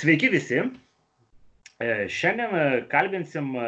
Sveiki 0.00 0.30
visi. 0.32 0.56
E, 1.76 1.86
šiandien 2.08 2.54
e, 2.56 2.60
kalbinsim 2.88 3.50
e, 3.60 3.64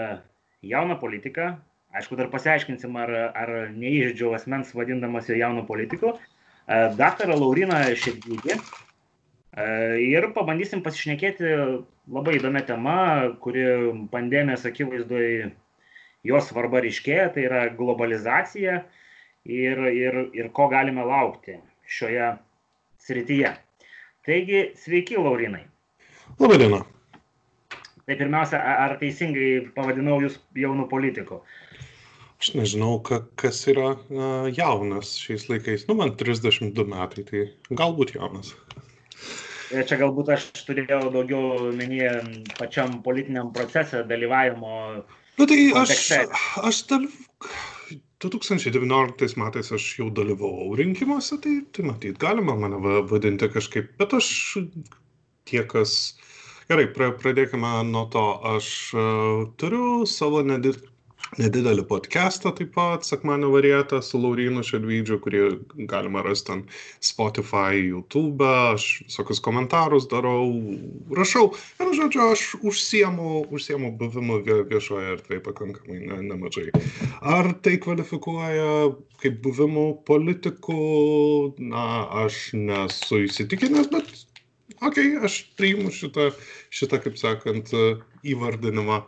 jauną 0.64 0.94
politiką. 1.00 1.50
Aišku, 1.92 2.16
dar 2.16 2.30
pasiaiškinsim, 2.32 2.94
ar, 2.96 3.10
ar 3.36 3.50
neįžydžiau 3.74 4.30
asmens 4.38 4.70
vadindamas 4.72 5.26
jo 5.28 5.36
jaunu 5.36 5.66
politiku. 5.68 6.14
Daktarą 6.96 7.34
Lauriną 7.36 7.82
Šedgydį. 8.00 8.54
Ir 10.00 10.26
pabandysim 10.32 10.80
pasišnekėti 10.86 11.50
labai 12.14 12.38
įdomią 12.38 12.62
temą, 12.70 12.94
kuri 13.44 13.66
pandemijos 14.14 14.64
akivaizdoje 14.70 15.50
jos 16.30 16.48
svarba 16.48 16.80
ryškėja, 16.86 17.26
tai 17.34 17.44
yra 17.50 17.66
globalizacija 17.76 18.78
ir, 19.44 19.84
ir, 19.90 20.16
ir 20.38 20.48
ko 20.56 20.70
galime 20.72 21.04
laukti 21.04 21.58
šioje 21.98 22.30
srityje. 23.04 23.52
Taigi, 24.24 24.64
sveiki, 24.80 25.20
Laurinai. 25.20 25.66
Labadiena. 26.42 26.80
Tai 28.02 28.14
pirmiausia, 28.18 28.58
ar 28.58 28.96
teisingai 28.98 29.50
pavadinau 29.76 30.16
jūs 30.24 30.40
jaunų 30.58 30.88
politikų? 30.90 31.38
Aš 32.42 32.48
nežinau, 32.58 32.96
ka, 33.06 33.20
kas 33.38 33.60
yra 33.70 33.92
uh, 33.94 34.48
jaunas 34.50 35.12
šiais 35.22 35.46
laikais. 35.46 35.84
Nu, 35.86 35.94
man 36.00 36.16
32 36.18 36.82
metai, 36.90 37.22
tai 37.28 37.44
galbūt 37.78 38.16
jaunas. 38.16 38.56
E, 39.70 39.84
čia 39.86 40.00
galbūt 40.00 40.32
aš 40.34 40.48
turėjau 40.66 41.12
daugiau 41.14 41.70
menyje 41.78 42.10
pačiam 42.58 42.98
politiniam 43.06 43.52
procese 43.54 44.02
dalyvavimo. 44.10 44.72
Na 44.98 45.38
nu, 45.38 45.46
tai 45.46 45.60
kontekste. 45.76 46.24
aš, 46.26 46.48
aš 46.72 46.82
dalyvau. 46.90 47.54
2019 48.22 49.38
metais 49.38 49.70
aš 49.74 49.86
jau 49.98 50.08
dalyvavau 50.14 50.74
rinkimuose, 50.78 51.38
tai, 51.42 51.56
tai 51.74 51.86
matyt, 51.86 52.18
galima 52.22 52.54
mane 52.58 52.82
vadinti 53.10 53.48
kažkaip, 53.50 53.94
bet 53.98 54.14
aš 54.18 54.28
tie, 55.48 55.64
kas 55.66 55.96
Gerai, 56.72 56.86
pra, 56.88 57.10
pradėkime 57.12 57.70
nuo 57.84 58.06
to. 58.08 58.20
Aš 58.48 58.66
uh, 58.96 59.40
turiu 59.60 60.06
savo 60.08 60.38
nedid, 60.40 60.78
nedidelį 61.36 61.82
podcastą 61.90 62.48
taip 62.56 62.70
pat, 62.72 63.04
sekmanio 63.04 63.50
varietą 63.52 63.98
su 64.00 64.16
Laurinu 64.22 64.64
Šedvydžiu, 64.64 65.18
kurį 65.20 65.42
galima 65.90 66.22
rasti 66.24 66.54
ant 66.54 66.72
Spotify, 67.04 67.76
YouTube, 67.76 68.48
aš 68.72 68.86
visokius 69.02 69.44
komentarus 69.44 70.08
darau, 70.14 70.48
rašau. 71.20 71.50
Ir, 71.76 71.92
žodžiu, 72.00 72.24
aš 72.38 72.46
užsiemu, 72.64 73.44
užsiemu 73.52 73.92
buvimu 74.00 74.40
viešoje 74.48 75.12
erdvėje 75.18 75.44
pakankamai 75.50 76.00
ne, 76.06 76.22
nemažai. 76.32 76.70
Ar 77.20 77.52
tai 77.60 77.76
kvalifikuoja 77.84 78.94
kaip 79.20 79.40
buvimu 79.44 79.88
politikų, 80.08 80.82
na, 81.68 81.88
aš 82.24 82.46
nesu 82.56 83.26
įsitikinęs, 83.28 83.92
bet 83.92 84.22
okei, 84.82 85.12
okay, 85.14 85.24
aš 85.28 85.42
priimu 85.60 85.92
šitą, 85.94 86.30
šitą, 86.72 87.00
kaip 87.04 87.18
sakant, 87.20 87.70
įvardinimą 88.24 88.98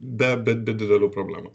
be, 0.00 0.30
be, 0.36 0.56
be 0.56 0.74
didelių 0.74 1.10
problemų. 1.14 1.52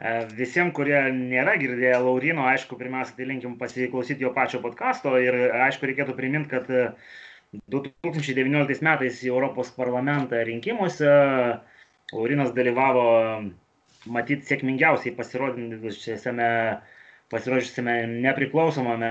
E, 0.00 0.12
Visiems, 0.36 0.72
kurie 0.76 1.00
nėra 1.16 1.56
girdėję 1.60 1.98
Laurino, 2.04 2.46
aišku, 2.48 2.78
pirmiausia, 2.80 3.16
tai 3.18 3.26
linkim 3.28 3.58
pasiklausyti 3.60 4.24
jo 4.24 4.30
pačio 4.36 4.62
podkasto 4.62 5.16
ir 5.20 5.36
aišku, 5.66 5.90
reikėtų 5.90 6.14
priminti, 6.16 6.54
kad 6.54 6.70
2019 7.74 8.86
metais 8.86 9.20
į 9.26 9.32
Europos 9.34 9.72
parlamentą 9.74 10.40
rinkimuose 10.46 11.10
Laurinas 12.14 12.54
dalyvavo 12.54 13.04
matyti 14.10 14.48
sėkmingiausiai 14.48 15.12
pasirodžiusiame, 15.18 16.48
pasirodžiusiame 17.30 17.96
nepriklausomame 18.24 19.10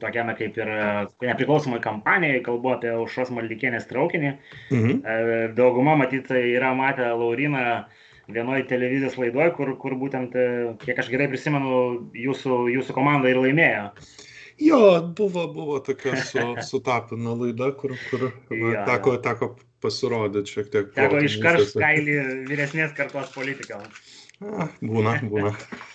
tokiame 0.00 0.34
kaip 0.36 0.56
ir 0.60 0.68
e, 0.68 0.88
nepriklausomai 1.24 1.80
kampanijai, 1.84 2.42
kalbu 2.44 2.74
apie 2.74 2.90
Aušros 2.92 3.32
Maldikienės 3.34 3.88
traukinį. 3.90 4.32
Mhm. 4.70 4.98
E, 5.00 5.36
dauguma 5.56 5.96
matyt 5.96 6.30
yra 6.36 6.74
matę 6.76 7.08
Lauriną 7.16 7.66
vienoje 8.28 8.66
televizijos 8.68 9.16
laidoje, 9.20 9.52
kur, 9.56 9.72
kur 9.80 9.96
būtent, 9.98 10.34
e, 10.36 10.76
kiek 10.82 10.98
aš 11.00 11.10
gerai 11.12 11.28
prisimenu, 11.32 11.76
jūsų, 12.26 12.66
jūsų 12.74 12.96
komanda 12.96 13.30
ir 13.30 13.40
laimėjo. 13.40 13.90
Jo, 14.66 14.80
buvo, 15.16 15.46
buvo 15.52 15.80
tokia 15.84 16.16
su, 16.24 16.42
sutapina 16.70 17.36
laida, 17.36 17.70
kur, 17.76 17.96
kur 18.10 18.28
ja, 18.50 18.84
teko, 18.88 19.16
teko 19.24 19.54
pasirodyti 19.84 20.56
šiek 20.56 20.70
tiek. 20.72 20.94
Teko 20.96 21.20
iškarš 21.24 21.76
kailį 21.76 22.16
vyresnės 22.48 22.96
kartos 22.96 23.32
politikams. 23.36 24.16
Būna, 24.40 25.20
būna. 25.24 25.52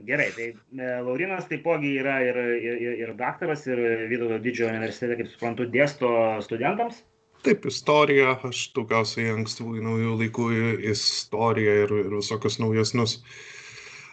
Gerai, 0.00 0.30
tai 0.32 0.46
e, 0.54 0.90
Laurinas 1.04 1.48
taipogi 1.50 1.92
yra 2.00 2.16
ir, 2.24 2.38
ir, 2.64 2.84
ir 3.04 3.14
daktaras, 3.18 3.66
ir 3.68 3.80
Vytauto 4.10 4.38
didžiojo 4.42 4.70
universitete, 4.72 5.18
kaip 5.20 5.32
suprantu, 5.34 5.66
dėsto 5.74 6.12
studentams. 6.46 7.02
Taip, 7.42 7.66
istorija, 7.66 8.36
aš 8.48 8.68
daugiausiai 8.76 9.34
ankstyvųjų 9.34 9.82
naujų 9.84 10.12
laikų 10.20 10.48
istoriją 10.92 11.74
ir, 11.84 11.94
ir 12.04 12.12
visokius 12.14 12.60
naujesnius 12.62 13.16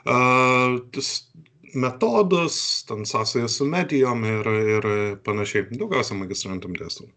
uh, 0.10 0.80
metodus, 1.76 2.86
ten 2.90 3.06
sąsąją 3.06 3.48
su 3.48 3.66
medijom 3.66 4.26
ir, 4.26 4.48
ir 4.76 4.88
panašiai. 5.24 5.68
Daugiausiai 5.72 6.20
magistrantam 6.20 6.74
dėstau. 6.78 7.10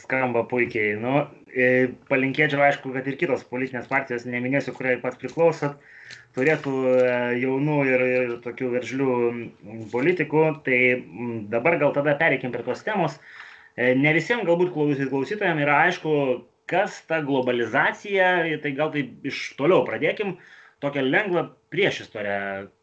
Skamba 0.00 0.46
puikiai. 0.48 0.94
Nu, 0.96 1.24
palinkėčiau, 2.08 2.62
aišku, 2.64 2.94
kad 2.94 3.08
ir 3.10 3.18
kitos 3.20 3.42
politinės 3.50 3.90
partijos, 3.90 4.24
neminėsiu, 4.24 4.72
kuriai 4.76 5.00
pats 5.02 5.18
priklausot, 5.20 5.74
uh, 5.74 6.00
turėtų 6.36 6.74
e, 6.90 7.00
jaunų 7.42 7.78
ir, 7.88 8.04
ir 8.06 8.36
tokių 8.44 8.70
veržlių 8.76 9.16
politikų. 9.92 10.44
Tai 10.66 10.78
dabar 11.52 11.78
gal 11.82 11.94
tada 11.96 12.16
pereikim 12.20 12.54
prie 12.54 12.64
tos 12.66 12.84
temos. 12.86 13.18
E, 13.76 13.92
ne 13.98 14.14
visiems 14.16 14.46
galbūt 14.48 14.72
klausytojams 14.74 15.64
yra 15.64 15.82
aišku, 15.88 16.14
kas 16.70 17.00
ta 17.10 17.20
globalizacija, 17.26 18.32
tai 18.62 18.74
gal 18.78 18.92
taip 18.94 19.26
iš 19.26 19.50
toliau 19.58 19.84
pradėkim. 19.88 20.38
Tokią 20.80 21.02
lengvą 21.04 21.42
priešistorę, 21.68 22.36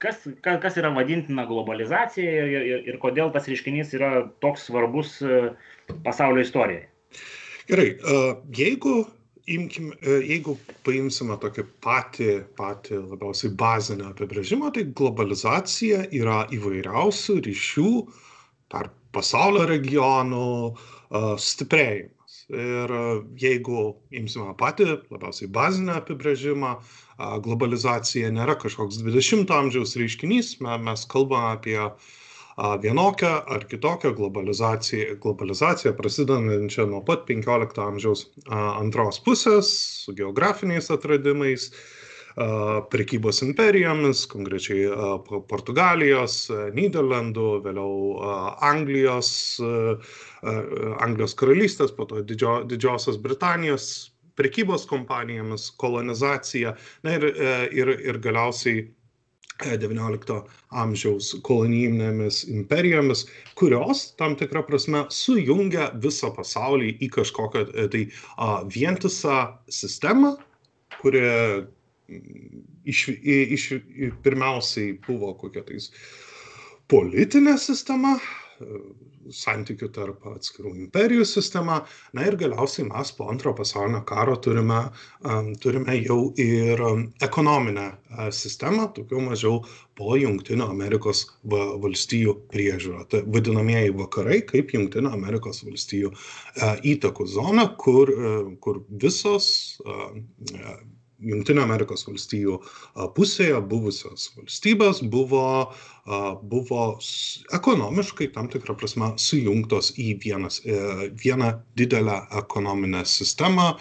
kas, 0.03 0.19
kas, 0.45 0.59
kas 0.61 0.75
yra 0.77 0.91
vadintina 0.93 1.47
globalizacija 1.49 2.43
ir, 2.43 2.51
ir, 2.57 2.83
ir 2.91 2.99
kodėl 3.01 3.31
tas 3.33 3.47
reiškinys 3.49 3.95
yra 3.97 4.11
toks 4.43 4.67
svarbus 4.69 5.15
e, 5.25 5.55
pasaulio 6.05 6.45
istorijai. 6.45 6.87
Gerai, 7.67 7.89
jeigu 8.55 9.01
imkim, 9.47 9.91
e, 10.01 10.19
jeigu 10.27 10.57
paimsime 10.85 11.37
tokį 11.41 11.65
patį, 11.83 12.29
patį 12.59 12.99
labiausiai 13.13 13.53
bazinę 13.59 14.09
apibrėžimą, 14.11 14.71
tai 14.75 14.85
globalizacija 14.99 16.03
yra 16.15 16.43
įvairiausių 16.55 17.39
ryšių 17.47 17.91
tarp 18.71 18.93
pasaulio 19.15 19.65
regionų 19.69 20.45
stiprėjimas. 21.39 22.13
Ir 22.51 22.91
jeigu 23.39 23.81
imsime 24.15 24.53
patį 24.59 24.89
labiausiai 25.11 25.49
bazinę 25.51 25.97
apibrėžimą, 26.01 26.73
globalizacija 27.43 28.31
nėra 28.35 28.55
kažkoks 28.59 28.99
20-ojo 29.03 29.57
amžiaus 29.57 29.95
reiškinys, 29.99 30.57
mes 30.63 31.05
kalbame 31.11 31.55
apie 31.55 31.79
vienokią 32.57 33.27
ar 33.45 33.67
kitokią 33.67 34.13
globalizaciją, 34.13 35.15
globalizaciją 35.21 35.93
prasidedančią 35.93 36.87
nuo 36.89 37.01
pat 37.05 37.25
15 37.29 37.81
amžiaus 37.83 38.25
antros 38.49 39.21
pusės 39.21 39.69
su 40.03 40.15
geografiniais 40.17 40.89
atradimais, 40.91 41.69
prekybos 42.93 43.41
imperijomis, 43.41 44.25
konkrečiai 44.29 44.89
Portugalijos, 45.49 46.51
Niderlandų, 46.73 47.47
vėliau 47.65 47.93
Anglijos, 48.61 49.31
Anglijos 51.01 51.33
karalystės, 51.37 51.93
po 51.97 52.05
to 52.05 52.21
didžio, 52.21 52.59
Didžiosios 52.69 53.17
Britanijos 53.17 54.11
prekybos 54.37 54.85
kompanijomis, 54.85 55.71
kolonizacija 55.81 56.75
na, 57.03 57.17
ir, 57.17 57.25
ir, 57.73 57.93
ir 58.05 58.21
galiausiai 58.21 58.85
XIX 59.63 60.41
amžiaus 60.83 61.31
kolonijinėmis 61.47 62.43
imperijomis, 62.53 63.25
kurios 63.59 64.11
tam 64.19 64.35
tikrą 64.39 64.63
prasme 64.67 65.05
sujungia 65.13 65.89
visą 66.03 66.31
pasaulį 66.35 66.93
į 67.01 67.11
kažkokią 67.17 67.65
e, 67.73 67.87
tai 67.93 68.03
a, 68.37 68.61
vientisą 68.73 69.39
sistemą, 69.71 70.35
kuri 70.99 71.23
iš, 72.87 73.07
iš, 73.57 73.67
pirmiausiai 74.23 74.95
buvo 75.07 75.33
kokia 75.41 75.65
tais 75.67 75.91
politinė 76.91 77.57
sistema, 77.59 78.15
santykių 79.33 79.89
tarp 79.95 80.25
atskirų 80.31 80.73
imperijų 80.83 81.25
sistema. 81.27 81.81
Na 82.15 82.27
ir 82.27 82.37
galiausiai 82.39 82.87
mes 82.87 83.11
po 83.17 83.27
antro 83.31 83.53
pasaulinio 83.57 84.03
karo 84.07 84.37
turime, 84.43 84.79
turime 85.63 85.97
jau 85.99 86.19
ir 86.41 86.81
ekonominę 87.25 87.89
sistemą, 88.35 88.89
tokiu 88.95 89.21
mažiau 89.25 89.61
po 89.97 90.15
Junktinio 90.19 90.69
Amerikos 90.71 91.25
valstijų 91.43 92.37
priežiūrą. 92.53 93.05
Tai 93.11 93.23
vadinamieji 93.33 93.95
vakarai 93.97 94.41
kaip 94.47 94.73
Junktinio 94.75 95.11
Amerikos 95.17 95.63
valstijų 95.67 96.13
įtakų 96.93 97.27
zona, 97.33 97.67
kur, 97.81 98.13
kur 98.63 98.83
visos 98.89 99.77
Junktinio 101.25 101.63
Amerikos 101.65 102.05
valstijų 102.07 102.59
pusėje 103.17 103.61
buvusios 103.71 104.27
valstybės 104.37 105.01
buvo, 105.13 105.73
buvo 106.51 106.83
ekonomiškai 107.57 108.29
tam 108.35 108.51
tikrą 108.53 108.77
prasme 108.77 109.13
sujungtos 109.21 109.93
į 109.97 110.11
vienas, 110.23 110.61
e, 110.65 111.09
vieną 111.23 111.55
didelę 111.79 112.21
ekonominę 112.43 113.05
sistemą. 113.05 113.73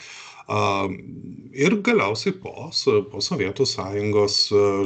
Ir 1.59 1.75
galiausiai 1.83 2.37
po, 2.39 2.69
po 3.11 3.21
Sovietų 3.29 3.65
sąjungos 3.67 4.37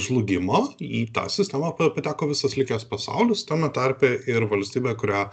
žlugimo 0.00 0.62
į 0.80 1.02
tą 1.12 1.26
sistemą 1.28 1.74
pateko 1.76 2.30
visas 2.30 2.56
likęs 2.56 2.86
pasaulis, 2.88 3.44
tame 3.44 3.68
tarpe 3.76 4.14
ir 4.24 4.48
valstybė, 4.48 4.94
kurią 4.96 5.26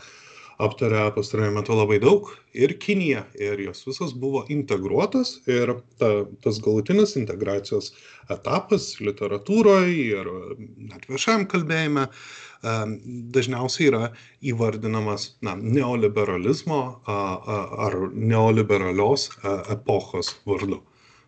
aptarė 0.64 1.04
pastaruoju 1.16 1.54
metu 1.56 1.76
labai 1.78 2.00
daug. 2.02 2.30
Ir 2.58 2.74
Kinija, 2.82 3.24
ir 3.38 3.62
jos 3.62 3.84
visos 3.88 4.14
buvo 4.18 4.44
integruotos 4.54 5.38
ir 5.50 5.76
ta, 6.02 6.10
tas 6.44 6.60
galutinis 6.64 7.16
integracijos 7.20 7.92
etapas 8.34 8.90
literatūroje 9.04 9.96
ir 10.02 10.32
net 10.90 11.08
viešajam 11.12 11.48
kalbėjime 11.52 12.08
dažniausiai 13.38 13.90
yra 13.92 14.04
įvardinamas 14.42 15.30
na, 15.46 15.54
neoliberalizmo 15.56 16.82
ar 17.06 18.00
neoliberalios 18.14 19.30
epochos 19.74 20.34
vardu. 20.50 20.82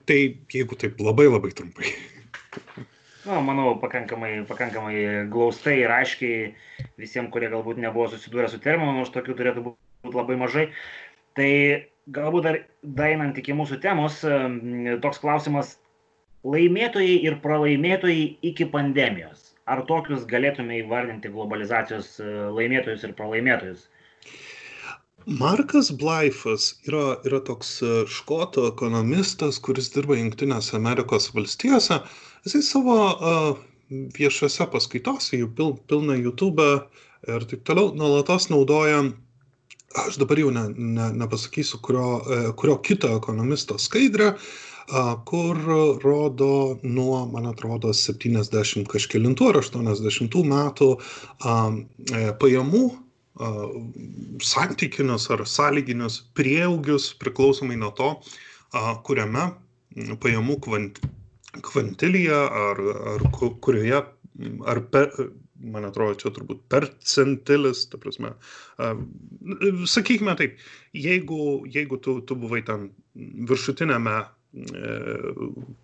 Tai 0.09 0.21
jeigu 0.49 0.79
taip 0.79 0.97
labai 1.05 1.29
labai 1.29 1.53
trumpai 1.53 1.93
nu, 3.29 3.41
manau, 3.45 3.77
pakankamai, 3.77 4.43
pakankamai 4.49 4.95
glaustai 5.29 5.75
ir 5.83 5.91
aiškiai 5.93 6.53
visiems, 6.97 7.29
kurie 7.33 7.49
galbūt 7.51 7.77
nebuvo 7.81 8.07
susidūrę 8.09 8.49
su 8.49 8.59
terminu, 8.63 8.95
nors 8.97 9.11
tokių 9.13 9.35
turėtų 9.37 9.65
būti 9.67 10.17
labai 10.17 10.37
mažai. 10.39 10.65
Tai 11.37 11.51
galbūt 12.15 12.47
dar 12.47 12.57
dainant 13.01 13.37
iki 13.37 13.53
mūsų 13.53 13.77
temos, 13.83 14.23
toks 15.05 15.21
klausimas- 15.21 15.75
laimėtojai 16.53 17.19
ir 17.27 17.37
pralaimėtojai 17.43 18.25
iki 18.51 18.65
pandemijos. 18.73 19.53
Ar 19.69 19.83
tokius 19.85 20.25
galėtume 20.25 20.79
įvardinti 20.81 21.29
globalizacijos 21.29 22.15
e, 22.19 22.25
laimėtojus 22.57 23.03
ir 23.05 23.13
pralaimėtojus? 23.13 23.83
Markas 25.27 25.91
Blaifas 25.91 26.71
yra, 26.87 27.19
yra 27.27 27.43
toks 27.45 27.75
e, 27.83 27.91
škotų 28.09 28.65
ekonomistas, 28.71 29.59
kuris 29.61 29.91
dirba 29.93 30.17
Junktinėse 30.17 30.73
Amerikos 30.79 31.29
valstijose. 31.35 31.99
Uh, 31.99 32.28
jisai 32.49 32.65
savo 32.65 32.97
uh, 33.13 33.59
viešose 34.17 34.65
paskaitose, 34.73 35.37
jų 35.37 35.49
pil, 35.57 35.75
pilna 35.89 36.17
YouTube 36.17 36.65
ir 37.29 37.45
taip 37.49 37.61
toliau, 37.67 37.91
nuolatos 37.97 38.49
naudoja, 38.49 39.03
aš 40.05 40.17
dabar 40.21 40.41
jau 40.41 40.49
ne, 40.53 40.65
ne, 40.73 41.11
nepasakysiu, 41.23 41.81
kurio, 41.85 42.09
kurio 42.57 42.77
kito 42.85 43.11
ekonomisto 43.17 43.77
skaidrę, 43.81 44.31
uh, 44.35 45.13
kur 45.29 45.61
rodo 46.03 46.79
nuo, 46.83 47.21
man 47.29 47.49
atrodo, 47.51 47.93
70 47.93 48.89
kažkėlintų 48.89 49.51
ar 49.51 49.61
80 49.61 50.41
metų 50.53 50.89
uh, 50.97 51.77
pajamų 52.41 52.83
santykinius 54.43 55.29
ar 55.31 55.45
sąlyginius 55.47 56.19
prieaugius 56.35 57.13
priklausomai 57.21 57.77
nuo 57.79 57.91
to, 57.95 58.09
kuriame 59.07 59.45
pajamų 60.19 60.57
kvant, 61.51 61.65
kvantilyje 61.65 62.33
ar, 62.33 62.81
ar 63.13 63.27
kurioje, 63.61 64.01
ar 64.65 64.81
per, 64.91 65.11
man 65.59 65.87
atrodo, 65.87 66.15
čia 66.19 66.31
turbūt 66.35 66.65
percentilis, 66.71 67.85
ta 67.91 67.99
prasme. 68.01 68.33
Sakykime 69.89 70.35
taip, 70.39 70.59
jeigu, 70.95 71.65
jeigu 71.67 71.99
tu, 72.03 72.19
tu 72.21 72.37
buvai 72.39 72.61
ten 72.67 72.89
viršutinėme 73.49 74.15
e, 74.21 74.93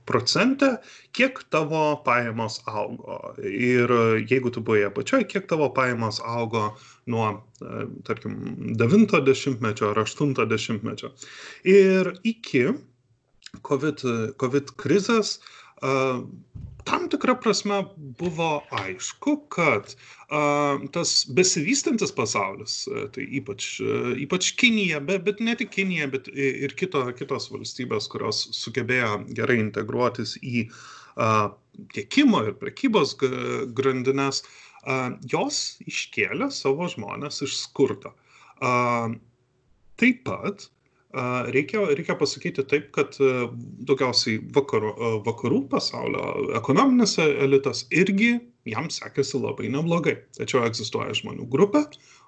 procente, 0.07 0.69
kiek 1.17 1.41
tavo 1.51 1.83
pajamos 2.06 2.62
augo. 2.71 3.19
Ir 3.44 3.91
jeigu 4.29 4.53
tu 4.53 4.63
buvai 4.63 4.85
apačioje, 4.88 5.27
kiek 5.33 5.50
tavo 5.51 5.69
pajamos 5.75 6.21
augo 6.23 6.69
nuo, 7.12 7.31
e, 7.59 7.85
tarkim, 8.07 8.39
90-mečio 8.79 9.91
ar 9.91 10.03
80-mečio. 10.06 11.12
Ir 11.67 12.13
iki 12.23 12.69
COVID, 13.63 14.04
COVID 14.42 14.74
krizės, 14.81 15.38
tam 16.86 17.07
tikrą 17.10 17.36
prasme 17.42 17.81
buvo 18.19 18.50
aišku, 18.75 19.38
kad 19.54 19.96
tas 20.94 21.13
besivystantis 21.38 22.13
pasaulis, 22.16 22.78
tai 23.16 23.25
ypač, 23.40 23.80
ypač 24.22 24.52
Kinija, 24.60 25.02
bet, 25.04 25.24
bet 25.25 25.42
ne 25.42 25.56
tik 25.57 25.74
Kinija, 25.74 26.07
bet 26.13 26.30
ir 26.30 26.75
kito, 26.78 27.04
kitos 27.18 27.50
valstybės, 27.54 28.10
kurios 28.12 28.46
sugebėjo 28.57 29.24
gerai 29.38 29.60
integruotis 29.63 30.38
į 30.42 30.68
tiekimo 31.96 32.44
ir 32.46 32.56
prekybos 32.62 33.16
grandinės, 33.75 34.44
jos 35.31 35.62
iškėlė 35.90 36.51
savo 36.54 36.90
žmonės 36.92 37.42
iš 37.48 37.58
skurdo. 37.63 38.13
Taip 39.96 40.24
pat 40.28 40.68
Reikia, 41.15 41.85
reikia 41.95 42.17
pasakyti 42.19 42.65
taip, 42.67 42.89
kad 42.95 43.15
daugiausiai 43.88 44.41
vakarų, 44.56 44.89
vakarų 45.23 45.62
pasaulio 45.71 46.25
ekonominis 46.59 47.15
elitas 47.23 47.85
irgi 47.95 48.33
jam 48.67 48.89
sekėsi 48.91 49.39
labai 49.39 49.69
neblogai. 49.71 50.17
Tačiau 50.35 50.65
egzistuoja 50.67 51.15
žmonių 51.15 51.47
grupė, 51.51 51.85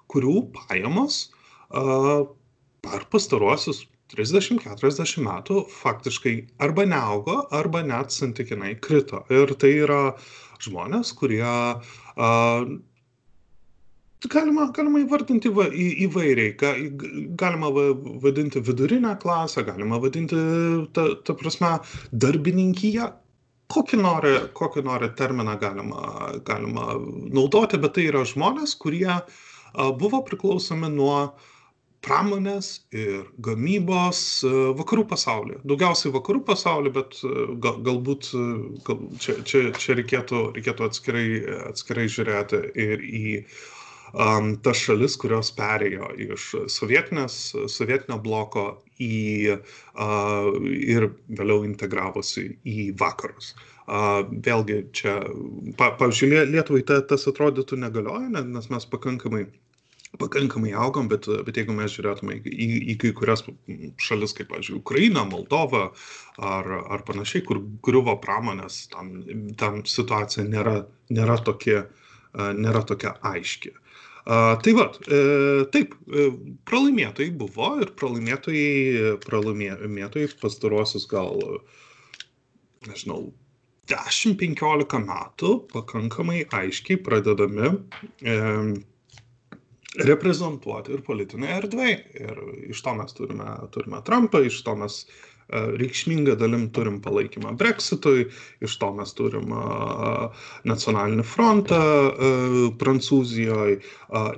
kurių 0.08 0.48
pajamos 0.56 1.26
per 1.68 3.04
pastaruosius 3.12 3.84
30-40 4.14 5.20
metų 5.20 5.66
faktiškai 5.68 6.34
arba 6.64 6.86
neaugo, 6.88 7.42
arba 7.52 7.82
net 7.84 8.14
santykinai 8.14 8.78
krito. 8.80 9.20
Ir 9.28 9.52
tai 9.60 9.74
yra 9.82 10.14
žmonės, 10.64 11.12
kurie 11.18 11.44
galima 14.26 14.66
galima 14.74 14.98
įvardinti 15.04 15.50
va 15.54 15.68
į 15.70 15.86
įvairiai. 16.08 16.54
Ga 16.58 16.72
galima 17.38 17.70
va 17.70 17.92
vadinti 18.24 18.60
vidurinę 18.60 19.14
klasę 19.22 19.62
galima 19.64 20.00
vadinti 20.02 20.36
ta 20.92 21.06
ta 21.24 21.34
prasme 21.38 21.78
darbininkija 22.12 23.12
kokį 23.68 24.00
nori 24.00 24.32
kokį 24.58 24.82
nori 24.84 25.10
terminą 25.14 25.58
galima 25.60 26.32
galima 26.48 26.96
naudoti 27.36 27.78
bet 27.78 27.94
tai 27.94 28.08
yra 28.08 28.24
žmonės 28.24 28.74
kurie 28.80 29.12
a 29.12 29.22
buvo 30.00 30.22
priklausomi 30.24 30.88
nuo 30.90 31.30
pramonės 32.02 32.86
ir 32.94 33.26
gamybos 33.44 34.42
vakarų 34.78 35.04
pasaulyje 35.10 35.60
daugiausiai 35.68 36.14
vakarų 36.14 36.44
pasauly 36.48 36.92
bet 36.94 37.18
gal 37.64 37.82
galbūt 37.84 38.30
gal 38.86 39.02
čia 39.20 39.40
čia 39.44 39.64
čia 39.76 39.98
reikėtų 39.98 40.44
reikėtų 40.56 40.86
atskirai 40.88 41.26
atskirai 41.68 42.06
žiūrėti 42.14 42.62
ir 42.86 43.04
į 43.04 43.24
um, 43.42 43.77
tas 44.64 44.80
šalis, 44.80 45.16
kurios 45.20 45.50
perėjo 45.56 46.10
iš 46.16 46.46
sovietinio 46.72 48.18
bloko 48.24 48.66
į, 48.98 49.58
uh, 49.58 50.48
ir 50.64 51.10
vėliau 51.28 51.64
integravosi 51.68 52.48
į 52.64 52.90
vakarus. 52.98 53.54
Uh, 53.88 54.24
vėlgi 54.44 54.82
čia, 54.92 55.20
pa, 55.78 55.92
pavyzdžiui, 56.00 56.44
Lietuvai 56.52 56.82
ta, 56.88 57.00
tas 57.00 57.24
atrodytų 57.30 57.78
negalioja, 57.80 58.28
nes 58.44 58.68
mes 58.72 58.88
pakankamai 58.88 59.46
pakankamai 60.16 60.72
augom, 60.72 61.08
bet, 61.08 61.26
bet 61.44 61.58
jeigu 61.60 61.74
mes 61.76 61.92
žiūrėtume 61.92 62.38
į, 62.38 62.40
į, 62.48 62.68
į 62.92 62.94
kai 63.02 63.10
kurias 63.16 63.42
šalis, 64.00 64.32
kaip, 64.36 64.48
pavyzdžiui, 64.48 64.78
Ukraina, 64.80 65.24
Moldova 65.28 65.90
ar, 66.40 66.70
ar 66.96 67.04
panašiai, 67.08 67.44
kur 67.44 67.60
griuvo 67.84 68.16
pramonės, 68.22 68.86
tam, 68.94 69.12
tam 69.60 69.82
situacija 69.84 70.46
nėra, 70.48 70.78
nėra, 71.12 71.36
tokia, 71.44 71.84
nėra 72.56 72.84
tokia 72.88 73.18
aiški. 73.34 73.74
Tai 74.28 74.72
va, 74.76 74.90
e, 75.08 75.18
taip, 75.72 75.94
e, 76.12 76.26
pralaimėtojai 76.68 77.30
buvo 77.40 77.70
ir 77.80 77.94
pralaimėtojai, 77.96 79.14
pralaimėtojai 79.22 80.28
pastaruosius 80.42 81.06
gal, 81.08 81.40
nežinau, 82.84 83.30
10-15 83.88 85.00
metų 85.06 85.54
pakankamai 85.72 86.42
aiškiai 86.58 87.00
pradedami 87.06 87.70
e, 87.72 88.36
reprezentuoti 90.10 90.92
ir 90.92 91.06
politinėje 91.08 91.56
erdvėje. 91.62 91.98
Ir 92.20 92.44
iš 92.74 92.84
to 92.84 92.94
mes 93.00 93.16
turime, 93.16 93.48
turime 93.72 94.02
Trumpą, 94.04 94.44
iš 94.44 94.60
to 94.66 94.76
mes 94.76 95.06
reikšminga 95.48 96.34
dalim 96.40 96.68
turim 96.76 96.98
palaikymą 97.04 97.54
Brexitui, 97.58 98.26
iš 98.64 98.76
to 98.80 98.90
mes 98.96 99.14
turim 99.16 99.52
nacionalinį 100.68 101.24
frontą 101.24 101.80
Prancūzijoje, 102.80 103.78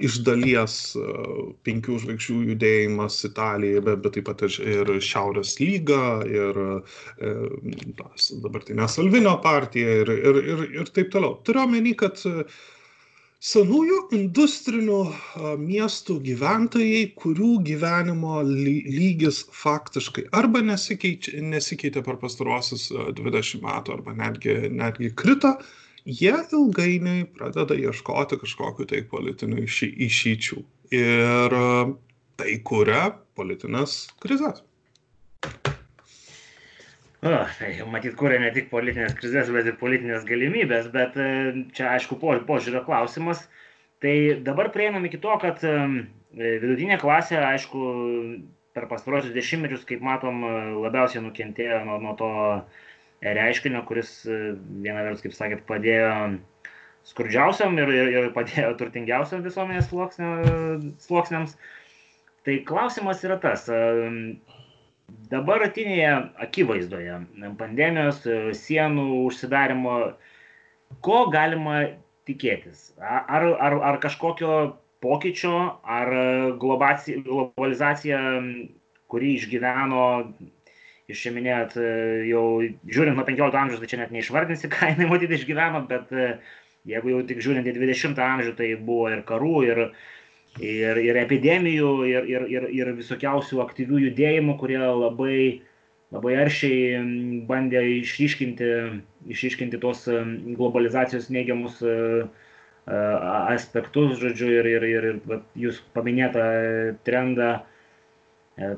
iš 0.07 0.21
dalies 0.27 0.77
penkių 1.67 1.99
žvaigždžių 2.05 2.39
judėjimas 2.53 3.21
Italijoje, 3.27 3.85
bet, 3.89 4.03
bet 4.05 4.19
taip 4.19 4.29
pat 4.31 4.47
ir 4.47 4.93
Šiaurės 5.11 5.57
lyga, 5.63 6.03
ir 6.31 6.61
dabartinė 8.45 8.89
Salvinio 8.91 9.37
partija 9.43 10.01
ir, 10.05 10.15
ir, 10.15 10.43
ir, 10.55 10.67
ir 10.83 10.93
taip 10.95 11.11
toliau. 11.15 11.41
Turiu 11.47 11.67
omeny, 11.67 11.97
kad 11.99 12.23
senųjų 13.41 13.99
industrinių 14.13 14.97
miestų 15.61 16.19
gyventojai 16.27 17.07
kurių 17.17 17.55
gyvenimo 17.65 18.43
lygis 18.45 19.39
faktiškai 19.57 20.27
arba 20.37 20.61
nesikeičia 20.67 21.41
nesikeitė 21.49 22.03
per 22.05 22.19
pastaruosius 22.21 22.91
dvidešimt 23.17 23.65
metų 23.65 23.97
arba 23.97 24.13
netgi 24.19 24.59
netgi 24.77 25.09
krito 25.17 25.55
jie 26.05 26.37
ilgainiui 26.53 27.25
pradeda 27.33 27.81
ieškoti 27.81 28.43
kažkokių 28.45 28.91
tai 28.93 29.03
politinių 29.09 29.65
išy 29.65 29.89
išeičių 30.11 30.61
ir 31.01 31.61
tai 32.41 32.59
kuria 32.69 33.07
politines 33.41 34.03
krizes 34.21 34.61
O, 37.21 37.31
tai 37.59 37.75
matyt, 37.93 38.15
kuria 38.17 38.39
ne 38.41 38.49
tik 38.55 38.71
politinės 38.71 39.13
krizės, 39.19 39.51
bet 39.53 39.67
ir 39.69 39.75
politinės 39.81 40.23
galimybės, 40.29 40.87
bet 40.95 41.19
e, 41.21 41.27
čia 41.77 41.91
aišku 41.93 42.17
po, 42.21 42.33
požiūrio 42.49 42.81
klausimas. 42.87 43.43
Tai 44.01 44.15
dabar 44.47 44.71
prieinam 44.73 45.05
iki 45.05 45.21
to, 45.21 45.35
kad 45.43 45.61
e, 45.69 45.75
vidutinė 46.33 46.97
klasė, 47.03 47.37
aišku, 47.45 47.83
per 48.73 48.87
pastarosius 48.89 49.35
dešimtmečius, 49.37 49.85
kaip 49.89 50.01
matom, 50.07 50.41
labiausiai 50.81 51.21
nukentėjo 51.27 51.83
nuo, 51.91 51.99
nuo 52.01 52.15
to 52.17 52.31
reiškinio, 53.21 53.83
kuris 53.85 54.15
viena 54.25 55.03
vertus, 55.05 55.27
kaip 55.27 55.37
sakėt, 55.37 55.67
padėjo 55.69 56.15
skurdžiausiam 57.11 57.77
ir, 57.83 57.93
ir, 57.99 58.11
ir 58.15 58.31
padėjo 58.33 58.73
turtingiausiam 58.81 59.45
visuomenės 59.45 59.91
sluoksniams. 61.05 61.59
Tai 62.49 62.57
klausimas 62.65 63.21
yra 63.29 63.37
tas, 63.43 63.67
dabartinėje 65.31 66.13
akivaizdoje 66.47 67.17
pandemijos, 67.61 68.23
sienų 68.59 69.07
užsidarimo, 69.27 69.97
ko 71.07 71.25
galima 71.33 71.83
tikėtis? 72.29 72.91
Ar, 73.01 73.47
ar, 73.55 73.79
ar 73.93 74.01
kažkokio 74.03 74.61
pokyčio, 75.05 75.57
ar 75.99 76.13
globalizacija, 76.61 78.23
kuri 79.11 79.35
išgyveno, 79.39 80.07
jūs 81.11 81.25
čia 81.25 81.35
minėjot, 81.35 81.77
jau 82.31 82.45
žiūrint 82.87 83.19
nuo 83.19 83.27
15 83.27 83.61
amžiaus, 83.65 83.83
tai 83.83 83.91
čia 83.91 84.01
net 84.03 84.15
neišvardinsi, 84.15 84.71
ką 84.71 84.93
jinai 84.93 85.11
matyti 85.11 85.39
išgyveno, 85.41 85.85
bet 85.91 86.13
jeigu 86.89 87.15
jau 87.15 87.21
tik 87.29 87.43
žiūrint 87.45 87.69
į 87.69 87.77
20 87.77 88.21
amžių, 88.25 88.55
tai 88.59 88.73
buvo 88.79 89.11
ir 89.13 89.25
karų, 89.29 89.57
ir, 89.69 89.83
ir, 90.59 90.99
ir 90.99 91.19
epidemijų, 91.21 91.91
ir, 92.11 92.29
ir, 92.29 92.47
ir, 92.51 92.69
ir 92.75 92.93
visokiausių 92.99 93.63
aktyvių 93.65 94.05
judėjimų, 94.07 94.57
kurie 94.61 94.79
labai, 94.81 95.39
labai 96.15 96.37
aršiai 96.43 97.01
bandė 97.49 97.85
išryškinti, 98.01 98.71
išryškinti 99.31 99.81
tos 99.83 100.07
globalizacijos 100.59 101.31
neigiamus 101.31 101.83
aspektus, 102.91 104.19
žodžiu, 104.19 104.49
ir, 104.61 104.67
ir, 104.67 104.87
ir, 104.89 105.05
ir 105.15 105.43
jūs 105.67 105.83
paminėtą 105.95 106.47
trendą, 107.07 107.61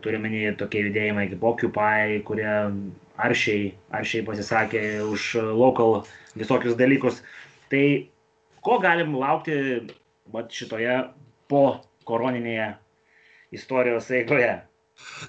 turime 0.05 0.53
tokie 0.59 0.85
judėjimai 0.87 1.31
kaip 1.31 1.47
Occupy, 1.49 2.21
kurie 2.27 2.51
aršiai, 3.17 3.73
aršiai 3.95 4.27
pasisakė 4.27 4.83
už 5.07 5.35
local 5.57 6.03
visokius 6.37 6.77
dalykus. 6.77 7.23
Tai 7.73 7.85
ko 8.63 8.79
galim 8.83 9.17
laukti 9.17 9.57
vat, 10.33 10.53
šitoje 10.53 11.01
po 11.53 11.65
koroninėje 12.09 12.73
istorijos 13.53 14.09
eigoje. 14.11 14.55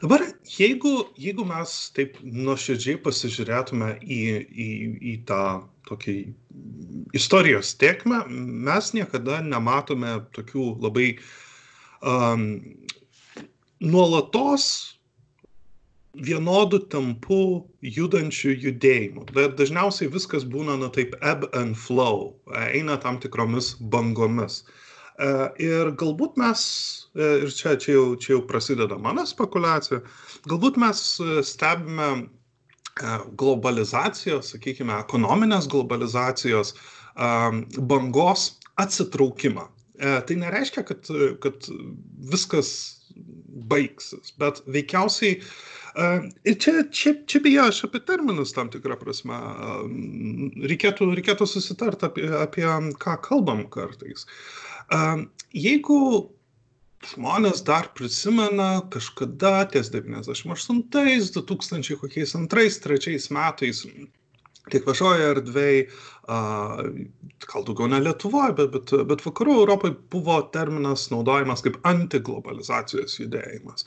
Dabar, 0.02 0.24
jeigu, 0.58 0.92
jeigu 1.20 1.46
mes 1.48 1.74
taip 1.96 2.18
nuoširdžiai 2.24 3.00
pasižiūrėtume 3.04 3.94
į, 4.02 4.22
į, 4.66 4.70
į 5.12 5.14
tą 5.28 5.44
tokį 5.88 6.16
istorijos 7.20 7.74
tiekmę, 7.80 8.24
mes 8.68 8.92
niekada 8.96 9.42
nematome 9.44 10.18
tokių 10.36 10.68
labai 10.84 11.08
um, 12.00 12.46
nuolatos 13.84 14.68
vienodų 16.14 16.84
tempų 16.94 17.42
judančių 17.98 18.56
judėjimų. 18.68 19.26
Dažniausiai 19.58 20.12
viskas 20.14 20.46
būna, 20.46 20.78
na 20.80 20.92
taip, 20.94 21.18
ebb 21.26 21.48
and 21.58 21.80
flow, 21.80 22.36
eina 22.70 23.00
tam 23.02 23.18
tikromis 23.24 23.74
bangomis. 23.96 24.62
Uh, 24.62 24.83
ir 25.62 25.92
galbūt 26.00 26.38
mes, 26.42 26.62
e, 27.16 27.28
ir 27.46 27.52
čia, 27.54 27.76
čia, 27.78 27.94
jau, 27.98 28.06
čia 28.18 28.36
jau 28.36 28.42
prasideda 28.50 28.98
mano 28.98 29.26
spekulacija, 29.30 30.02
galbūt 30.50 30.80
mes 30.82 31.04
e, 31.22 31.44
stebime 31.46 32.30
globalizacijos, 33.42 34.52
sakykime, 34.54 34.94
ekonominės 35.02 35.66
globalizacijos 35.66 36.76
bangos 37.90 38.44
atsitraukimą. 38.78 39.64
Tai 39.98 40.36
nereiškia, 40.38 40.84
kad, 40.86 41.10
kad 41.42 41.66
viskas 42.30 42.70
baigsis, 43.66 44.36
bet 44.38 44.62
veikiausiai 44.70 45.40
Ir 45.94 46.56
čia, 46.58 46.72
čia, 46.90 47.12
čia 47.30 47.40
beje, 47.44 47.60
aš 47.62 47.84
apie 47.86 48.00
terminus 48.02 48.54
tam 48.56 48.70
tikrą 48.74 48.96
prasme 48.98 49.38
reikėtų, 50.66 51.12
reikėtų 51.20 51.46
susitarti 51.46 52.08
apie, 52.08 52.26
apie 52.40 52.66
ką 53.04 53.14
kalbam 53.22 53.62
kartais. 53.74 54.26
Jeigu 55.54 56.00
žmonės 57.14 57.64
dar 57.68 57.90
prisimena 57.98 58.84
kažkada 58.94 59.66
ties 59.74 59.92
98, 59.94 60.84
2000 60.94 61.98
kokiais 62.02 62.36
antrais, 62.40 62.80
trečiais 62.84 63.30
metais 63.34 63.84
tiek 64.72 64.86
viešoje 64.88 65.26
erdvėje, 65.34 65.88
gal 66.28 67.66
daugiau 67.68 67.90
ne 67.92 68.00
Lietuvoje, 68.00 68.54
bet, 68.56 68.72
bet, 68.72 68.92
bet 69.10 69.24
vakarų 69.26 69.58
Europoje 69.64 69.96
buvo 70.14 70.38
terminas 70.56 71.10
naudojamas 71.12 71.64
kaip 71.66 71.80
antiglobalizacijos 71.88 73.18
judėjimas. 73.20 73.84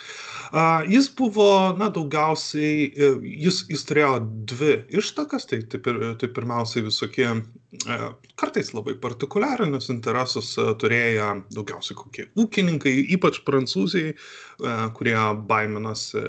Jis 0.90 1.08
buvo, 1.16 1.48
na, 1.80 1.88
daugiausiai, 1.92 2.90
e, 2.92 3.12
jis, 3.46 3.62
jis 3.72 3.86
turėjo 3.88 4.18
dvi 4.52 4.74
ištakas, 5.00 5.48
tai, 5.48 5.62
tai, 5.64 5.80
tai 6.20 6.28
pirmiausiai 6.36 6.84
visokie 6.84 7.28
e, 7.32 7.98
kartais 8.36 8.74
labai 8.76 8.98
partikuliarinius 9.00 9.88
interesus 9.94 10.52
e, 10.60 10.68
turėjo 10.82 11.30
daugiausiai 11.56 11.96
kokie 12.02 12.28
ūkininkai, 12.36 12.94
ypač 13.16 13.40
prancūzijai, 13.48 14.12
kurie 14.96 15.16
baiminosi, 15.48 16.20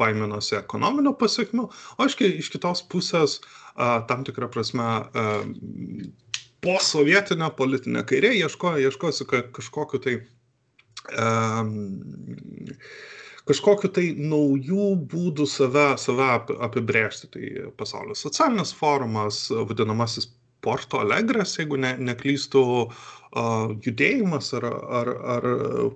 baiminosi 0.00 0.58
ekonominio 0.58 1.12
pasiekmių, 1.16 1.68
o 1.96 2.08
iš, 2.08 2.18
iš 2.26 2.50
kitos 2.52 2.82
pusės 2.92 3.40
tam 4.08 4.24
tikrą 4.26 4.48
prasme 4.52 4.86
posovietinė 6.64 7.50
politinė 7.58 8.02
kairė 8.08 8.32
ieškojo, 8.40 8.80
ieškojo 8.88 9.42
kažkokiu 9.54 10.00
tai 10.02 10.14
um, 11.20 11.74
kažkokiu 13.46 13.90
tai 13.94 14.06
naujų 14.18 14.88
būdų 15.12 15.46
save, 15.50 15.86
save 16.00 16.30
apibrėžti. 16.66 17.30
Tai 17.34 17.52
pasaulio 17.78 18.16
socialinis 18.18 18.74
forumas, 18.76 19.46
vadinamasis 19.50 20.30
Porto 20.64 20.98
Alegres, 20.98 21.54
jeigu 21.60 21.78
ne, 21.78 21.92
neklystų 22.02 22.64
uh, 22.86 23.76
judėjimas 23.84 24.50
ar, 24.58 24.66
ar, 25.00 25.12
ar 25.36 25.46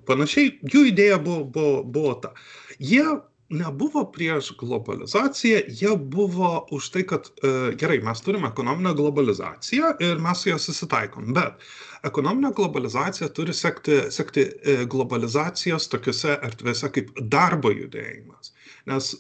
panašiai, 0.06 0.52
jų 0.70 0.84
idėja 0.92 1.18
buvo, 1.22 1.42
buvo, 1.56 1.82
buvo 1.82 2.14
ta. 2.22 2.34
Jie 2.78 3.02
nebuvo 3.50 4.04
prieš 4.12 4.52
globalizaciją, 4.58 5.60
jie 5.68 5.96
buvo 5.96 6.66
už 6.70 6.88
tai, 6.94 7.02
kad 7.06 7.26
e, 7.42 7.74
gerai, 7.76 7.98
mes 8.04 8.22
turime 8.22 8.48
ekonominę 8.48 8.94
globalizaciją 8.94 9.92
ir 10.00 10.22
mes 10.22 10.42
su 10.42 10.52
ją 10.52 10.58
susitaikom, 10.58 11.32
bet 11.34 11.66
ekonominė 12.06 12.52
globalizacija 12.56 13.28
turi 13.34 13.54
sekti, 13.54 14.00
sekti 14.14 14.46
e, 14.46 14.76
globalizacijos 14.90 15.90
tokiuose 15.90 16.38
erdvėse 16.46 16.92
kaip 16.94 17.10
darbo 17.20 17.74
judėjimas. 17.74 18.54
Nes 18.90 19.12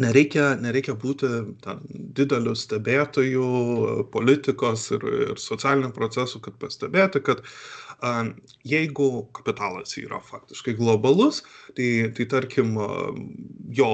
nereikia, 0.00 0.50
nereikia 0.60 0.96
būti 0.98 1.30
ten, 1.62 1.86
dideliu 2.18 2.56
stebėtoju 2.58 3.46
politikos 4.12 4.90
ir, 4.96 5.06
ir 5.30 5.40
socialinių 5.40 5.94
procesų, 5.94 6.42
kad 6.44 6.58
pastebėti, 6.60 7.22
kad 7.24 7.40
uh, 7.40 7.83
Jeigu 8.68 9.08
kapitalas 9.36 9.96
yra 10.00 10.20
faktiškai 10.24 10.76
globalus, 10.80 11.42
tai, 11.76 12.10
tai 12.16 12.26
tarkim 12.30 12.74
jo 13.74 13.92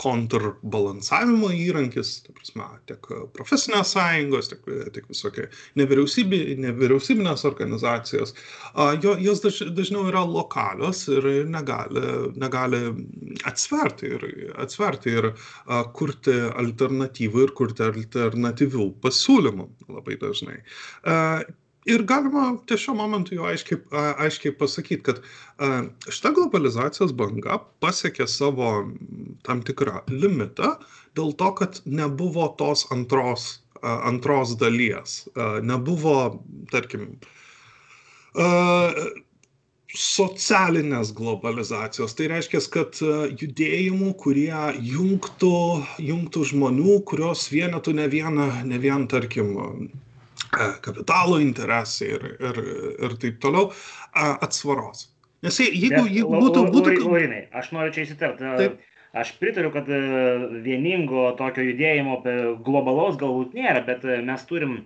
konturbalansavimo 0.00 1.50
įrankis, 1.54 2.14
ta 2.24 2.32
prasme, 2.34 2.64
tiek 2.88 3.04
profesinės 3.36 3.92
sąjungos, 3.94 4.48
tiek, 4.50 4.64
tiek 4.96 5.06
visokie 5.10 5.44
nevyriausybė, 5.78 6.40
nevyriausybinės 6.64 7.44
organizacijos, 7.48 8.34
jo, 9.04 9.14
jos 9.20 9.44
daž, 9.44 9.60
dažniau 9.76 10.08
yra 10.10 10.24
lokalios 10.26 11.04
ir 11.12 11.28
negali, 11.52 12.02
negali 12.40 12.82
atsverti 13.50 14.14
ir, 14.16 14.26
atsverti 14.64 15.14
ir 15.20 15.30
kurti 15.96 16.36
alternatyvų 16.50 17.46
ir 17.46 17.54
kurti 17.60 17.86
alternatyvių 17.86 18.90
pasiūlymų 19.04 19.70
labai 20.00 20.18
dažnai 20.24 20.58
ir 21.88 22.02
galima 22.08 22.50
ties 22.68 22.82
šiuo 22.84 22.94
momentu 22.98 23.36
jau 23.36 23.46
aiškiai, 23.50 23.80
aiškiai 24.26 24.56
pasakyti, 24.58 25.02
kad 25.06 25.22
šita 26.10 26.34
globalizacijos 26.36 27.14
banga 27.16 27.60
pasiekė 27.84 28.26
savo 28.28 28.72
tam 29.46 29.62
tikrą 29.66 30.04
limitą 30.10 30.74
dėl 31.18 31.32
to, 31.40 31.50
kad 31.62 31.80
nebuvo 31.86 32.50
tos 32.60 32.86
antros, 32.94 33.48
antros 33.82 34.54
dalies. 34.60 35.24
Nebuvo, 35.64 36.16
tarkim, 36.72 37.16
socialinės 39.90 41.10
globalizacijos. 41.16 42.14
Tai 42.14 42.28
reiškia, 42.30 42.60
kad 42.70 43.00
judėjimų, 43.00 44.12
kurie 44.20 44.52
jungtų, 44.92 45.56
jungtų 46.10 46.44
žmonių, 46.52 47.00
kurios 47.10 47.48
vienetų 47.50 47.96
ne 47.98 48.06
vieną, 48.12 48.46
ne 48.70 48.78
vien, 48.78 49.08
tarkim, 49.10 49.56
kapitalo 50.50 51.38
interesai 51.40 52.12
ir, 52.16 52.26
ir, 52.40 52.60
ir 53.06 53.16
taip 53.22 53.40
toliau, 53.42 53.70
atsvaros. 54.14 55.08
Nes 55.46 55.56
jeigu, 55.62 56.04
jeigu 56.10 56.30
būtų... 56.36 56.64
būtų... 56.74 56.94
Laurinai, 57.06 57.44
aš 57.56 57.70
noriu 57.76 57.94
čia 57.94 58.04
įsiterpti. 58.04 58.70
Aš 59.20 59.32
pritariu, 59.40 59.72
kad 59.74 59.88
vieningo 60.62 61.30
tokio 61.38 61.64
judėjimo 61.66 62.20
globalaus 62.66 63.16
galbūt 63.18 63.56
nėra, 63.58 63.80
bet 63.86 64.04
mes 64.26 64.44
turim, 64.46 64.76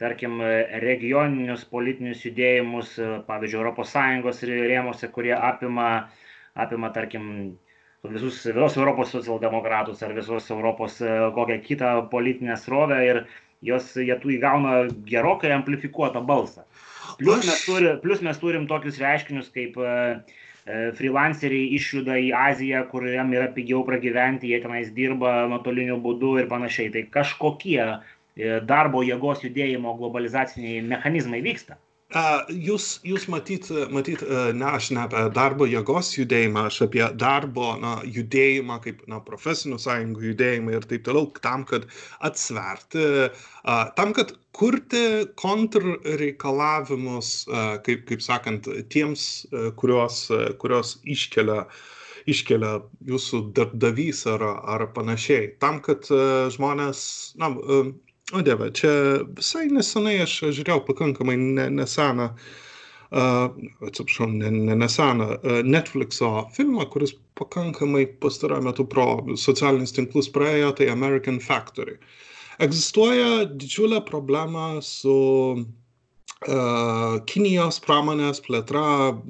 tarkim, 0.00 0.38
regioninius 0.84 1.66
politinius 1.68 2.22
judėjimus, 2.24 2.94
pavyzdžiui, 3.28 3.74
ES 3.84 4.44
rėmose, 4.70 5.10
kurie 5.12 5.34
apima, 5.36 5.90
apima 6.56 6.92
tarkim, 6.94 7.26
visus, 8.06 8.40
visos 8.46 8.78
Europos 8.78 9.12
socialdemokratus 9.12 10.00
ar 10.06 10.14
visos 10.16 10.48
Europos 10.54 11.02
kokią 11.34 11.60
kitą 11.66 11.92
politinę 12.14 12.56
srovę 12.56 13.02
ir 13.04 13.22
jos, 13.64 13.94
jie 13.96 14.16
tų 14.22 14.36
įgauna 14.36 14.74
gerokai 15.08 15.52
amplifikuotą 15.56 16.22
balsą. 16.26 16.66
Plus 17.18 17.46
mes, 17.46 17.64
turi, 17.66 17.94
plus 18.02 18.20
mes 18.22 18.38
turim 18.38 18.68
tokius 18.70 19.00
reiškinius 19.02 19.48
kaip 19.54 19.78
uh, 19.80 20.20
freelanceriai 20.98 21.72
išjuda 21.78 22.18
į 22.28 22.28
Aziją, 22.36 22.84
kur 22.90 23.06
jam 23.08 23.32
yra 23.32 23.48
pigiau 23.54 23.80
pragyventi, 23.88 24.50
jie 24.52 24.60
tenais 24.62 24.92
dirba 24.94 25.46
nuotoliniu 25.50 25.96
būdu 26.04 26.36
ir 26.42 26.48
panašiai. 26.50 26.92
Tai 26.94 27.04
kažkokie 27.14 27.80
darbo 28.68 29.02
jėgos 29.02 29.42
judėjimo 29.46 29.96
globalizaciniai 29.98 30.82
mechanizmai 30.86 31.40
vyksta. 31.42 31.78
Jūs, 32.08 33.02
jūs 33.04 33.26
matyt, 33.28 33.66
matyt, 33.92 34.22
ne 34.56 34.64
aš 34.64 34.86
ne 34.96 35.02
apie 35.02 35.26
darbo 35.36 35.66
jėgos 35.68 36.14
judėjimą, 36.16 36.62
aš 36.70 36.86
apie 36.86 37.02
darbo 37.20 37.74
na, 37.82 37.98
judėjimą, 38.00 38.78
kaip 38.80 39.02
na, 39.12 39.18
profesinių 39.20 39.76
sąjungų 39.76 40.30
judėjimą 40.30 40.72
ir 40.72 40.86
taip 40.88 41.04
toliau, 41.04 41.28
tam, 41.44 41.66
kad 41.68 41.84
atsverti, 42.24 43.28
tam, 44.00 44.16
kad 44.16 44.32
kurti 44.56 45.28
kontrreikalavimus, 45.36 47.44
kaip, 47.84 48.08
kaip 48.08 48.24
sakant, 48.24 48.72
tiems, 48.88 49.44
kurios, 49.76 50.24
kurios 50.64 50.96
iškelia 51.04 51.66
iškelia 52.28 52.78
jūsų 53.08 53.52
darbdavys 53.56 54.26
ar, 54.28 54.42
ar 54.44 54.88
panašiai. 54.96 55.56
Tam, 55.60 55.80
kad 55.84 56.08
žmonės, 56.52 57.00
na, 57.40 57.52
O 58.32 58.42
dieve, 58.44 58.66
čia 58.76 58.90
visai 59.38 59.70
nesenai 59.72 60.18
aš 60.20 60.32
žiūrėjau 60.52 60.82
pakankamai 60.84 61.36
ne, 61.40 61.64
neseną, 61.72 62.26
uh, 62.36 63.54
atsiprašau, 63.88 64.26
ne, 64.28 64.50
ne 64.52 64.76
neseną 64.76 65.28
uh, 65.38 65.60
Netflixo 65.64 66.32
filmą, 66.56 66.84
kuris 66.92 67.14
pakankamai 67.40 68.04
pastaruoju 68.20 68.66
metu 68.66 68.84
pro 68.84 69.06
socialinius 69.32 69.96
tinklus 69.96 70.28
praėjo, 70.34 70.74
tai 70.76 70.90
American 70.92 71.40
Factory. 71.40 71.96
Egzistuoja 72.60 73.46
didžiulė 73.48 74.02
problema 74.04 74.70
su 74.84 75.18
Kinijos 76.38 77.80
pramonės 77.82 78.38
plėtra 78.44 78.82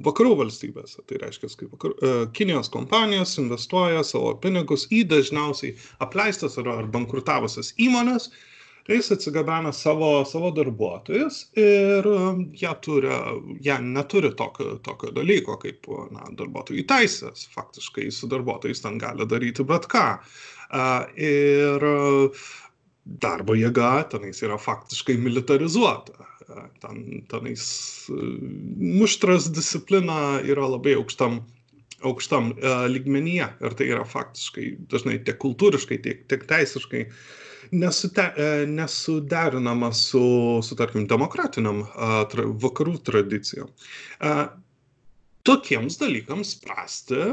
vakarų 0.05 0.35
valstybėse. 0.43 0.99
Tai 1.09 1.17
reiškia, 1.23 1.47
kai 1.57 1.69
vakarų, 1.71 1.95
uh, 2.03 2.19
Kinijos 2.37 2.69
kompanijos 2.75 3.37
investuoja 3.41 4.03
savo 4.05 4.35
pinigus 4.43 4.85
į 4.93 5.05
dažniausiai 5.09 5.73
apleistas 6.05 6.59
ar, 6.61 6.69
ar 6.75 6.91
bankrutavusias 6.93 7.71
įmonės, 7.81 8.27
uh, 8.29 8.45
jis 8.93 9.11
atsigabena 9.11 9.71
savo, 9.73 10.25
savo 10.25 10.51
darbuotojus 10.55 11.39
ir 11.59 12.07
um, 12.09 12.43
jie, 12.57 12.71
turi, 12.81 13.11
jie 13.61 13.75
neturi 13.85 14.31
tokio, 14.37 14.77
tokio 14.85 15.11
dalyko 15.15 15.57
kaip 15.61 15.89
na, 16.13 16.25
darbuotojų 16.39 16.85
teisės. 16.89 17.45
Faktiškai 17.53 18.07
su 18.13 18.29
darbuotojais 18.31 18.81
ten 18.85 18.97
gali 19.01 19.27
daryti 19.29 19.65
bet 19.67 19.85
ką. 19.91 20.05
Ir 21.17 21.85
darbo 23.25 23.55
jėga 23.57 23.91
tenais 24.11 24.41
yra 24.45 24.57
faktiškai 24.61 25.17
militarizuota. 25.21 26.25
Ten, 26.81 27.23
tenais 27.29 27.63
muštras 28.09 29.51
disciplina 29.53 30.39
yra 30.41 30.65
labai 30.65 30.95
aukštam 30.97 31.43
aukštam 31.99 32.53
uh, 32.53 32.85
lygmenyje 32.87 33.45
ir 33.59 33.73
tai 33.75 33.89
yra 33.91 34.05
faktiškai 34.07 34.69
dažnai 34.89 35.17
tiek 35.27 35.35
kultūriškai, 35.41 35.97
tiek, 35.99 36.21
tiek 36.31 36.45
teisiškai 36.47 37.01
uh, 37.03 37.17
nesute, 37.71 38.25
e, 38.35 38.65
nesuderinama 38.69 39.91
su, 39.93 40.23
su, 40.65 40.77
tarkim, 40.79 41.07
demokratiniam 41.09 41.83
tra, 42.31 42.47
vakarų 42.65 42.97
tradicijom. 43.05 43.71
Tokiems 45.47 45.97
dalykams 46.01 46.53
spręsti, 46.57 47.23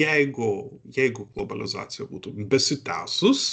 jeigu, 0.00 0.50
jeigu 0.96 1.28
globalizacija 1.36 2.08
būtų 2.10 2.32
besitęsus, 2.50 3.44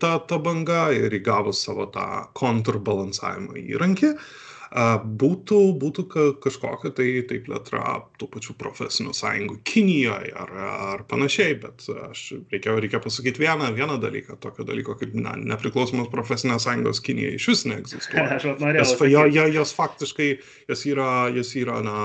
ta, 0.00 0.12
ta 0.28 0.38
banga 0.42 0.86
ir 0.94 1.14
įgavus 1.18 1.64
savo 1.66 1.86
tą 1.94 2.06
kontrabalansavimo 2.38 3.58
įrankį, 3.60 4.14
uh, 4.14 4.53
būtų, 4.74 5.58
būtų 5.78 6.02
kažkokia 6.42 6.90
tai, 6.98 7.06
tai 7.28 7.38
plėtra 7.46 8.02
tų 8.18 8.26
pačių 8.32 8.56
profesinių 8.58 9.12
sąjungų 9.14 9.60
Kinijoje 9.70 10.32
ar, 10.34 10.50
ar 10.90 11.04
panašiai, 11.06 11.54
bet 11.62 11.86
aš 12.08 12.24
reikia, 12.50 12.74
reikia 12.82 12.98
pasakyti 12.98 13.44
vieną, 13.44 13.70
vieną 13.76 14.00
dalyką, 14.02 14.40
tokio 14.42 14.66
dalyko 14.66 14.96
kaip 14.98 15.14
na, 15.14 15.36
nepriklausomos 15.38 16.10
profesinės 16.10 16.66
sąjungos 16.66 17.02
Kinijoje 17.06 17.38
iš 17.38 17.48
vis 17.52 17.64
neegzistuoja. 17.70 18.26
Aš 18.40 18.48
norėjau. 18.58 18.82
Jos, 18.82 19.06
jo, 19.12 19.24
jo, 19.30 19.46
jos 19.60 19.74
faktiškai, 19.78 20.30
jos 20.72 20.86
yra, 20.90 21.10
jos 21.34 21.54
yra 21.60 21.78
na, 21.84 21.98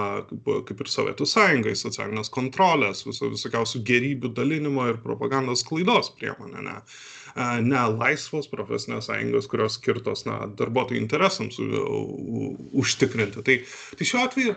kaip 0.46 0.84
ir 0.86 0.94
Sovietų 0.94 1.26
sąjungai, 1.30 1.74
socialinės 1.80 2.30
kontrolės, 2.34 3.02
viso, 3.08 3.32
visokiausių 3.34 3.82
gerybių 3.90 4.36
dalinimo 4.38 4.86
ir 4.92 5.02
propagandos 5.02 5.66
klaidos 5.66 6.14
priemonė. 6.20 6.62
Ne? 6.70 6.78
Ne 7.38 7.84
laisvos 7.94 8.50
profesinės 8.52 9.10
sąjungos, 9.10 9.48
kurios 9.52 9.78
skirtos 9.80 10.26
na, 10.28 10.40
darbuotojų 10.60 11.02
interesams 11.02 11.60
užtikrinti. 11.60 13.44
Tai, 13.46 13.58
tai 14.00 14.10
šiuo 14.12 14.26
atveju 14.26 14.56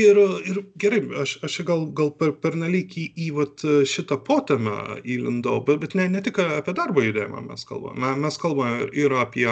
ir, 0.00 0.20
ir 0.52 0.62
gerai, 0.80 1.00
aš, 1.22 1.36
aš 1.46 1.60
gal, 1.68 1.86
gal 1.96 2.12
per, 2.20 2.34
per 2.42 2.58
nelik 2.60 2.96
į, 3.00 3.06
į 3.26 3.30
vat, 3.38 3.64
šitą 3.90 4.20
potemę 4.26 5.00
įlindau, 5.04 5.60
bet, 5.66 5.80
bet 5.84 5.96
ne, 5.98 6.08
ne 6.12 6.24
tik 6.24 6.42
apie 6.44 6.76
darbo 6.76 7.04
judėjimą 7.04 7.46
mes 7.48 7.66
kalbame, 7.68 8.14
mes 8.24 8.38
kalbame 8.40 8.90
ir 8.96 9.14
apie 9.18 9.48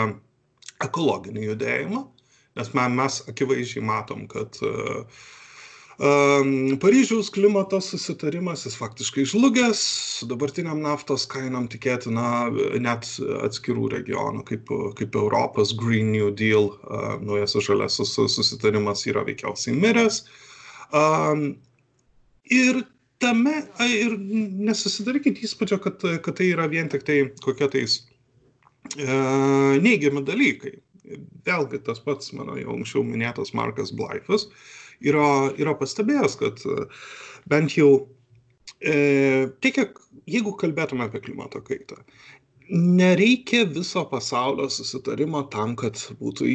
ekologinį 0.85 1.51
judėjimą, 1.51 2.05
nes 2.59 2.71
mes 2.75 3.19
akivaizdžiai 3.31 3.85
matom, 3.87 4.27
kad 4.31 4.59
uh, 4.67 5.27
Paryžiaus 5.99 7.27
klimato 7.35 7.81
susitarimas, 7.83 8.63
jis 8.67 8.77
faktiškai 8.79 9.25
žlugęs, 9.27 9.81
dabartiniam 10.31 10.79
naftos 10.79 11.25
kainom 11.27 11.67
tikėtina 11.67 12.53
net 12.79 13.09
atskirų 13.43 13.89
regionų, 13.97 14.45
kaip, 14.47 14.71
kaip 15.01 15.19
Europos 15.19 15.75
Green 15.75 16.13
New 16.15 16.31
Deal, 16.31 16.71
naujasis 17.27 17.67
žaliasis 17.67 18.15
susitarimas 18.15 19.03
yra 19.11 19.27
veikiausiai 19.27 19.75
miręs. 19.75 20.23
Ir 22.63 22.81
tame, 23.19 23.59
ir 23.91 24.15
nesusidarykit 24.71 25.43
įspūdžio, 25.43 25.83
kad, 25.83 26.09
kad 26.23 26.39
tai 26.39 26.53
yra 26.55 26.71
vien 26.71 26.87
tik 26.89 27.03
tai 27.03 27.25
kokie 27.43 27.67
tais 27.75 28.05
e, 28.95 29.11
neigiami 29.83 30.23
dalykai. 30.23 30.77
Vėlgi 31.43 31.83
tas 31.83 31.99
pats 32.07 32.31
mano 32.39 32.55
jau 32.55 32.79
anksčiau 32.79 33.03
minėtas 33.03 33.51
Markas 33.57 33.91
Blaifas, 33.97 34.47
uh, 34.47 34.78
yra, 35.05 35.29
yra 35.59 35.75
pastebėjęs, 35.79 36.39
kad 36.41 36.63
e, 36.67 36.89
bent 37.51 37.77
jau 37.79 37.91
e, 38.81 39.49
tiek, 39.63 39.75
kiek, 39.79 40.03
jeigu 40.29 40.55
kalbėtume 40.61 41.07
apie 41.07 41.23
klimato 41.25 41.63
kaitą, 41.65 42.01
nereikia 42.69 43.65
viso 43.65 44.05
pasaulio 44.11 44.69
susitarimo 44.73 45.43
tam, 45.53 45.75
kad 45.81 46.01
būtų 46.21 46.49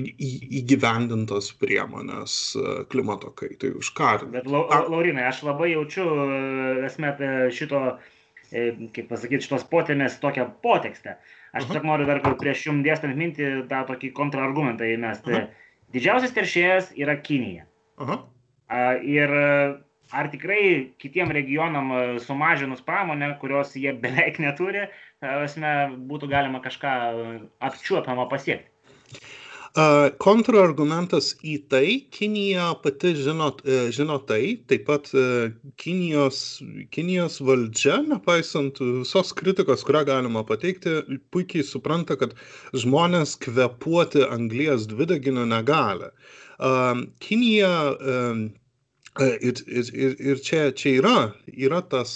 įgyvendintos 0.62 1.52
priemonės 1.62 2.36
e, 2.58 2.74
klimato 2.94 3.34
kaitai 3.40 3.74
užkardinti. 3.80 4.34
Bet, 4.36 4.50
la, 4.52 4.84
Laurinai, 4.92 5.26
aš 5.30 5.44
labai 5.48 5.74
jaučiu 5.74 6.06
e, 6.06 6.28
esmę 6.90 7.16
šito, 7.54 7.86
kaip 8.54 9.08
pasakyti, 9.10 9.48
šitos 9.48 9.66
potėmės 9.72 10.20
tokią 10.22 10.46
potekstę. 10.62 11.18
Aš 11.58 11.68
tiesiog 11.70 11.86
noriu 11.86 12.06
dar 12.10 12.22
prieš 12.38 12.68
jum 12.68 12.82
dėstant 12.86 13.18
mintį 13.18 13.50
tą 13.70 13.84
tokį 13.90 14.12
kontrargumentą 14.18 14.86
įmesti. 14.90 15.48
Didžiausias 15.94 16.34
teršėjas 16.34 16.92
yra 16.98 17.16
Kinija. 17.22 17.66
Aha. 18.02 18.24
Ir 19.04 19.34
ar 20.14 20.30
tikrai 20.34 20.64
kitiem 21.02 21.32
regionam 21.34 21.94
sumažinus 22.22 22.84
pramonę, 22.86 23.34
kurios 23.42 23.76
jie 23.78 23.94
beveik 24.04 24.40
neturi, 24.44 24.88
esmė, 25.22 25.74
būtų 26.10 26.30
galima 26.32 26.62
kažką 26.64 26.98
apčiuopiamą 27.70 28.30
pasiekti? 28.32 28.70
Kontrargumentas 30.22 31.32
į 31.42 31.56
tai, 31.66 31.88
Kinija 32.14 32.68
pati 32.84 33.16
žino, 33.18 33.48
e, 33.66 33.90
žino 33.90 34.20
tai, 34.22 34.60
taip 34.70 34.84
pat 34.86 35.10
e, 35.18 35.50
Kinijos, 35.82 36.62
Kinijos 36.94 37.40
valdžia, 37.42 38.04
nepaisant 38.06 38.78
visos 38.78 39.34
kritikos, 39.34 39.82
kurią 39.88 40.04
galima 40.12 40.46
pateikti, 40.46 41.18
puikiai 41.34 41.66
supranta, 41.66 42.20
kad 42.22 42.38
žmonės 42.78 43.34
kvepuoti 43.42 44.22
anglijas 44.30 44.86
dvideginio 44.92 45.48
negali. 45.50 46.14
Kinija 47.26 47.74
ir, 49.22 49.62
ir, 49.68 49.92
ir, 49.94 50.16
ir 50.20 50.42
čia, 50.46 50.72
čia 50.78 50.98
yra, 51.02 51.18
yra 51.54 51.84
tas, 51.86 52.16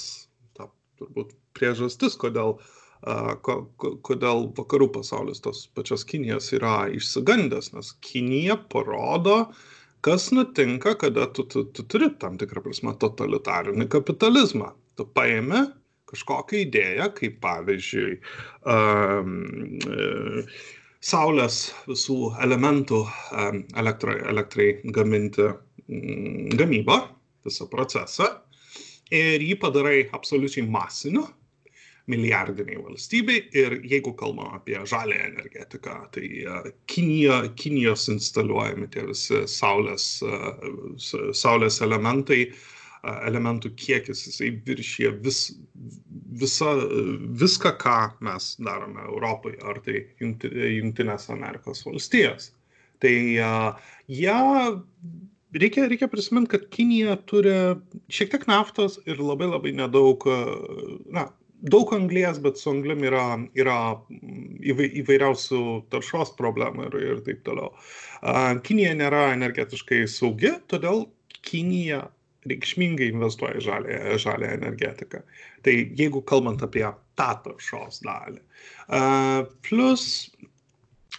ta, 0.57 0.69
turbūt, 0.97 1.35
priežastis, 1.57 2.17
kodėl 2.21 2.55
uh, 2.57 2.73
kodėl 3.05 4.47
vakarų 4.57 4.89
pasaulis 4.91 5.41
tos 5.41 5.67
pačios 5.75 6.03
Kinijos 6.03 6.51
yra 6.53 6.87
išsigandęs, 6.89 7.73
nes 7.73 7.93
Kinija 8.01 8.57
parodo, 8.71 9.51
kas 10.01 10.31
nutinka, 10.31 10.95
kada 10.95 11.27
tu, 11.27 11.43
tu, 11.43 11.65
tu 11.65 11.83
turi 11.83 12.09
tam 12.19 12.37
tikrą 12.37 12.63
prasme 12.63 12.95
totalitarinį 12.97 13.87
kapitalizmą. 13.87 14.73
Tu 14.97 15.05
paėmė 15.05 15.67
kažkokią 16.09 16.63
idėją, 16.65 17.11
kaip 17.13 17.39
pavyzdžiui, 17.43 18.17
um, 18.65 20.43
Saulės 21.07 21.71
visų 21.85 22.33
elementų 22.43 23.03
um, 23.05 23.59
elektrai, 23.77 24.15
elektrai 24.31 24.71
gaminti 24.95 25.45
gamybą, 25.87 27.01
visą 27.47 27.67
procesą, 27.71 28.27
ir 29.13 29.43
jį 29.43 29.57
padarai 29.61 29.99
absoliučiai 30.15 30.65
masiniu, 30.67 31.27
milijardinei 32.07 32.77
valstybei 32.79 33.41
ir 33.59 33.81
jeigu 33.83 34.13
kalbam 34.15 34.53
apie 34.55 34.79
žaliąją 34.87 35.27
energetiką, 35.27 35.95
tai 36.15 36.27
e, 36.47 36.71
Kinija, 36.87 37.41
Kinijos 37.59 38.07
instaliuojami 38.13 38.87
tie 38.93 39.03
visi 39.09 39.43
saulės, 39.51 40.05
e, 40.23 41.33
saulės 41.35 41.81
elementai, 41.83 42.45
e, 42.47 43.15
elementų 43.27 43.73
kiekis, 43.83 44.23
jisai 44.29 44.53
viršė 44.69 45.11
vis, 45.25 45.41
visa, 46.43 46.77
viską, 47.43 47.75
ką 47.83 47.97
mes 48.23 48.53
darome 48.63 49.03
Europai, 49.09 49.57
ar 49.67 49.83
tai 49.83 50.05
Junktinės 50.23 51.27
Amerikos 51.35 51.83
valstijos. 51.87 52.53
Tai 52.97 53.13
uh, 53.45 53.89
jie 54.09 54.37
reikia, 55.55 55.87
reikia 55.87 56.09
prisiminti, 56.11 56.51
kad 56.55 56.69
Kinija 56.73 57.17
turi 57.29 57.53
šiek 58.13 58.31
tiek 58.33 58.47
naftos 58.49 58.99
ir 59.07 59.21
labai 59.23 59.49
labai 59.49 59.73
nedaug, 59.77 60.23
na, 61.13 61.27
daug 61.61 61.93
anglies, 61.95 62.39
bet 62.43 62.59
su 62.61 62.71
anglim 62.71 63.03
yra, 63.07 63.23
yra 63.57 63.77
įvairiausių 64.73 65.61
taršos 65.93 66.35
problemų 66.37 66.89
ir, 66.89 66.99
ir 67.13 67.23
taip 67.25 67.41
toliau. 67.47 67.71
Kinija 68.67 68.93
nėra 68.97 69.31
energetiškai 69.37 70.05
saugi, 70.11 70.53
todėl 70.69 71.07
Kinija 71.47 72.05
reikšmingai 72.47 73.09
investuoja 73.11 73.59
į 73.59 73.65
žalę, 73.65 73.97
žalę 74.21 74.51
energetiką. 74.55 75.21
Tai 75.65 75.73
jeigu 75.99 76.21
kalbant 76.27 76.61
apie 76.63 76.85
tą 77.19 77.29
taršos 77.43 78.01
dalį. 78.05 78.39
Plus 79.67 80.03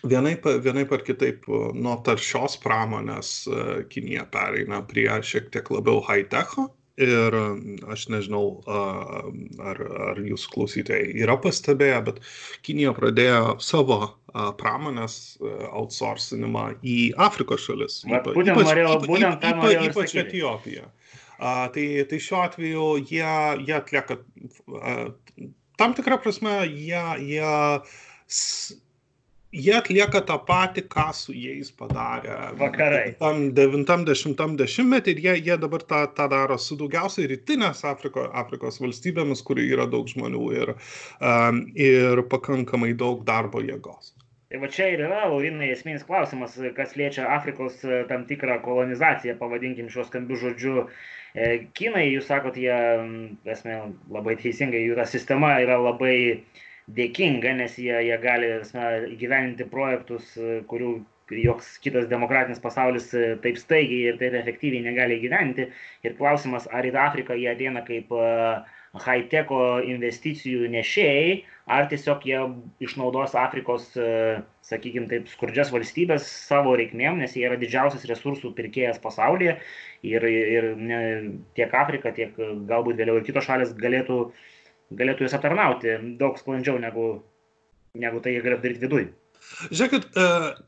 vienaip, 0.07 0.47
vienaip 0.65 0.93
ar 0.95 1.05
kitaip 1.07 1.47
nuo 1.75 1.99
taršios 2.07 2.59
pramonės 2.63 3.33
Kinija 3.93 4.27
pereina 4.33 4.83
prie 4.87 5.11
šiek 5.25 5.51
tiek 5.55 5.71
labiau 5.75 6.03
high-techo 6.07 6.69
ir 6.99 7.35
aš 7.93 8.09
nežinau, 8.11 8.59
ar, 8.67 9.81
ar 10.11 10.21
jūsų 10.23 10.51
klausytojai 10.55 11.13
yra 11.23 11.37
pastebėję, 11.41 11.99
bet 12.09 12.21
Kinija 12.67 12.95
pradėjo 12.97 13.59
savo 13.63 14.01
pramonės 14.59 15.39
outsourcinimą 15.71 16.67
į 16.83 16.99
Afrikos 17.29 17.65
šalis. 17.69 18.01
Va, 18.09 18.23
būtent 18.27 18.55
ypač, 18.55 18.71
norėjau, 18.73 18.97
būtent 19.07 19.47
ypač, 19.47 19.77
ypač, 19.77 19.93
ypač 19.93 20.17
Etijopiją. 20.25 20.91
Tai, 21.39 21.87
tai 22.11 22.19
šiuo 22.19 22.43
atveju 22.43 22.87
jie, 23.07 23.31
jie 23.63 23.75
atlieka, 23.79 24.19
tam 25.79 25.95
tikrą 25.95 26.19
prasme, 26.25 26.61
jie, 26.67 27.05
jie 27.31 27.53
jie 29.53 29.73
atlieka 29.79 30.21
tą 30.29 30.37
patį, 30.49 30.85
ką 30.93 31.07
su 31.17 31.33
jais 31.37 31.71
padarė. 31.73 32.37
Vakarai. 32.61 33.15
Tam 33.21 33.49
90-10 33.57 35.09
ir 35.13 35.23
jie, 35.25 35.35
jie 35.49 35.57
dabar 35.61 35.85
tą, 35.89 36.05
tą 36.17 36.29
daro 36.33 36.59
su 36.61 36.77
daugiausiai 36.81 37.31
rytinės 37.33 37.85
Afriko, 37.89 38.29
Afrikos 38.37 38.81
valstybėmis, 38.83 39.43
kur 39.47 39.61
yra 39.63 39.89
daug 39.89 40.09
žmonių 40.11 40.45
ir, 40.59 40.75
um, 41.21 41.65
ir 41.75 42.23
pakankamai 42.29 42.95
daug 42.99 43.25
darbo 43.29 43.65
jėgos. 43.65 44.15
Tai 44.49 44.63
va 44.63 44.69
čia 44.73 44.87
ir 44.95 45.03
yra, 45.05 45.27
Laurinai, 45.29 45.69
esminis 45.75 46.07
klausimas, 46.09 46.55
kas 46.77 46.95
liečia 46.97 47.27
Afrikos 47.35 47.83
e, 47.85 47.99
tam 48.09 48.23
tikrą 48.25 48.63
kolonizaciją, 48.65 49.35
pavadinkim 49.37 49.91
šios 49.93 50.09
skambių 50.09 50.39
žodžių. 50.41 50.87
E, 51.37 51.51
Kinai, 51.77 52.07
jūs 52.15 52.31
sakot, 52.31 52.57
jie, 52.57 52.79
esmė, 53.45 53.77
labai 54.09 54.39
teisingai, 54.41 54.81
jų 54.87 54.97
ta 54.97 55.05
sistema 55.05 55.53
yra 55.61 55.77
labai 55.85 56.15
uh, 56.39 56.65
dėkinga, 56.97 57.53
nes 57.61 57.77
jie, 57.81 57.95
jie 58.09 58.17
gali 58.23 58.51
įgyveninti 59.13 59.69
projektus, 59.69 60.33
kurių 60.71 60.97
joks 61.37 61.77
kitas 61.85 62.09
demokratinis 62.09 62.61
pasaulis 62.63 63.13
e, 63.13 63.37
taip 63.43 63.59
staigiai 63.61 64.13
ir 64.13 64.19
taip 64.21 64.37
efektyviai 64.39 64.85
negali 64.87 65.19
įgyventi. 65.19 65.69
Ir 66.07 66.17
klausimas, 66.19 66.69
ar 66.73 66.87
į 66.89 66.95
Afriką 66.97 67.37
jie 67.37 67.51
ateina 67.53 67.85
kaip 67.85 68.13
e, 68.13 68.29
high-techo 69.05 69.83
investicijų 69.85 70.71
nešėjai, 70.73 71.35
ar 71.69 71.89
tiesiog 71.91 72.25
jie 72.25 72.41
išnaudos 72.85 73.37
Afrikos, 73.37 73.91
e, 74.01 74.41
sakykime, 74.65 75.09
taip 75.13 75.29
skurdžias 75.29 75.73
valstybės 75.75 76.27
savo 76.49 76.75
reikmėm, 76.81 77.21
nes 77.21 77.37
jie 77.37 77.45
yra 77.49 77.61
didžiausias 77.61 78.09
resursų 78.09 78.55
pirkėjas 78.57 79.01
pasaulyje 79.05 79.59
ir, 80.09 80.25
ir 80.25 80.71
ne, 80.77 81.01
tiek 81.59 81.73
Afrika, 81.77 82.13
tiek 82.17 82.37
galbūt 82.69 83.01
vėliau 83.01 83.21
ir 83.21 83.29
kitos 83.29 83.49
šalis 83.49 83.77
galėtų 83.77 84.23
uh, 84.29 84.47
galėtų 84.97 85.27
juos 85.27 85.37
aptarnauti 85.37 85.97
daug 86.21 86.39
sklandžiau 86.41 86.81
negu, 86.81 87.09
negu 87.99 88.21
tai 88.25 88.37
jie 88.37 88.45
galėtų 88.45 88.65
daryti 88.65 88.87
viduje. 88.87 89.09
Žiūrėkit, 89.71 90.17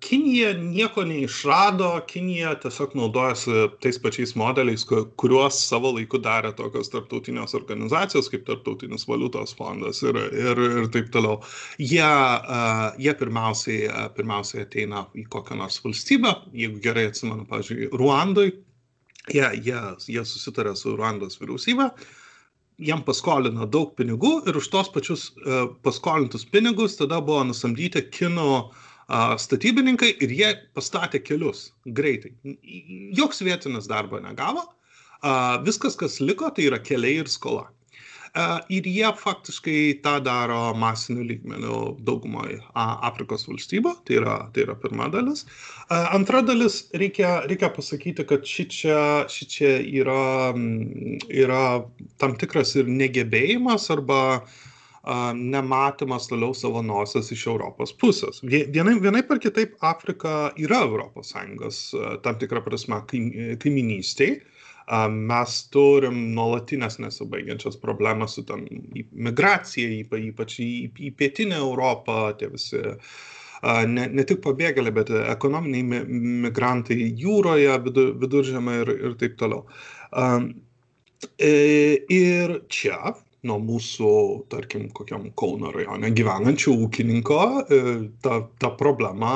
Kinija 0.05 0.51
nieko 0.59 1.03
neišrado, 1.07 1.89
Kinija 2.11 2.53
tiesiog 2.63 2.95
naudojasi 2.99 3.65
tais 3.83 3.99
pačiais 4.03 4.33
modeliais, 4.39 4.85
kuriuos 5.21 5.59
savo 5.67 5.91
laiku 5.97 6.21
darė 6.23 6.53
tokios 6.57 6.93
tarptautinės 6.93 7.57
organizacijos 7.59 8.31
kaip 8.33 8.47
Tarptautinis 8.47 9.07
valiutos 9.11 9.57
fondas 9.59 10.05
ir, 10.07 10.17
ir, 10.31 10.63
ir 10.83 10.89
taip 10.95 11.11
toliau. 11.15 11.41
Jie, 11.83 12.07
jie 13.03 13.17
pirmiausiai, 13.25 13.91
pirmiausiai 14.17 14.65
ateina 14.65 15.05
į 15.19 15.27
kokią 15.35 15.59
nors 15.61 15.83
valstybę, 15.85 16.37
jeigu 16.63 16.81
gerai 16.87 17.09
atsimenu, 17.11 17.47
pavyzdžiui, 17.51 17.91
Ruandai, 18.01 18.49
jie, 19.35 19.47
jie, 19.67 19.83
jie 20.15 20.25
susitarė 20.25 20.77
su 20.79 20.95
Ruandos 20.97 21.43
vyriausybė, 21.43 21.91
uh, 21.91 22.20
jam 22.81 23.03
paskolino 23.05 23.67
daug 23.69 23.93
pinigų 23.99 24.41
ir 24.49 24.59
už 24.61 24.71
tos 24.73 24.91
pačius 24.93 25.31
uh, 25.45 25.69
paskolintus 25.85 26.47
pinigus 26.49 26.97
tada 26.99 27.21
buvo 27.25 27.43
nusamdyti 27.51 28.03
kino 28.13 28.49
uh, 28.71 29.35
statybininkai 29.41 30.15
ir 30.25 30.35
jie 30.35 30.51
pastatė 30.77 31.23
kelius 31.25 31.71
greitai. 31.85 32.33
Joks 33.17 33.43
vietinis 33.45 33.91
darbo 33.91 34.21
negavo. 34.23 34.67
Uh, 35.21 35.61
viskas, 35.67 35.99
kas 36.01 36.17
liko, 36.25 36.49
tai 36.57 36.71
yra 36.71 36.81
keliai 36.81 37.21
ir 37.21 37.29
skola. 37.29 37.69
Ir 38.71 38.87
jie 38.87 39.09
faktiškai 39.19 40.03
tą 40.05 40.13
daro 40.23 40.71
masiniu 40.79 41.25
lygmeniu 41.27 41.79
daugumoje 42.07 42.61
Afrikos 42.79 43.49
valstybių, 43.49 43.95
tai 44.07 44.21
yra, 44.21 44.37
tai 44.55 44.63
yra 44.69 44.77
pirma 44.79 45.09
dalis. 45.11 45.43
Antra 45.91 46.39
dalis, 46.47 46.85
reikia, 46.95 47.41
reikia 47.51 47.73
pasakyti, 47.75 48.23
kad 48.31 48.47
ši 48.47 48.67
čia, 48.71 49.01
ši 49.27 49.49
čia 49.51 49.73
yra, 49.83 50.55
yra 51.27 51.65
tam 52.23 52.37
tikras 52.39 52.77
ir 52.79 52.87
negebėjimas 52.87 53.91
arba 53.97 54.21
nematymas 55.35 56.29
toliau 56.31 56.55
savo 56.55 56.85
nosios 56.87 57.33
iš 57.35 57.49
Europos 57.51 57.91
pusės. 57.99 58.45
Vienai, 58.47 58.95
vienai 59.01 59.25
par 59.27 59.41
kitaip 59.43 59.75
Afrika 59.83 60.53
yra 60.61 60.85
ES 60.87 61.83
tam 62.23 62.39
tikrą 62.39 62.63
prasme 62.63 63.03
kaiminystėje 63.11 64.39
mes 65.11 65.57
turim 65.71 66.17
nuolatinės 66.35 66.99
nesibaigiančias 67.03 67.77
problemas 67.83 68.35
su 68.35 68.43
ten 68.47 68.65
migracija, 69.13 69.91
ypač 70.27 70.57
į, 70.65 70.71
į 70.99 71.13
pietinę 71.19 71.61
Europą, 71.61 72.33
tie 72.39 72.51
visi 72.51 72.81
ne, 73.87 74.09
ne 74.09 74.25
tik 74.27 74.43
pabėgėliai, 74.45 74.97
bet 74.97 75.13
ekonominiai 75.21 76.07
migrantai 76.47 76.99
jūroje, 77.23 77.79
vidur, 77.87 78.13
viduržėme 78.23 78.81
ir, 78.83 78.93
ir 79.11 79.17
taip 79.21 79.39
toliau. 79.41 79.67
Ir 81.51 82.57
čia 82.73 83.15
nuo 83.47 83.57
mūsų, 83.63 84.11
tarkim, 84.53 84.89
kokiam 84.97 85.29
Kauno 85.39 85.71
rajone 85.75 86.11
gyvenančio 86.17 86.75
ūkininko, 86.85 87.39
e, 87.63 87.79
ta, 88.25 88.41
ta 88.61 88.71
problema, 88.77 89.33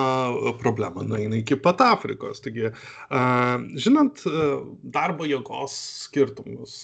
problema 0.60 1.04
nueina 1.06 1.38
iki 1.40 1.56
pat 1.60 1.80
Afrikos. 1.84 2.42
Taigi, 2.44 2.70
žinant 3.80 4.24
darbo 4.94 5.28
jėgos 5.28 5.76
skirtumus, 6.04 6.76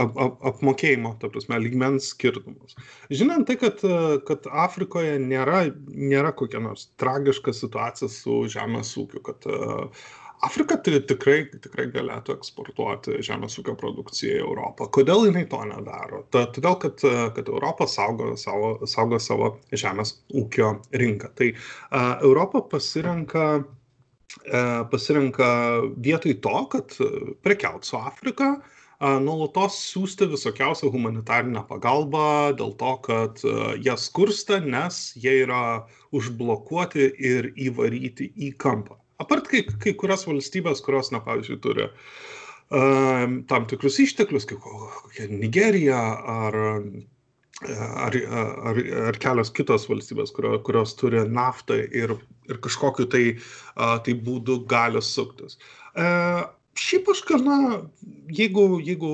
ap, 0.00 0.14
ap, 0.14 0.38
apmokėjimo, 0.52 1.16
ta 1.22 1.30
prasme, 1.32 1.58
lygmens 1.62 2.12
skirtumus, 2.14 2.78
žinant 3.10 3.48
tai, 3.50 3.58
kad, 3.60 3.82
kad 4.28 4.48
Afrikoje 4.50 5.18
nėra, 5.22 5.64
nėra 5.90 6.34
kokia 6.36 6.62
nors 6.62 6.88
tragiška 7.00 7.54
situacija 7.56 8.10
su 8.12 8.42
žemės 8.50 8.94
ūkiu, 9.00 9.24
kad 9.26 9.50
Afrika 10.40 10.78
tai 10.80 10.98
tikrai, 11.04 11.42
tikrai 11.60 11.84
galėtų 11.92 12.32
eksportuoti 12.38 13.18
žemės 13.24 13.58
ūkio 13.60 13.74
produkciją 13.80 14.38
į 14.38 14.44
Europą. 14.46 14.86
Kodėl 14.96 15.26
jinai 15.28 15.42
to 15.50 15.58
nedaro? 15.68 16.22
Ta, 16.32 16.46
todėl, 16.54 16.78
kad, 16.80 17.02
kad 17.36 17.50
Europa 17.52 17.84
saugo 17.90 18.30
savo, 18.40 18.70
saugo 18.88 19.18
savo 19.20 19.50
žemės 19.82 20.14
ūkio 20.40 20.70
rinką. 20.96 21.28
Tai 21.36 21.50
uh, 21.52 22.14
Europa 22.24 22.62
pasirenka, 22.72 23.46
uh, 23.60 24.80
pasirenka 24.92 25.50
vietoj 26.08 26.38
to, 26.46 26.56
kad 26.72 26.96
prekiaut 27.44 27.84
su 27.84 28.00
Afrika, 28.00 28.54
nuolatos 29.00 29.78
siūsti 29.90 30.26
visokiausią 30.28 30.90
humanitarinę 30.92 31.62
pagalbą 31.68 32.52
dėl 32.56 32.74
to, 32.80 32.90
kad 33.06 33.40
jie 33.80 33.94
skursta, 33.96 34.60
nes 34.60 34.98
jie 35.16 35.38
yra 35.46 35.62
užblokuoti 36.16 37.08
ir 37.32 37.48
įvaryti 37.56 38.28
į 38.36 38.52
kampą 38.60 38.99
apart 39.20 39.48
kai, 39.50 39.62
kai 39.82 39.94
kurias 39.98 40.26
valstybės, 40.28 40.82
kurios, 40.84 41.12
na, 41.14 41.22
pavyzdžiui, 41.24 41.60
turi 41.64 41.86
uh, 41.86 43.24
tam 43.50 43.66
tikrus 43.70 44.00
išteklius, 44.04 44.48
kaip 44.50 44.62
kokia 44.64 45.28
Nigerija 45.30 46.00
ar, 46.34 46.58
ar, 47.70 48.20
ar, 48.70 48.82
ar 49.10 49.20
kelios 49.22 49.52
kitos 49.56 49.88
valstybės, 49.90 50.32
kurio, 50.36 50.56
kurios 50.66 50.96
turi 50.98 51.24
naftą 51.28 51.80
ir, 51.84 52.16
ir 52.50 52.62
kažkokiu 52.64 53.08
tai, 53.10 53.24
uh, 53.76 53.98
tai 54.04 54.16
būdu 54.16 54.62
gali 54.70 55.02
suktis. 55.04 55.60
Uh, 55.94 56.46
šiaip 56.78 57.10
aš 57.12 57.26
gana, 57.28 57.58
jeigu, 58.32 58.78
jeigu 58.86 59.10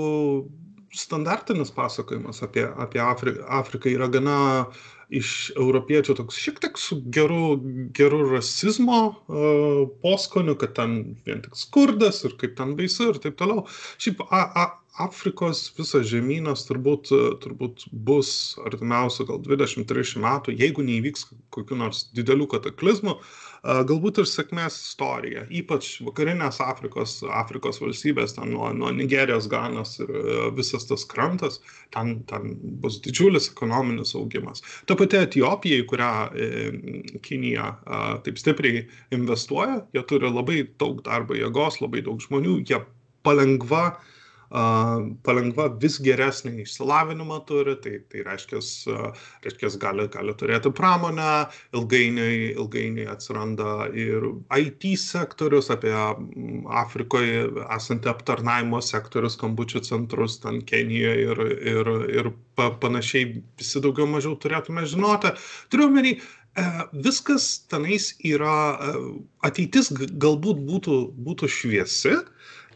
standartinis 0.96 1.72
pasakojimas 1.76 2.40
apie, 2.44 2.62
apie 2.80 3.00
Afriką, 3.04 3.42
Afriką 3.52 3.90
yra 3.92 4.06
gana 4.12 4.36
uh, 4.62 4.84
iš 5.14 5.52
europiečių 5.56 6.16
toks 6.18 6.38
šiek 6.40 6.58
tiek 6.62 6.80
su 6.80 6.98
geru, 7.14 7.56
geru 7.94 8.24
rasizmo 8.32 9.00
uh, 9.06 9.84
poskoniu, 10.02 10.56
kad 10.58 10.74
ten 10.78 10.96
vien 11.26 11.44
tik 11.44 11.54
skurdas 11.58 12.24
ir 12.26 12.34
kaip 12.40 12.56
ten 12.58 12.74
baisu 12.78 13.12
ir 13.12 13.22
taip 13.22 13.38
toliau. 13.38 13.66
Šiaip 14.02 14.24
a, 14.26 14.42
a, 14.42 14.66
Afrikos 15.06 15.66
visas 15.76 16.06
žemynas 16.08 16.62
turbūt, 16.64 17.10
turbūt 17.42 17.82
bus 18.08 18.30
artimiausių 18.64 19.26
gal 19.28 19.42
20-30 19.44 20.22
metų, 20.24 20.54
jeigu 20.56 20.86
neįvyks 20.86 21.26
kokiu 21.52 21.76
nors 21.76 22.06
didelių 22.16 22.46
kataklizmų, 22.54 23.18
uh, 23.18 23.45
galbūt 23.66 24.20
ir 24.22 24.28
sėkmės 24.30 24.76
istorija, 24.78 25.42
ypač 25.60 25.96
vakarinės 26.06 26.60
Afrikos, 26.62 27.18
Afrikos 27.26 27.80
valstybės, 27.82 28.36
ten 28.36 28.52
nuo, 28.54 28.68
nuo 28.76 28.92
Nigerijos, 28.94 29.48
Ganos 29.50 29.96
ir 30.02 30.12
visas 30.56 30.86
tas 30.86 31.06
krantas, 31.08 31.58
ten, 31.94 32.20
ten 32.30 32.54
bus 32.82 33.00
didžiulis 33.04 33.50
ekonominis 33.50 34.14
augimas. 34.18 34.62
Ta 34.86 34.96
pati 34.98 35.18
Etijopija, 35.18 35.82
į 35.82 35.86
kurią 35.90 36.10
e, 36.30 36.50
Kinija 37.26 37.70
taip 38.26 38.38
stipriai 38.40 38.84
investuoja, 39.16 39.80
jie 39.96 40.04
turi 40.06 40.30
labai 40.30 40.62
daug 40.78 41.02
darbo 41.06 41.38
jėgos, 41.38 41.80
labai 41.82 42.04
daug 42.06 42.22
žmonių, 42.22 42.60
jie 42.70 42.82
palengva 43.26 43.86
uh, 43.88 44.12
palengva 44.48 45.66
vis 45.82 45.98
geresnį 46.02 46.62
išsilavinimą 46.62 47.40
turi, 47.48 47.74
tai, 47.82 47.98
tai 48.10 48.22
reiškia, 48.26 48.60
reiškia 49.44 49.70
gali, 49.82 50.06
gali 50.12 50.34
turėti 50.38 50.70
pramonę, 50.70 51.48
ilgainiui, 51.74 52.54
ilgainiui 52.54 53.08
atsiranda 53.10 53.88
ir 53.90 54.28
IT 54.54 54.86
sektorius, 55.02 55.70
apie 55.74 55.94
Afrikoje 56.70 57.48
esantį 57.74 58.12
aptarnaimo 58.12 58.80
sektorius, 58.84 59.34
skambučių 59.38 59.82
centrus, 59.86 60.38
ten 60.44 60.62
Kenijoje 60.66 61.26
ir, 61.26 61.44
ir, 61.74 61.92
ir 62.20 62.32
panašiai 62.56 63.42
visi 63.58 63.82
daugiau 63.82 64.06
mažiau 64.10 64.38
turėtume 64.40 64.86
žinoti. 64.88 65.34
Turiu 65.72 65.90
omeny, 65.90 66.14
e, 66.16 66.66
viskas 67.04 67.66
tenais 67.70 68.12
yra, 68.24 68.56
e, 68.78 68.94
ateitis 69.48 69.90
galbūt 69.92 70.62
būtų, 70.70 71.00
būtų 71.26 71.50
šviesi, 71.50 72.14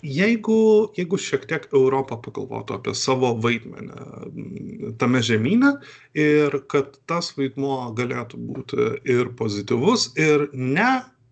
jeigu 0.03 0.91
jeigu 0.97 1.19
šiek 1.21 1.47
tiek 1.51 1.67
europa 1.77 2.19
pagalvotų 2.25 2.77
apie 2.79 2.95
savo 2.99 3.33
vaidmenį 3.45 4.95
tame 5.01 5.23
žemyne 5.25 5.75
ir 6.19 6.57
kad 6.73 6.97
tas 7.11 7.33
vaidmuo 7.37 7.91
galėtų 7.99 8.41
būti 8.51 8.91
ir 9.17 9.33
pozityvus 9.41 10.11
ir 10.21 10.49
ne 10.53 10.91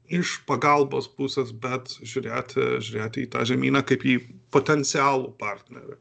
iš 0.08 0.38
pagalbos 0.48 1.08
pusės 1.18 1.52
bet 1.52 1.94
žiūrėti 2.00 2.68
žiūrėti 2.84 3.24
į 3.26 3.32
tą 3.34 3.44
žemyną 3.48 3.84
kaip 3.88 4.04
į 4.04 4.20
potencialų 4.54 5.34
partnerį 5.40 5.98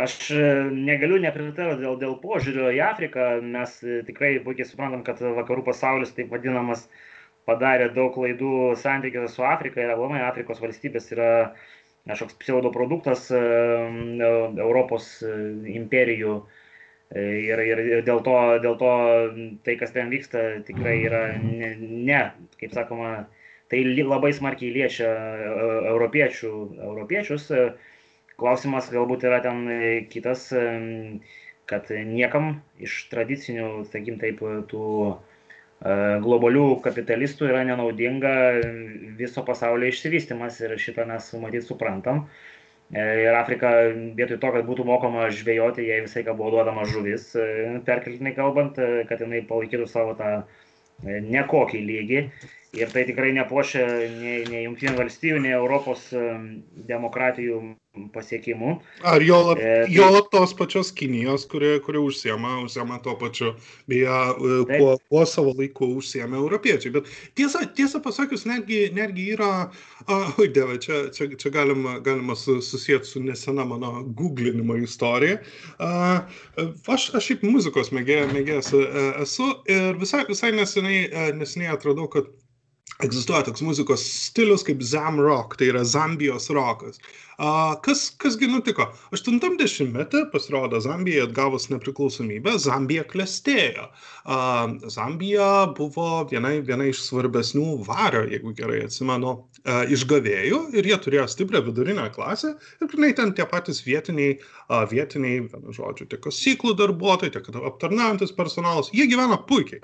Aš 0.00 0.12
e, 0.30 0.42
negaliu 0.70 1.16
nepritarti 1.18 1.80
dėl, 1.82 1.96
dėl 1.98 2.12
požiūrio 2.22 2.68
į 2.70 2.78
Afriką. 2.86 3.24
Mes 3.42 3.72
e, 3.82 3.96
tikrai 4.06 4.36
puikiai 4.44 4.68
suprantam, 4.68 5.00
kad 5.02 5.18
vakarų 5.18 5.64
pasaulis, 5.66 6.12
taip 6.14 6.30
vadinamas, 6.30 6.84
uh, 6.84 7.09
padarė 7.50 7.90
daug 7.96 8.14
klaidų 8.14 8.76
santykiuose 8.78 9.34
su 9.34 9.44
Afrika 9.46 9.82
ir 9.82 9.92
aplamai 9.94 10.22
Afrikos 10.26 10.62
valstybės 10.62 11.10
yra 11.14 11.30
kažkoks 12.08 12.38
pseudoproduktas 12.40 13.28
e, 13.34 13.40
Europos 14.58 15.10
e, 15.22 15.34
imperijų. 15.74 16.38
E, 17.10 17.24
ir, 17.50 17.62
ir, 17.66 17.82
ir 17.96 18.06
dėl, 18.06 18.22
to, 18.26 18.36
dėl 18.64 18.78
to 18.80 18.94
tai, 19.66 19.76
kas 19.80 19.94
ten 19.96 20.12
vyksta, 20.12 20.62
tikrai 20.66 20.96
yra 21.08 21.22
ne, 21.42 21.74
ne 21.80 22.22
kaip 22.62 22.74
sakoma, 22.76 23.26
tai 23.70 23.82
labai 23.98 24.32
smarkiai 24.34 24.72
liečia 24.74 25.10
europiečių, 25.92 26.52
europiečius. 26.90 27.50
Klausimas 28.40 28.88
galbūt 28.90 29.26
yra 29.28 29.42
ten 29.44 29.66
kitas, 30.10 30.46
kad 31.70 31.90
niekam 31.92 32.54
iš 32.80 33.02
tradicinių, 33.12 33.68
sakykim 33.90 34.16
taip, 34.22 34.40
tų 34.70 34.86
E, 35.20 35.29
globalių 35.80 36.80
kapitalistų 36.84 37.48
yra 37.48 37.64
nenaudinga 37.64 38.32
viso 39.16 39.44
pasaulio 39.46 39.88
išsivystimas 39.88 40.60
ir 40.60 40.76
šitą 40.76 41.06
mes 41.08 41.30
matyt 41.40 41.64
suprantam. 41.64 42.26
E, 42.92 43.00
ir 43.24 43.36
Afrika 43.38 43.70
vietoj 44.18 44.36
to, 44.42 44.50
kad 44.52 44.66
būtų 44.68 44.84
mokoma 44.84 45.30
žvejoti, 45.32 45.86
jai 45.88 46.02
visai 46.04 46.24
ką 46.26 46.34
buvo 46.36 46.50
duodama 46.56 46.84
žuvis, 46.84 47.30
e, 47.32 47.78
perkeltinai 47.86 48.34
kalbant, 48.36 48.80
kad 49.08 49.24
jinai 49.24 49.40
palaikytų 49.48 49.88
savo 49.88 50.16
tą 50.18 50.42
nekokį 51.06 51.80
lygį. 51.80 52.24
Ir 52.76 52.90
tai 52.92 53.02
tikrai 53.08 53.32
nepuošia 53.34 53.86
nei, 54.20 54.44
nei 54.46 54.66
Junktinių 54.66 54.98
valstybių, 55.00 55.40
nei 55.42 55.56
Europos 55.56 56.04
demokratijų 56.86 57.56
pasiekimų. 58.14 58.72
Ar 59.06 59.22
jo, 59.24 59.38
lab, 59.48 59.60
e, 59.60 59.74
tai, 59.84 59.92
jo 59.94 60.08
tos 60.32 60.54
pačios 60.56 60.90
Kinijos, 60.96 61.46
kuri, 61.50 61.74
kuri 61.84 62.00
užsiema, 62.02 62.56
užsiema 62.64 62.98
tuo 63.04 63.16
pačiu, 63.20 63.52
beje, 63.90 64.08
e, 64.08 64.58
kuo, 64.72 64.96
kuo 65.10 65.24
savo 65.28 65.54
laiku 65.58 65.90
užsiema 66.00 66.38
europiečiai. 66.40 66.94
Bet 66.96 67.12
tiesa, 67.38 67.64
tiesa 67.76 68.02
pasakius, 68.04 68.46
netgi, 68.48 68.82
netgi 68.96 69.30
yra, 69.36 69.52
oi 70.08 70.48
uh, 70.48 70.52
dieve, 70.54 70.80
čia, 70.82 71.02
čia, 71.14 71.30
čia 71.36 71.54
galima, 71.54 71.98
galima 72.04 72.36
susijęti 72.38 73.08
su 73.08 73.22
nesena 73.24 73.64
mano 73.68 74.04
googlinimo 74.16 74.78
istorija. 74.80 75.40
Uh, 75.78 76.68
aš, 76.86 77.10
aš 77.14 77.30
šiaip 77.30 77.46
muzikos 77.46 77.92
mėgėjas 77.94 78.34
mėgė, 78.34 78.60
esu 79.24 79.50
ir 79.70 79.98
visai, 80.00 80.24
visai 80.28 80.54
neseniai, 80.56 81.32
neseniai 81.36 81.74
atradau, 81.76 82.08
kad 82.10 82.30
egzistuoja 83.04 83.44
toks 83.48 83.62
muzikos 83.64 84.02
stilius 84.04 84.64
kaip 84.66 84.82
zam 84.84 85.20
rock, 85.20 85.56
tai 85.58 85.70
yra 85.72 85.84
Zambijos 85.84 86.50
rokas. 86.54 87.00
A, 87.29 87.29
kas, 87.84 88.02
kasgi 88.20 88.48
nutiko? 88.50 88.84
80-metį 89.16 90.26
pasirodo 90.32 90.80
Zambijai 90.84 91.24
atgavus 91.24 91.70
nepriklausomybę, 91.72 92.58
Zambija 92.60 93.04
klestėjo. 93.08 93.86
Zambija 94.92 95.48
buvo 95.76 96.26
viena, 96.30 96.52
viena 96.60 96.84
iš 96.90 97.00
svarbesnių 97.06 97.78
vario, 97.86 98.26
jeigu 98.28 98.52
gerai 98.58 98.82
atsimenu, 98.84 99.38
išgavėjų 99.64 100.60
ir 100.76 100.88
jie 100.88 100.96
turėjo 101.04 101.26
stiprią 101.28 101.60
vidurinę 101.66 102.06
klasę 102.14 102.54
ir 102.80 102.88
grinai 102.92 103.10
ten 103.16 103.32
tie 103.36 103.44
patys 103.48 103.82
vietiniai, 103.84 104.38
vietiniai, 104.92 105.42
vienu 105.48 105.74
žodžiu, 105.76 106.06
tiek 106.12 106.22
kasyklų 106.24 106.76
darbuotojai, 106.78 107.32
tiek 107.34 107.48
aptarnaujantis 107.72 108.32
personalas, 108.36 108.92
jie 108.96 109.04
gyvena 109.10 109.36
puikiai. 109.48 109.80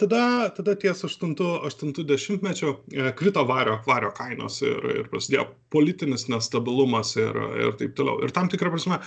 Tada, 0.00 0.22
tada 0.56 0.76
ties 0.78 1.02
80-mečio 1.04 2.76
krito 3.18 3.44
vario, 3.48 3.80
vario 3.88 4.12
kainos 4.16 4.60
ir, 4.64 4.78
ir 5.02 5.08
prasidėjo 5.12 5.48
politinis 5.72 6.28
nestabilumas 6.28 6.57
nestabilumas 6.58 7.16
ir, 7.16 7.36
ir 7.62 7.72
taip 7.78 7.96
toliau. 7.96 8.22
Ir 8.22 8.32
tam 8.32 8.48
tikrą 8.48 8.70
prasme 8.70 9.00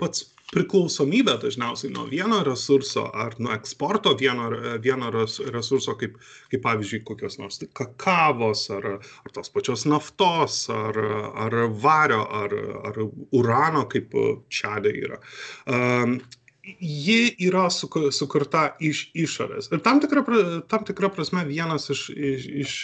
pats 0.00 0.26
priklausomybė 0.48 1.34
dažniausiai 1.42 1.92
nuo 1.92 2.06
vieno 2.08 2.40
resurso 2.42 3.10
ar 3.12 3.34
nuo 3.38 3.52
eksporto 3.52 4.14
vieno, 4.16 4.48
vieno 4.80 5.10
resurso, 5.12 5.94
kaip, 6.00 6.16
kaip 6.50 6.62
pavyzdžiui, 6.64 7.04
kokios 7.04 7.38
nors 7.38 7.60
kakavos 7.76 8.70
ar, 8.70 8.98
ar 9.24 9.34
tos 9.34 9.50
pačios 9.52 9.84
naftos 9.84 10.70
ar, 10.72 10.96
ar 11.36 11.58
vario 11.68 12.24
ar, 12.24 12.56
ar 12.88 12.98
urano, 13.32 13.84
kaip 13.92 14.16
čia 14.48 14.78
yra. 14.80 15.20
Um, 15.68 16.20
ji 16.80 17.34
yra 17.48 17.68
sukurta 17.70 18.64
iš 18.84 19.08
išorės. 19.16 19.70
Ir 19.72 19.80
tam 19.84 20.00
tikra, 20.02 20.24
tam 20.68 20.84
tikra 20.88 21.10
prasme 21.12 21.44
vienas 21.48 21.88
iš, 21.92 22.08
iš, 22.12 22.48
iš 22.64 22.74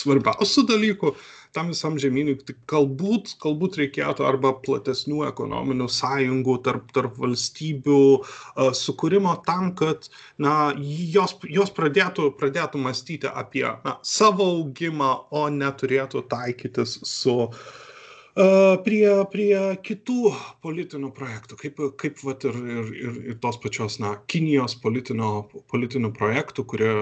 svarbiausių 0.00 0.64
dalykų 0.68 1.14
tam 1.52 1.72
visam 1.72 1.96
žemynui, 2.00 2.36
tai 2.44 2.54
galbūt, 2.70 3.34
galbūt 3.42 3.78
reikėtų 3.80 4.26
arba 4.28 4.52
platesnių 4.64 5.24
ekonominių 5.28 5.88
sąjungų 5.92 6.58
tarp, 6.66 6.92
tarp 6.96 7.18
valstybių 7.22 8.00
uh, 8.18 8.70
sukūrimo 8.76 9.34
tam, 9.46 9.72
kad 9.78 10.10
na, 10.42 10.72
jos, 10.76 11.36
jos 11.48 11.72
pradėtų, 11.74 12.30
pradėtų 12.40 12.82
mąstyti 12.84 13.32
apie 13.32 13.66
na, 13.84 13.98
savo 14.06 14.48
augimą, 14.58 15.12
o 15.32 15.48
neturėtų 15.52 16.24
taikytis 16.30 16.98
su 17.08 17.36
uh, 17.48 18.76
prie, 18.84 19.08
prie 19.32 19.56
kitų 19.88 20.34
politinių 20.64 21.10
projektų, 21.16 21.58
kaip, 21.64 21.82
kaip 22.02 22.22
vat, 22.28 22.44
ir, 22.44 22.62
ir, 22.76 22.94
ir, 23.08 23.18
ir 23.32 23.42
tos 23.42 23.60
pačios 23.64 23.98
na, 24.04 24.18
Kinijos 24.28 24.76
politinių 24.84 26.14
projektų, 26.20 26.68
kurie 26.68 26.94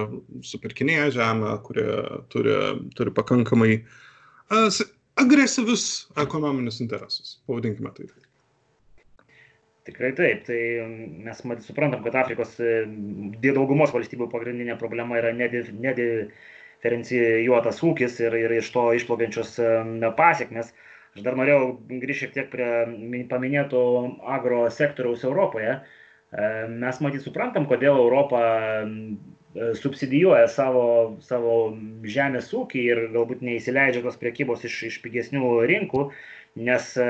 superkinėja 0.47 1.13
žemę, 1.19 1.55
kurie 1.67 1.87
turi, 2.31 2.59
turi 2.95 3.15
pakankamai 3.21 3.73
uh, 3.81 4.03
agresyvius 5.17 5.83
ekonominius 6.23 6.81
interesus, 6.83 7.27
pavadinkime 7.49 7.91
tai. 7.97 8.05
Tikrai 9.87 10.11
taip, 10.17 10.37
tai 10.49 10.61
mes 11.27 11.37
mat, 11.47 11.59
suprantam, 11.63 11.99
kad 12.03 12.13
Afrikos 12.19 12.51
daugumos 13.43 13.91
valstybių 13.95 14.27
pagrindinė 14.33 14.75
problema 14.79 15.13
yra 15.21 15.31
nediferencijuotas 15.37 17.77
ūkis 17.87 18.13
ir, 18.25 18.31
ir 18.35 18.51
iš 18.59 18.67
to 18.75 18.83
išplaukiančios 18.99 19.49
pasiekmes. 20.19 20.67
Uh, 20.67 20.73
Aš 21.17 21.23
dar 21.25 21.33
norėjau 21.33 21.61
grįžti 21.89 22.27
šiek 22.27 22.33
tiek 22.35 22.49
prie 22.53 23.23
paminėto 23.31 23.79
agro 24.29 24.67
sektoriaus 24.69 25.23
Europoje. 25.25 25.79
Mes 26.69 26.99
matyt 27.01 27.23
suprantam, 27.25 27.65
kodėl 27.65 27.97
Europa 27.97 28.41
subsidijuoja 29.55 30.47
savo, 30.51 31.17
savo 31.23 31.53
žemės 32.07 32.51
ūkį 32.53 32.83
ir 32.91 33.03
galbūt 33.13 33.43
neįsileidžia 33.45 34.03
tos 34.05 34.19
priekybos 34.21 34.65
iš, 34.67 34.81
iš 34.91 34.97
pigesnių 35.05 35.53
rinkų, 35.71 36.09
nes 36.67 36.89
e, 36.99 37.07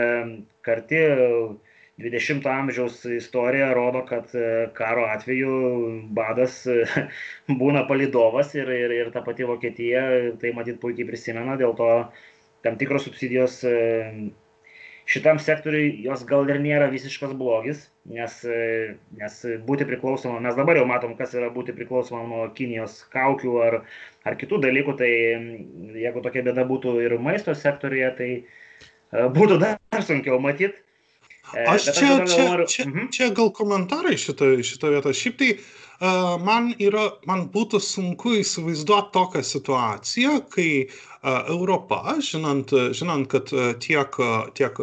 karti 0.65 1.02
20-ojo 1.97 2.54
amžiaus 2.54 3.02
istorija 3.10 3.71
rodo, 3.73 4.04
kad 4.06 4.30
karo 4.78 5.08
atveju 5.10 5.54
badas 6.13 6.62
būna 7.62 7.88
palidovas 7.89 8.54
ir, 8.56 8.69
ir, 8.69 8.93
ir 9.02 9.13
ta 9.15 9.23
pati 9.26 9.47
Vokietija 9.50 10.04
tai 10.41 10.54
matyt 10.54 10.78
puikiai 10.84 11.10
prisimena, 11.10 11.58
dėl 11.58 11.73
to 11.80 11.89
tam 12.65 12.78
tikros 12.78 13.08
subsidijos 13.08 13.63
e, 13.65 13.73
šitam 15.10 15.41
sektoriui 15.41 16.04
jos 16.06 16.26
gal 16.30 16.47
ir 16.52 16.62
nėra 16.62 16.91
visiškas 16.93 17.34
blogis, 17.39 17.88
nes, 18.12 18.38
e, 18.48 18.96
nes 19.20 19.38
būti 19.67 19.88
priklausoma, 19.88 20.39
mes 20.43 20.56
dabar 20.58 20.80
jau 20.80 20.88
matom, 20.89 21.15
kas 21.20 21.36
yra 21.38 21.50
būti 21.54 21.76
priklausoma 21.76 22.24
nuo 22.28 22.48
Kinijos 22.58 23.02
kaukių 23.13 23.56
ar, 23.65 23.80
ar 24.28 24.38
kitų 24.39 24.62
dalykų, 24.63 24.98
tai 25.00 25.12
jeigu 26.02 26.24
tokia 26.26 26.46
bėda 26.48 26.67
būtų 26.70 26.98
ir 27.06 27.17
maisto 27.22 27.56
sektoriuje, 27.56 28.12
tai 28.20 28.30
e, 28.38 29.26
būtų 29.38 29.60
dar 29.65 30.06
sunkiau 30.06 30.39
matyti. 30.43 30.84
Aš 31.48 31.86
čia, 31.96 32.08
aš 32.20 32.34
čia, 32.34 32.46
noriu... 32.50 32.63
čia, 32.67 32.84
mhm. 32.89 33.12
čia 33.15 33.30
gal 33.36 33.54
komentarai 33.56 34.17
šitą, 34.20 34.58
šitą 34.67 34.89
vietą. 34.91 35.13
Šiaip 35.15 35.38
tai 35.39 35.54
uh, 35.56 35.67
man, 36.00 36.72
yra, 36.84 37.08
man 37.30 37.48
būtų 37.54 37.82
sunku 37.82 38.36
įsivaizduoti 38.42 39.14
tokią 39.16 39.44
situaciją, 39.44 40.34
kai 40.54 40.70
uh, 40.86 40.98
Europa, 41.24 42.16
žinant, 42.22 42.72
žinant 42.94 43.28
kad 43.32 43.50
tiek, 43.82 44.18
tiek 44.58 44.80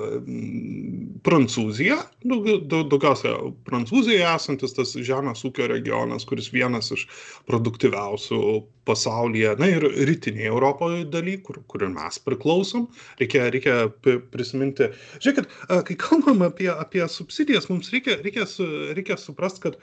Prancūzija, 1.25 1.99
daugiausia 2.25 3.35
Prancūzijoje 3.69 4.27
esantis 4.29 4.75
tas 4.77 4.95
žemės 4.99 5.45
ūkio 5.47 5.69
regionas, 5.71 6.27
kuris 6.29 6.51
vienas 6.53 6.91
iš 6.95 7.07
produktyviausių 7.49 8.41
pasaulyje, 8.85 9.55
na 9.61 9.71
ir 9.73 9.87
rytinėje 10.11 10.51
Europoje 10.51 11.05
daly, 11.09 11.39
kur, 11.45 11.63
kur 11.71 11.87
ir 11.87 11.93
mes 11.95 12.19
priklausom, 12.21 12.89
reikia, 13.23 13.47
reikia 13.55 13.79
prisiminti. 14.35 14.91
Žiūrėkit, 15.25 15.55
kai 15.89 15.97
kalbam 16.01 16.45
apie, 16.45 16.69
apie 16.75 17.07
subsidijas, 17.09 17.71
mums 17.71 17.93
reikia, 17.95 18.19
reikia, 18.27 18.49
reikia 18.93 19.17
suprasti, 19.21 19.69
kad 19.69 19.79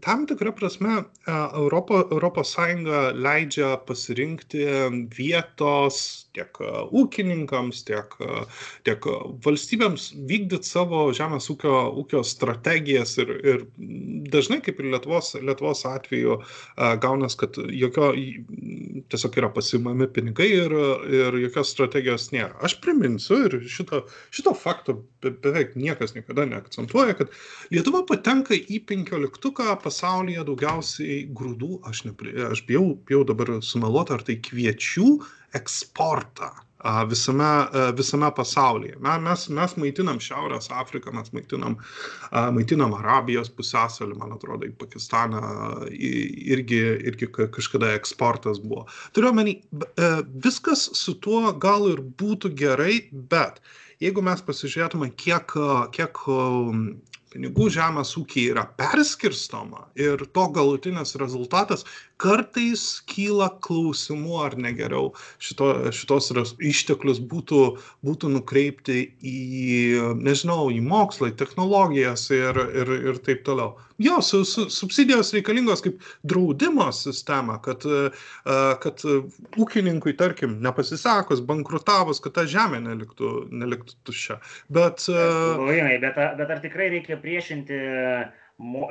tam 0.00 0.26
tikra 0.26 0.52
prasme 0.52 1.02
Europo, 1.54 2.00
Europos 2.10 2.52
Sąjunga 2.54 3.10
leidžia 3.12 3.76
pasirinkti 3.86 4.66
vietos 5.18 6.25
tiek 6.36 6.60
ūkininkams, 6.60 7.82
tiek, 7.88 8.12
tiek 8.86 9.08
valstybėms 9.46 10.10
vykdyti 10.28 10.68
savo 10.68 11.06
žemės 11.16 11.48
ūkio, 11.52 11.74
ūkio 12.02 12.22
strategijas 12.26 13.16
ir, 13.22 13.32
ir 13.40 13.64
dažnai, 14.32 14.60
kaip 14.64 14.80
ir 14.80 14.90
Lietuvos, 14.94 15.32
Lietuvos 15.40 15.84
atveju, 15.88 16.40
gaunas, 17.02 17.36
kad 17.40 17.56
jokio, 17.56 18.12
tiesiog 19.12 19.40
yra 19.40 19.50
pasimami 19.54 20.08
pinigai 20.12 20.48
ir, 20.64 20.74
ir 21.20 21.38
jokios 21.46 21.72
strategijos 21.74 22.30
nėra. 22.34 22.54
Aš 22.66 22.78
priminsiu 22.84 23.42
ir 23.48 23.58
šito, 23.70 24.04
šito 24.34 24.54
fakto 24.58 24.98
be, 25.22 25.32
beveik 25.44 25.76
niekas 25.78 26.16
niekada 26.16 26.46
neakcentuoja, 26.48 27.16
kad 27.18 27.32
Lietuva 27.74 28.02
patenka 28.08 28.56
į 28.56 28.80
penkioliktuką 28.88 29.76
pasaulyje 29.82 30.44
daugiausiai 30.48 31.22
grūdų, 31.36 31.80
aš, 31.88 32.04
nepri, 32.08 32.34
aš 32.50 32.62
bijau, 32.68 32.94
bijau 33.08 33.24
dabar 33.28 33.56
sumeluoti, 33.64 34.16
ar 34.16 34.26
tai 34.26 34.38
kviečių 34.42 35.10
eksportą 35.56 36.52
visame, 37.08 37.66
visame 37.96 38.30
pasaulyje. 38.34 38.96
Mes, 39.00 39.46
mes 39.48 39.74
maitinam 39.80 40.20
Šiaurės 40.22 40.68
Afriką, 40.70 41.12
mes 41.16 41.32
maitinam, 41.34 41.78
maitinam 42.54 42.94
Arabijos 42.98 43.50
pusęsalį, 43.56 44.18
man 44.20 44.36
atrodo, 44.36 44.68
į 44.68 44.76
Pakistaną 44.80 45.42
irgi, 45.90 46.82
irgi 47.10 47.30
kažkada 47.32 47.94
eksportas 47.96 48.60
buvo. 48.62 48.86
Turiu 49.16 49.32
omeny, 49.32 49.58
viskas 50.44 50.88
su 50.98 51.16
tuo 51.22 51.50
gal 51.52 51.90
ir 51.90 52.04
būtų 52.20 52.52
gerai, 52.58 53.00
bet 53.10 53.60
jeigu 54.02 54.22
mes 54.24 54.44
pasižiūrėtume, 54.44 55.10
kiek, 55.16 55.56
kiek 55.96 56.24
pinigų 57.36 57.68
žemės 57.74 58.14
ūkiai 58.16 58.52
yra 58.54 58.64
perskirstoma 58.78 59.88
ir 59.98 60.22
to 60.32 60.46
galutinis 60.56 61.16
rezultatas 61.20 61.84
kartais 62.20 62.82
kyla 63.08 63.48
klausimų, 63.64 64.36
ar 64.44 64.56
ne 64.60 64.72
geriau 64.76 65.10
šito, 65.42 65.68
šitos 65.94 66.30
išteklius 66.64 67.20
būtų, 67.20 67.62
būtų 68.06 68.30
nukreipti 68.32 69.02
į, 69.20 69.40
nežinau, 70.20 70.70
į 70.72 70.80
mokslą, 70.84 71.32
į 71.32 71.36
technologijas 71.40 72.28
ir, 72.34 72.60
ir, 72.82 72.94
ir 73.12 73.20
taip 73.26 73.44
toliau. 73.48 73.74
Jo, 74.02 74.18
su, 74.20 74.42
su, 74.44 74.66
subsidijos 74.72 75.32
reikalingos 75.32 75.80
kaip 75.84 76.02
draudimo 76.28 76.90
sistema, 76.92 77.56
kad, 77.64 77.84
kad 78.82 79.04
ūkininkui, 79.56 80.12
tarkim, 80.20 80.58
nepasisakus, 80.64 81.40
bankrutavus, 81.44 82.20
kad 82.24 82.36
ta 82.36 82.44
žemė 82.48 82.82
neliktų, 82.84 83.32
neliktų 83.56 83.96
tuščia. 84.08 84.40
Bet, 84.68 85.06
bet, 85.08 86.04
bet, 86.04 86.20
bet 86.42 86.52
ar 86.52 86.60
tikrai 86.64 86.90
reikia 86.92 87.16
priešinti 87.20 87.80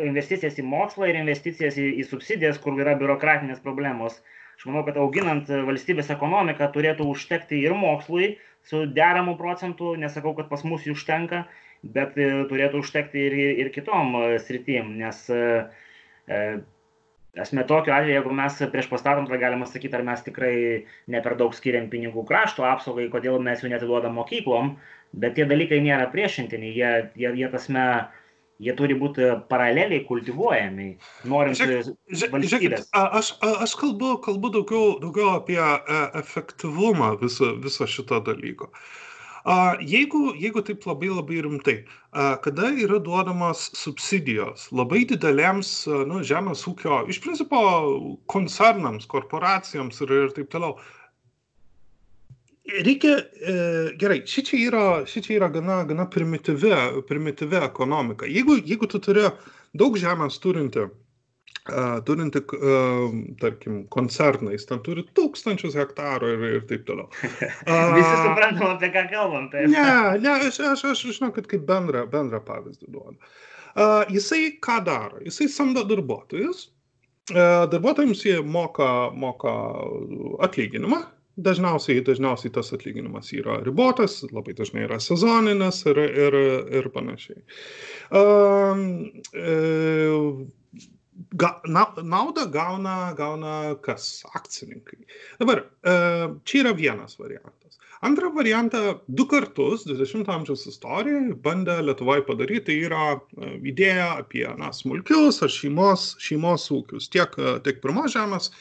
investicijas 0.06 0.60
į 0.62 0.66
mokslą 0.70 1.10
ir 1.10 1.20
investicijas 1.20 1.78
į, 1.82 1.88
į 2.02 2.08
subsidijas, 2.10 2.60
kur 2.62 2.78
yra 2.82 2.96
biurokratinės 3.00 3.64
problemos. 3.64 4.20
Aš 4.56 4.68
manau, 4.70 4.86
kad 4.88 4.98
auginant 5.02 5.50
valstybės 5.68 6.12
ekonomiką 6.14 6.70
turėtų 6.72 7.08
užtekti 7.12 7.60
ir 7.66 7.74
mokslui 7.76 8.36
su 8.66 8.86
deramu 8.86 9.36
procentu, 9.38 9.94
nesakau, 10.00 10.34
kad 10.38 10.50
pas 10.50 10.64
mus 10.66 10.86
jų 10.88 10.96
užtenka, 10.96 11.44
bet 11.96 12.18
e, 12.18 12.30
turėtų 12.50 12.82
užtekti 12.82 13.26
ir, 13.28 13.36
ir 13.66 13.72
kitom 13.74 14.16
e, 14.22 14.24
sritim, 14.42 14.96
nes 15.02 15.20
e, 15.30 15.44
esmė 17.36 17.66
tokiu 17.70 17.94
atveju, 17.94 18.16
jeigu 18.16 18.34
mes 18.34 18.58
prieš 18.74 18.90
pastatom, 18.90 19.28
tada 19.28 19.42
galima 19.42 19.68
sakyti, 19.70 19.94
ar 19.98 20.06
mes 20.08 20.24
tikrai 20.26 20.56
ne 21.12 21.22
per 21.22 21.36
daug 21.40 21.54
skiriam 21.58 21.90
pinigų 21.92 22.26
krašto 22.28 22.66
apsaugai, 22.66 23.10
kodėl 23.14 23.38
mes 23.44 23.62
jų 23.62 23.74
netiduodam 23.74 24.16
mokyklom, 24.18 24.76
bet 25.14 25.36
tie 25.38 25.46
dalykai 25.50 25.82
nėra 25.84 26.08
priešintini, 26.14 26.72
jie, 26.74 26.94
jie, 27.20 27.34
jie 27.42 27.52
tasme, 27.54 27.86
jie 28.64 28.76
turi 28.78 28.96
būti 29.00 29.30
paraleliai 29.50 30.04
kultivuojami, 30.08 30.90
norint 31.32 31.60
valstybės. 32.32 32.90
Aš, 32.96 33.34
aš 33.42 33.76
kalbu, 33.80 34.16
kalbu 34.26 34.54
daugiau, 34.60 34.94
daugiau 35.04 35.36
apie 35.40 35.60
e, 35.60 36.04
efektyvumą 36.22 37.16
viso, 37.22 37.56
viso 37.64 37.88
šito 37.90 38.22
dalyko. 38.26 38.72
Jeigu, 39.86 40.32
jeigu 40.42 40.64
taip 40.66 40.88
labai 40.90 41.12
labai 41.14 41.44
rimtai, 41.46 41.76
kada 42.42 42.72
yra 42.82 42.98
duodamos 42.98 43.68
subsidijos 43.78 44.72
labai 44.74 45.04
didelėms 45.06 45.74
nu, 46.10 46.24
žemės 46.26 46.64
ūkio, 46.66 47.04
iš 47.14 47.20
principo 47.22 47.60
koncernams, 48.32 49.06
korporacijoms 49.06 50.02
ir, 50.02 50.16
ir 50.24 50.34
taip 50.34 50.50
toliau, 50.50 50.80
reikia, 52.66 53.18
e, 53.18 53.56
gerai, 54.00 54.22
šičia 54.28 54.60
yra, 54.68 54.84
šičia 55.10 55.38
yra 55.40 55.50
gana, 55.54 55.84
gana 55.88 56.08
primityvi, 56.10 56.74
primityvi 57.08 57.62
ekonomika. 57.64 58.26
Jeigu, 58.30 58.58
jeigu 58.66 58.90
tu 58.90 59.02
turi 59.04 59.26
daug 59.78 59.98
žemės 60.00 60.38
turinti, 60.42 60.86
uh, 60.88 61.98
turinti, 62.08 62.42
uh, 62.58 63.16
tarkim, 63.42 63.82
koncernais, 63.92 64.66
ten 64.70 64.80
turi 64.86 65.04
tūkstančius 65.18 65.76
hektarų 65.78 66.32
ir, 66.36 66.46
ir 66.60 66.68
taip 66.70 66.86
toliau. 66.88 67.10
Uh, 67.12 67.92
Visi 67.98 68.14
suprantam, 68.24 68.76
apie 68.76 68.92
ką 68.94 69.08
kalbam. 69.12 69.50
Tai. 69.52 69.66
Ne, 69.72 69.90
ne, 70.24 70.38
aš, 70.48 70.62
aš, 70.74 70.86
aš 70.94 71.04
žinau, 71.10 71.34
kad 71.36 71.50
kaip 71.52 71.68
bendrą, 71.68 72.06
bendrą 72.12 72.42
pavyzdį 72.48 72.88
duodu. 72.88 73.20
Uh, 73.76 74.06
jisai 74.08 74.56
ką 74.64 74.80
daro? 74.88 75.20
Jisai 75.28 75.50
samdo 75.52 75.84
darbuotojus, 75.84 76.70
darbuotojams 77.74 78.22
jie 78.24 78.38
moka, 78.46 79.10
moka 79.12 79.52
atlyginimą, 80.46 81.02
dažniausiai, 81.38 82.04
dažniausiai 82.06 82.54
tas 82.56 82.72
atlyginimas 82.76 83.32
yra 83.36 83.60
ribotas, 83.66 84.22
labai 84.32 84.56
dažnai 84.58 84.86
yra 84.88 85.00
sezoninis 85.04 85.82
ir, 85.90 86.00
ir, 86.26 86.38
ir 86.80 86.90
panašiai. 86.94 87.42
Uh, 88.12 88.86
uh, 89.36 90.46
ga, 91.36 91.52
na, 91.68 91.90
naudą 92.04 92.48
gauna, 92.52 92.98
gauna 93.18 93.76
kas? 93.86 94.24
Akcininkai. 94.36 95.04
Dabar, 95.42 95.66
uh, 95.84 96.40
čia 96.48 96.64
yra 96.64 96.76
vienas 96.78 97.20
variantas. 97.20 97.80
Antrą 98.06 98.30
variantą 98.36 98.80
du 99.08 99.26
kartus 99.26 99.86
20-ojo 99.88 100.30
amžiaus 100.30 100.66
istorijoje 100.70 101.36
bandė 101.42 101.80
Lietuvoje 101.82 102.26
padaryti, 102.28 102.66
tai 102.68 102.76
yra 102.86 103.06
idėja 103.66 104.12
apie 104.20 104.46
na, 104.60 104.70
smulkius 104.76 105.42
ar 105.42 105.52
šeimos, 105.52 106.12
šeimos 106.22 106.68
ūkius, 106.76 107.08
tiek, 107.10 107.34
tiek 107.66 107.80
pirmos 107.82 108.14
žemės 108.14 108.52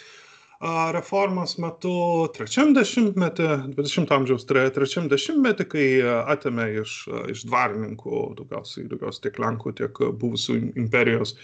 reformos 0.64 1.56
metu, 1.60 1.92
trečiam 2.32 2.72
dešimtmetį, 2.76 3.48
20 3.76 4.12
amžiaus 4.16 4.46
tre, 4.48 4.62
trečiam 4.72 5.08
dešimtmetį, 5.10 5.66
kai 5.68 5.86
atėmė 6.32 6.66
iš, 6.80 6.94
iš 7.32 7.42
dvarininkų, 7.50 8.20
daugiausiai, 8.38 8.86
daugiausiai 8.88 9.26
tiek 9.26 9.40
Lenkų, 9.44 9.74
tiek 9.80 10.00
buvusių 10.22 10.56
imperijos, 10.80 11.34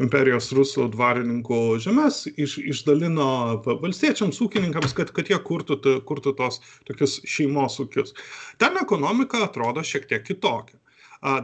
imperijos 0.00 0.48
rusų 0.56 0.88
dvarininkų 0.94 1.60
žemės, 1.84 2.22
iš, 2.40 2.56
išdalino 2.72 3.28
valstiečiams, 3.68 4.40
ūkininkams, 4.46 4.96
kad, 4.96 5.12
kad 5.16 5.28
jie 5.28 5.40
kurtų, 5.44 5.80
kurtų 6.08 6.34
tos 6.40 6.62
tokius 6.88 7.18
šeimos 7.28 7.76
ūkius. 7.84 8.16
Ten 8.62 8.80
ekonomika 8.80 9.44
atrodo 9.44 9.84
šiek 9.84 10.08
tiek 10.08 10.24
kitokia. 10.24 10.80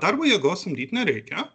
Darbo 0.00 0.24
jėgos 0.24 0.64
samdyti 0.64 0.96
nereikia, 0.96 1.50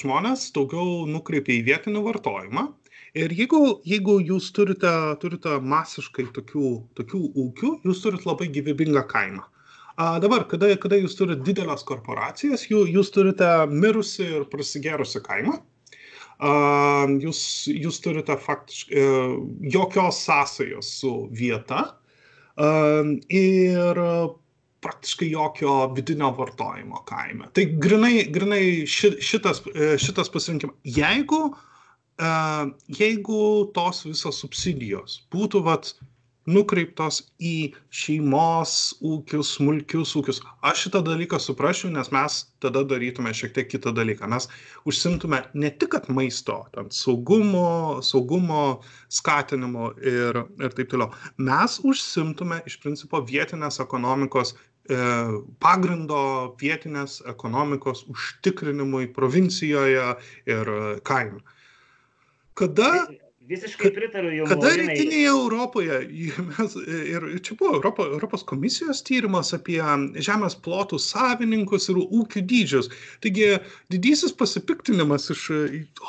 žmonės 0.00 0.50
daugiau 0.56 1.04
nukreipia 1.06 1.60
į 1.60 1.64
vietinį 1.68 2.02
vartojimą 2.08 2.70
ir 3.14 3.32
jeigu 3.34 3.80
jeigu 3.86 4.18
jūs 4.22 4.50
turite 4.54 4.90
turite 5.22 5.56
masiškai 5.72 6.28
tokių 6.36 6.72
tokių 6.98 7.22
ūkių 7.44 7.72
jūs 7.86 8.02
turit 8.04 8.26
labai 8.28 8.50
gyvybingą 8.54 9.04
kaimą 9.10 9.46
a 10.00 10.18
dabar 10.22 10.46
kada 10.50 10.70
kada 10.80 11.00
jūs 11.00 11.16
turit 11.18 11.42
dideles 11.46 11.82
korporacijas 11.86 12.68
jų 12.70 12.86
jūs 12.94 13.10
turite 13.14 13.50
mirusį 13.70 14.28
ir 14.40 14.48
prasigėrusį 14.52 15.22
kaimą 15.26 15.56
a 16.40 16.52
jūs 17.20 17.40
jūs 17.74 17.98
turite 18.04 18.36
faktiškai 18.40 19.00
e, 19.00 19.08
jokios 19.74 20.22
sąsajos 20.26 20.92
su 21.00 21.14
vieta 21.30 21.82
a 22.60 22.68
ir 23.28 23.98
praktiškai 24.80 25.26
jokio 25.28 25.72
vidinio 25.92 26.30
vartojimo 26.32 27.02
kaime. 27.04 27.50
Tai 27.52 27.66
grinai, 27.84 28.22
grinai 28.32 28.86
ši, 28.88 29.10
šitas, 29.20 29.60
e, 29.74 29.90
šitas 30.00 30.32
pasirinkimas. 30.32 30.78
Jeigu 30.88 31.40
uh, 31.50 31.58
jeigu 33.00 33.42
tos 33.76 34.04
visos 34.04 34.40
subsidijos 34.42 35.20
būtų 35.32 35.64
vat 35.64 35.94
nukreiptos 36.48 37.20
į 37.42 37.72
šeimos 37.94 38.72
ūkius, 39.04 39.54
smulkius 39.58 40.14
ūkius. 40.18 40.40
Aš 40.66 40.86
šitą 40.86 41.02
dalyką 41.04 41.40
suprasčiau, 41.42 41.90
nes 41.92 42.10
mes 42.14 42.40
tada 42.64 42.82
darytume 42.88 43.32
šiek 43.36 43.52
tiek 43.56 43.68
kitą 43.70 43.92
dalyką. 43.96 44.28
Mes 44.32 44.48
užsimtume 44.88 45.42
ne 45.54 45.70
tik 45.70 45.98
maisto, 46.08 46.62
ten 46.74 46.90
saugumo, 46.94 48.00
saugumo 48.02 48.80
skatinimo 49.12 49.92
ir, 50.00 50.42
ir 50.62 50.74
taip 50.76 50.90
toliau. 50.92 51.12
Mes 51.38 51.78
užsimtume 51.84 52.62
iš 52.66 52.80
principo 52.82 53.20
vietinės 53.26 53.80
ekonomikos 53.84 54.54
e, 54.54 54.98
pagrindo 55.60 56.56
vietinės 56.60 57.20
ekonomikos 57.28 58.06
užtikrinimui 58.10 59.12
provincijoje 59.14 60.12
ir 60.48 60.76
kaime. 61.04 61.44
Kada 62.60 62.92
Visiškai 63.50 63.88
pritariu 63.90 64.30
jau. 64.30 64.44
Kada 64.46 64.70
rytinėje 64.78 65.30
Europoje, 65.32 65.96
mes, 66.52 66.74
ir 66.86 67.24
čia 67.42 67.56
buvo 67.58 67.80
Europo, 67.80 68.04
Europos 68.06 68.44
komisijos 68.46 69.00
tyrimas 69.06 69.50
apie 69.56 69.80
žemės 70.22 70.54
plotų 70.62 71.00
savininkus 71.02 71.88
ir 71.90 71.98
ūkių 71.98 72.44
dydžius. 72.52 72.90
Taigi 73.24 73.48
didysis 73.90 74.36
pasipiktinimas 74.38 75.26
iš 75.34 75.48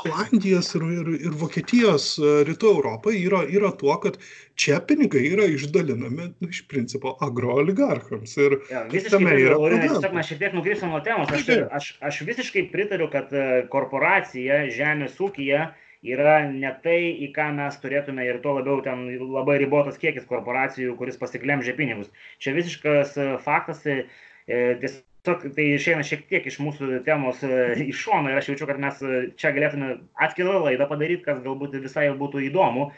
Holandijos 0.04 0.70
ir, 0.78 0.88
ir, 1.00 1.12
ir 1.32 1.38
Vokietijos 1.42 2.14
rytų 2.52 2.76
Europoje 2.76 3.26
yra, 3.26 3.42
yra 3.50 3.74
tuo, 3.82 3.98
kad 4.06 4.22
čia 4.62 4.78
pinigai 4.86 5.26
yra 5.32 5.50
išdalinami 5.50 6.30
nu, 6.36 6.54
iš 6.54 6.62
principo 6.70 7.18
agrooligarchams. 7.26 8.38
Ir 8.38 8.60
ja, 8.70 8.86
visiškai 8.92 9.38
yra. 9.48 9.62
Tiesiog 9.82 10.12
mes 10.14 10.30
šiek 10.30 10.46
tiek 10.46 10.60
nukrypsime 10.62 10.94
nuo 10.94 11.02
temos. 11.08 11.34
Aš, 11.34 11.56
aš, 11.80 11.94
aš 12.12 12.26
visiškai 12.30 12.70
pritariu, 12.70 13.10
kad 13.10 13.34
korporacija 13.74 14.68
žemės 14.76 15.18
ūkija 15.18 15.72
yra 16.02 16.42
ne 16.50 16.72
tai, 16.84 17.14
į 17.22 17.30
ką 17.36 17.52
mes 17.58 17.78
turėtume 17.82 18.26
ir 18.26 18.42
tuo 18.42 18.56
labiau 18.58 18.82
ten 18.86 19.06
labai 19.22 19.60
ribotas 19.62 20.00
kiekis 20.02 20.26
korporacijų, 20.30 20.96
kuris 20.98 21.20
pasiklemžia 21.22 21.76
pinigus. 21.78 22.10
Čia 22.42 22.56
visiškas 22.58 23.16
e, 23.18 23.30
faktas, 23.46 23.86
e, 23.86 24.08
e, 24.48 24.62
tiesiog 24.82 25.46
tai 25.56 25.68
išeina 25.76 26.06
šiek 26.06 26.26
tiek 26.32 26.50
iš 26.50 26.58
mūsų 26.64 27.04
temos 27.06 27.44
iš 27.46 28.02
šono 28.08 28.32
ir 28.32 28.42
aš 28.42 28.52
jaučiu, 28.52 28.70
kad 28.72 28.82
mes 28.82 29.02
čia 29.38 29.54
galėtume 29.54 29.94
atskirą 30.26 30.58
laidą 30.66 30.90
padaryti, 30.90 31.26
kas 31.28 31.44
galbūt 31.46 31.78
visai 31.84 32.10
būtų 32.18 32.48
įdomu. 32.50 32.90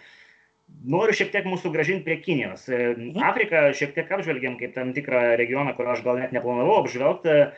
Noriu 0.89 1.13
šiek 1.13 1.29
tiek 1.33 1.45
mūsų 1.45 1.73
gražinti 1.73 2.07
prie 2.07 2.15
Kinijos. 2.23 2.69
Mhm. 2.71 3.19
Afriką 3.27 3.67
šiek 3.75 3.91
tiek 3.97 4.09
apžvelgiam 4.15 4.55
kaip 4.57 4.71
tam 4.77 4.95
tikrą 4.95 5.33
regioną, 5.37 5.75
kur 5.75 5.91
aš 5.91 6.01
gal 6.07 6.23
net 6.23 6.31
neplanavau 6.33 6.79
apžvelgti. 6.79 7.51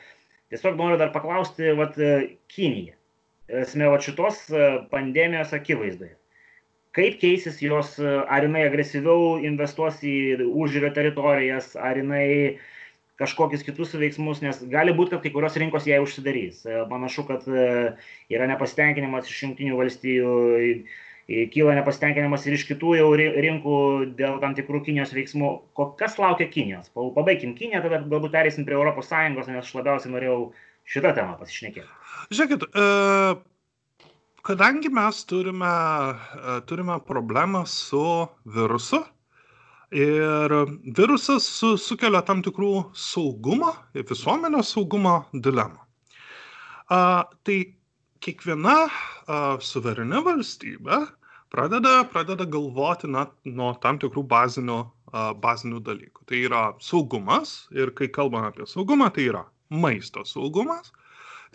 Tiesiog 0.49 0.75
noriu 0.77 0.97
dar 0.97 1.13
paklausti, 1.13 1.69
vat, 1.77 1.95
Kinija 2.49 2.97
esmė 3.49 3.89
va 3.93 3.99
šitos 4.01 4.45
e, 4.49 4.67
pandemijos 4.91 5.53
akivaizdoje. 5.53 6.15
Kaip 6.95 7.17
keisis 7.21 7.59
jos, 7.61 7.95
e, 7.99 8.13
ar 8.31 8.47
jinai 8.47 8.65
agresyviau 8.69 9.35
investuos 9.45 10.01
į 10.05 10.15
užžiūrio 10.47 10.93
teritorijas, 10.95 11.73
ar 11.75 11.99
jinai 12.01 12.57
kažkokius 13.19 13.63
kitus 13.63 13.93
veiksmus, 13.95 14.41
nes 14.43 14.59
gali 14.71 14.95
būti, 14.95 15.13
kad 15.13 15.23
kai 15.23 15.31
kurios 15.35 15.55
rinkos 15.59 15.87
jai 15.87 16.01
užsidarys. 16.03 16.63
E, 16.65 16.83
panašu, 16.89 17.27
kad 17.29 17.45
yra 17.47 18.47
nepasitenkinimas 18.51 19.29
iš 19.29 19.43
jungtinių 19.45 19.79
valstybių, 19.79 20.37
kyla 21.53 21.73
nepasitenkinimas 21.79 22.43
ir 22.45 22.57
iš 22.57 22.67
kitų 22.69 22.97
jau 22.99 23.07
rinkų 23.17 23.77
dėl 24.19 24.37
tam 24.43 24.53
tikrų 24.57 24.83
Kinijos 24.85 25.13
veiksmų. 25.15 25.55
Kas 26.01 26.19
laukia 26.21 26.45
Kinijos? 26.51 26.91
Pabaigim 26.93 27.55
Kiniją, 27.57 27.81
tada 27.85 28.03
galbūt 28.03 28.35
perėsim 28.35 28.67
prie 28.67 28.77
ES, 28.77 29.15
nes 29.49 29.63
aš 29.63 29.73
labiausiai 29.79 30.13
norėjau 30.13 30.39
šitą 30.85 31.15
temą 31.17 31.39
pasišnekėti. 31.39 32.04
Žiūrėkit, 32.33 32.63
e, 32.73 32.85
kadangi 34.47 34.89
mes 34.89 35.19
turime, 35.29 35.73
e, 36.17 36.55
turime 36.65 36.97
problemą 37.05 37.65
su 37.69 38.01
virusu 38.45 39.03
ir 39.93 40.55
virusas 40.97 41.45
su, 41.45 41.75
sukelia 41.77 42.23
tam 42.25 42.41
tikrų 42.45 42.71
saugumo, 42.97 43.75
visuomenės 43.93 44.73
saugumo 44.73 45.13
dilemą. 45.33 45.83
Tai 46.89 47.57
kiekviena 48.25 48.75
suvereni 49.61 50.19
valstybė 50.25 50.99
pradeda, 51.53 52.03
pradeda 52.09 52.45
galvoti 52.49 53.09
na, 53.13 53.27
nuo 53.45 53.71
tam 53.81 54.01
tikrų 54.01 54.25
bazinių, 54.33 54.81
bazinių 55.45 55.81
dalykų. 55.85 56.25
Tai 56.29 56.41
yra 56.49 56.63
saugumas 56.81 57.55
ir 57.71 57.93
kai 57.97 58.09
kalbame 58.09 58.49
apie 58.49 58.67
saugumą, 58.69 59.13
tai 59.13 59.29
yra 59.29 59.45
maisto 59.69 60.25
saugumas, 60.25 60.91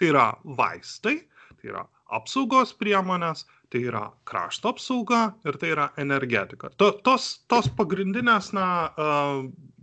Tai 0.01 0.09
yra 0.09 0.27
vaistai, 0.57 1.19
tai 1.61 1.73
yra 1.75 1.85
apsaugos 2.17 2.73
priemonės, 2.81 3.45
tai 3.71 3.85
yra 3.91 4.07
krašto 4.27 4.73
apsauga 4.73 5.21
ir 5.47 5.59
tai 5.61 5.75
yra 5.75 5.91
energetika. 6.01 6.73
To, 6.81 6.91
tos, 7.07 7.27
tos 7.53 7.69
pagrindinės 7.79 8.51
na, 8.57 8.65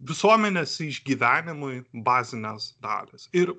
visuomenės 0.10 0.74
išgyvenimui 0.84 1.84
bazinės 2.06 2.74
dalis. 2.84 3.30
Ir 3.38 3.54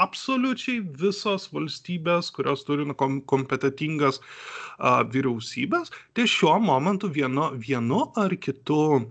absoliučiai 0.00 0.80
visos 1.02 1.46
valstybės, 1.54 2.30
kurios 2.34 2.64
turi 2.66 2.86
kom 2.98 3.20
kompetitingas 3.30 4.20
uh, 4.20 5.02
vyriausybės, 5.10 5.92
tai 6.14 6.26
šiuo 6.30 6.56
momentu 6.62 7.10
vienu, 7.14 7.50
vienu 7.54 8.00
ar 8.18 8.34
kitu 8.34 8.80
uh, 8.98 9.04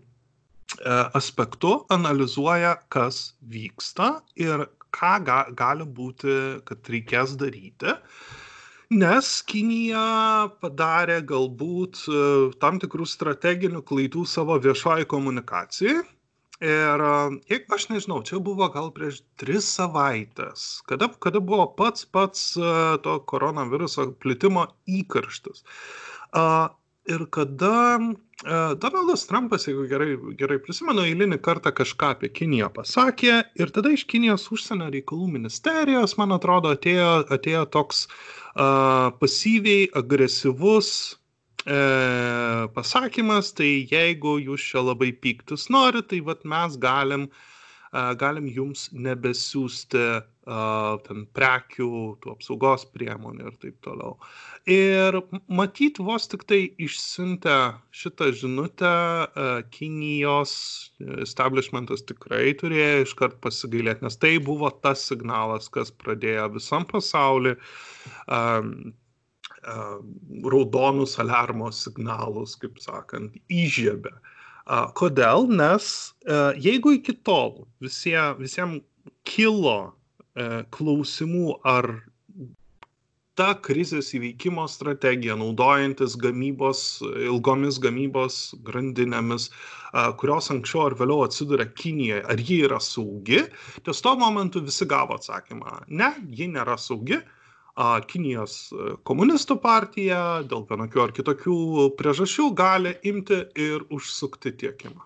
aspektu 1.15 1.77
analizuoja, 1.93 2.75
kas 2.91 3.33
vyksta 3.47 4.17
ir 4.35 4.67
ką 4.95 5.13
ga, 5.27 5.39
gali 5.57 5.87
būti, 5.99 6.37
kad 6.67 6.93
reikės 6.95 7.37
daryti. 7.39 7.97
Nes 8.93 9.29
Kinija 9.49 10.49
padarė 10.61 11.21
galbūt 11.25 12.03
e, 12.05 12.25
tam 12.61 12.77
tikrų 12.83 13.07
strateginių 13.09 13.81
klaidų 13.89 14.27
savo 14.29 14.59
viešoji 14.61 15.07
komunikacijai 15.09 16.03
Ir 16.63 17.01
jeigu 17.49 17.75
aš 17.75 17.89
nežinau, 17.91 18.21
čia 18.23 18.37
buvo 18.39 18.69
gal 18.71 18.91
prieš 18.95 19.17
tris 19.41 19.65
savaitės, 19.67 20.83
kada, 20.87 21.09
kada 21.25 21.41
buvo 21.43 21.65
pats 21.75 22.05
pats 22.05 22.53
to 23.03 23.15
koronaviruso 23.31 24.05
plitimo 24.23 24.63
įkarštis. 24.87 25.65
Ir 27.11 27.25
kada 27.35 27.99
Donaldas 28.79 29.25
Trumpas, 29.27 29.65
jeigu 29.67 29.83
gerai, 29.91 30.13
gerai 30.39 30.59
prisimenu, 30.63 31.03
eilinį 31.03 31.37
kartą 31.43 31.73
kažką 31.75 32.13
apie 32.15 32.29
Kiniją 32.31 32.69
pasakė 32.75 33.41
ir 33.59 33.73
tada 33.75 33.91
iš 33.91 34.05
Kinijos 34.07 34.47
užsienio 34.55 34.87
reikalų 34.93 35.27
ministerijos, 35.33 36.15
man 36.19 36.35
atrodo, 36.35 36.71
atėjo, 36.75 37.09
atėjo 37.35 37.65
toks 37.75 38.05
uh, 38.07 39.11
pasyviai 39.19 39.89
agresyvus 39.99 40.93
e, 41.65 42.67
pasakymas, 42.75 43.53
tai 43.57 43.71
jeigu 43.89 44.37
jūs 44.43 44.69
čia 44.71 44.83
labai 44.83 45.11
piktus 45.13 45.69
norit, 45.73 46.09
tai 46.11 46.19
vat 46.25 46.43
mes 46.45 46.77
galim, 46.77 47.27
e, 47.91 48.03
galim 48.19 48.47
jums 48.47 48.89
nebesiųsti 48.93 50.01
e, 50.01 50.21
ten 50.43 51.23
prekių, 51.31 51.89
tų 52.19 52.33
apsaugos 52.33 52.83
priemonių 52.91 53.47
ir 53.47 53.59
taip 53.61 53.77
toliau. 53.85 54.17
Ir 54.67 55.15
matyt, 55.47 56.01
vos 56.03 56.27
tik 56.27 56.43
tai 56.49 56.59
išsiuntę 56.83 57.55
šitą 57.95 58.31
žinutę, 58.35 58.91
e, 58.91 59.45
Kinijos 59.71 60.55
establishmentas 61.23 62.03
tikrai 62.03 62.51
turėjo 62.59 63.05
iškart 63.05 63.39
pasigailėti, 63.43 64.03
nes 64.03 64.19
tai 64.19 64.35
buvo 64.43 64.71
tas 64.83 65.05
signalas, 65.07 65.71
kas 65.71 65.91
pradėjo 65.91 66.49
visam 66.57 66.83
pasauliu 66.89 67.55
raudonus 70.43 71.15
alarmo 71.23 71.71
signalus, 71.71 72.57
kaip 72.59 72.79
sakant, 72.83 73.35
įžiebė. 73.47 74.11
Kodėl? 74.99 75.47
Nes 75.51 75.85
jeigu 76.59 76.97
iki 76.97 77.15
tol 77.23 77.63
visie, 77.83 78.19
visiems 78.39 78.83
kilo 79.27 79.93
klausimų, 80.73 81.59
ar 81.67 81.89
ta 83.37 83.53
krizės 83.65 84.11
įveikimo 84.13 84.65
strategija, 84.69 85.35
naudojantis 85.37 86.15
gamybos, 86.21 87.01
ilgomis 87.25 87.79
gamybos 87.81 88.39
grandinėmis, 88.65 89.49
kurios 90.21 90.51
anksčiau 90.53 90.87
ar 90.87 90.97
vėliau 90.99 91.23
atsiduria 91.25 91.65
Kinijoje, 91.69 92.23
ar 92.29 92.41
ji 92.49 92.59
yra 92.67 92.79
saugi, 92.81 93.41
ties 93.85 94.03
tuo 94.05 94.15
momentu 94.21 94.61
visi 94.65 94.85
gavo 94.89 95.17
atsakymą, 95.17 95.79
ne, 95.89 96.13
ji 96.29 96.49
nėra 96.53 96.77
saugi, 96.77 97.21
Kinijos 98.05 98.69
e, 98.69 98.91
komunistų 99.01 99.55
partija 99.57 100.43
dėl 100.45 100.61
vienokių 100.69 100.99
ar 101.01 101.13
kitokių 101.17 101.55
priežasčių 101.97 102.51
gali 102.53 102.91
imti 103.01 103.39
ir 103.57 103.81
užsukti 103.89 104.53
tiekimą. 104.61 105.01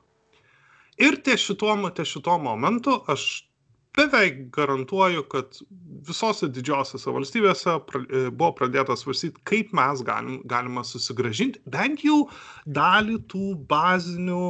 Ir 1.00 1.16
ties 1.24 1.46
šituo, 1.48 1.78
ties 1.96 2.12
šituo 2.12 2.36
momentu 2.44 2.98
aš 3.08 3.47
beveik 3.96 4.48
garantuoju, 4.56 5.24
kad 5.32 5.60
visose 6.08 6.50
didžiosiose 6.54 7.14
valstybėse 7.14 7.78
e, 7.78 8.26
buvo 8.30 8.52
pradėtas 8.60 9.04
svarstyti, 9.04 9.42
kaip 9.48 9.72
mes 9.78 10.04
galim, 10.06 10.42
galima 10.50 10.84
susigražinti 10.86 11.64
bent 11.74 12.04
jau 12.06 12.26
dalį 12.66 13.20
tų 13.32 13.54
bazinių, 13.70 14.44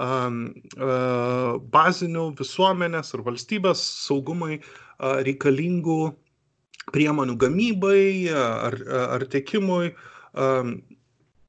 um, 0.00 0.40
uh, 0.80 1.60
bazinių 1.74 2.30
visuomenės 2.40 3.14
ir 3.14 3.24
valstybės 3.26 3.84
saugumui 4.08 4.58
uh, 4.58 4.80
reikalingų 5.00 6.00
priemonių 6.90 7.36
gamybai 7.38 8.30
ar, 8.34 8.76
ar 9.14 9.24
tiekimui, 9.30 9.92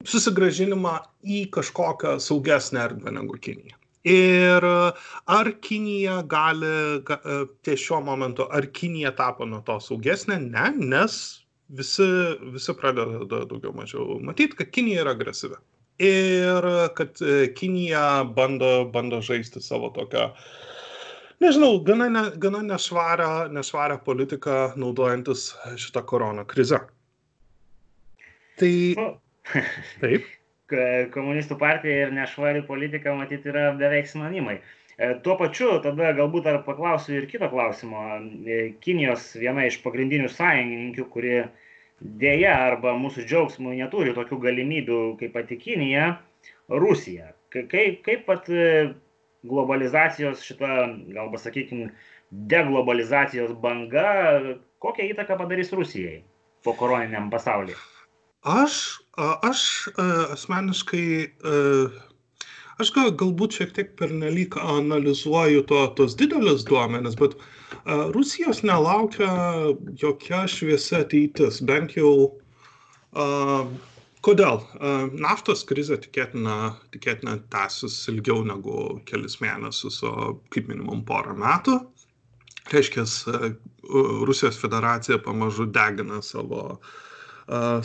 susigražinimą 0.06 0.96
į 1.22 1.44
kažkokią 1.54 2.16
saugesnę 2.22 2.82
erdvę 2.86 3.14
negu 3.14 3.38
Kinija. 3.42 3.78
Ir 4.08 4.64
ar 4.66 5.50
Kinija 5.62 6.22
gali, 6.26 6.72
ties 7.62 7.84
šiuo 7.84 8.00
momentu, 8.02 8.48
ar 8.50 8.66
Kinija 8.74 9.12
tapo 9.18 9.46
nuo 9.46 9.60
to 9.66 9.78
saugesnė? 9.80 10.40
Ne, 10.42 10.72
nes 10.78 11.18
visi, 11.70 12.08
visi 12.54 12.74
pradeda 12.78 13.44
daugiau 13.46 13.70
mažiau 13.76 14.18
matyti, 14.26 14.58
kad 14.58 14.72
Kinija 14.74 15.04
yra 15.04 15.14
agresyvi. 15.14 15.60
Ir 16.02 16.66
kad 16.98 17.22
Kinija 17.54 18.04
bando, 18.34 18.74
bando 18.90 19.22
žaisti 19.22 19.62
savo 19.62 19.92
tokią 19.94 20.32
nežinau, 21.42 21.78
gana, 21.84 22.08
ne, 22.10 22.22
gana 22.38 22.62
nešvarę, 22.62 23.48
nešvarę 23.54 23.98
politiką 24.04 24.76
naudojantis 24.76 25.52
šitą 25.76 26.02
korona 26.06 26.44
krizę. 26.44 26.80
Tai. 28.58 28.74
Taip. 30.00 30.26
Komunistų 31.14 31.58
partija 31.60 32.06
ir 32.06 32.14
nešvari 32.16 32.62
politika, 32.68 33.14
matyti, 33.18 33.50
yra 33.52 33.70
beveik 33.78 34.08
sinonimai. 34.10 34.60
E, 34.96 35.12
tuo 35.24 35.36
pačiu, 35.40 35.74
tada 35.84 36.12
galbūt 36.16 36.46
dar 36.48 36.60
paklausiu 36.66 37.16
ir 37.18 37.28
kito 37.30 37.48
klausimo. 37.52 38.02
E, 38.46 38.62
Kinijos 38.84 39.32
viena 39.40 39.66
iš 39.68 39.80
pagrindinių 39.84 40.30
sąjungininkių, 40.32 41.06
kuri 41.12 41.36
dėja 42.22 42.56
arba 42.68 42.96
mūsų 42.98 43.26
džiaugsmų 43.28 43.76
neturi 43.78 44.14
tokių 44.16 44.40
galimybių 44.42 45.00
kaip 45.20 45.34
pati 45.36 45.58
Kinija, 45.60 46.16
Rusija. 46.68 47.32
Kaip, 47.52 48.00
kaip 48.06 48.24
pat 48.26 48.48
globalizacijos 49.44 50.42
šita, 50.46 50.86
gal 51.12 51.30
pasakykim, 51.34 51.90
deglobalizacijos 52.32 53.52
banga, 53.60 54.56
kokią 54.82 55.10
įtaką 55.12 55.36
padarys 55.40 55.72
Rusijai 55.76 56.22
po 56.64 56.74
koroniniam 56.78 57.28
pasaulyje? 57.30 57.76
Aš, 58.42 59.01
aš 59.18 59.62
asmeniškai, 60.32 61.06
aš 62.80 62.92
gal, 62.96 63.12
galbūt 63.22 63.58
šiek 63.58 63.74
tiek 63.76 63.94
pernelyg 64.00 64.56
analizuoju 64.60 65.66
to, 65.68 65.84
tos 65.98 66.16
didelės 66.18 66.64
duomenis, 66.68 67.18
bet 67.20 67.36
Rusijos 68.16 68.62
nelaukia 68.64 69.30
jokia 70.00 70.44
šviesa 70.48 71.02
ateitis, 71.04 71.62
bent 71.66 71.96
jau 71.98 72.12
Kodėl? 74.22 74.60
Naftos 75.18 75.64
krizė 75.66 75.96
tikėtina, 76.04 76.76
tikėtina 76.94 77.40
tęsis 77.50 77.96
ilgiau 78.12 78.44
negu 78.46 79.00
kelis 79.08 79.40
mėnesius, 79.42 79.98
o 80.06 80.36
kaip 80.54 80.68
minimum 80.70 81.02
porą 81.08 81.34
metų. 81.34 81.80
Reiškia, 82.70 83.02
Rusijos 84.28 84.60
federacija 84.62 85.18
pamažu 85.24 85.66
degina 85.66 86.20
savo, 86.22 86.78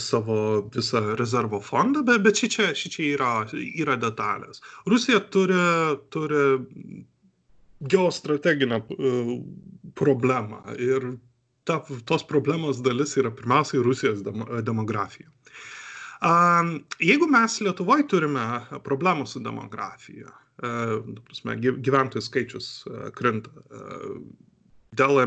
savo 0.01 0.37
visą 0.73 1.01
rezervo 1.19 1.59
fondą, 1.63 2.03
bet, 2.05 2.21
bet 2.25 2.41
šičia, 2.41 2.71
šičia 2.77 3.05
yra, 3.15 3.31
yra 3.83 3.95
detalės. 4.01 4.61
Rusija 4.89 5.19
turi, 5.33 5.57
turi 6.13 6.43
geostrateginę 7.81 8.81
problemą 9.97 10.61
ir 10.77 11.09
ta, 11.67 11.81
tos 12.05 12.23
problemos 12.23 12.81
dalis 12.83 13.17
yra 13.19 13.31
pirmiausiai 13.33 13.83
Rusijos 13.83 14.23
demografija. 14.63 15.29
Jeigu 16.99 17.27
mes 17.29 17.59
Lietuvoje 17.61 18.07
turime 18.09 18.45
problemų 18.85 19.27
su 19.29 19.41
demografija, 19.43 20.31
e, 20.63 20.71
gyventojų 21.85 22.23
skaičius 22.25 22.69
e, 22.89 23.11
krinta, 23.17 23.51
e, 23.53 24.21
dėl, 24.95 25.19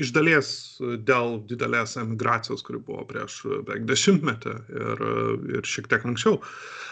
iš 0.00 0.12
dalies 0.16 0.48
dėl 0.80 1.40
didelės 1.48 1.96
emigracijos, 2.00 2.64
kuri 2.64 2.80
buvo 2.82 3.04
prieš 3.08 3.42
beveik 3.66 3.84
dešimtmetį 3.88 4.54
ir, 4.82 5.02
ir 5.58 5.68
šiek 5.68 5.90
tiek 5.90 6.06
anksčiau. 6.08 6.40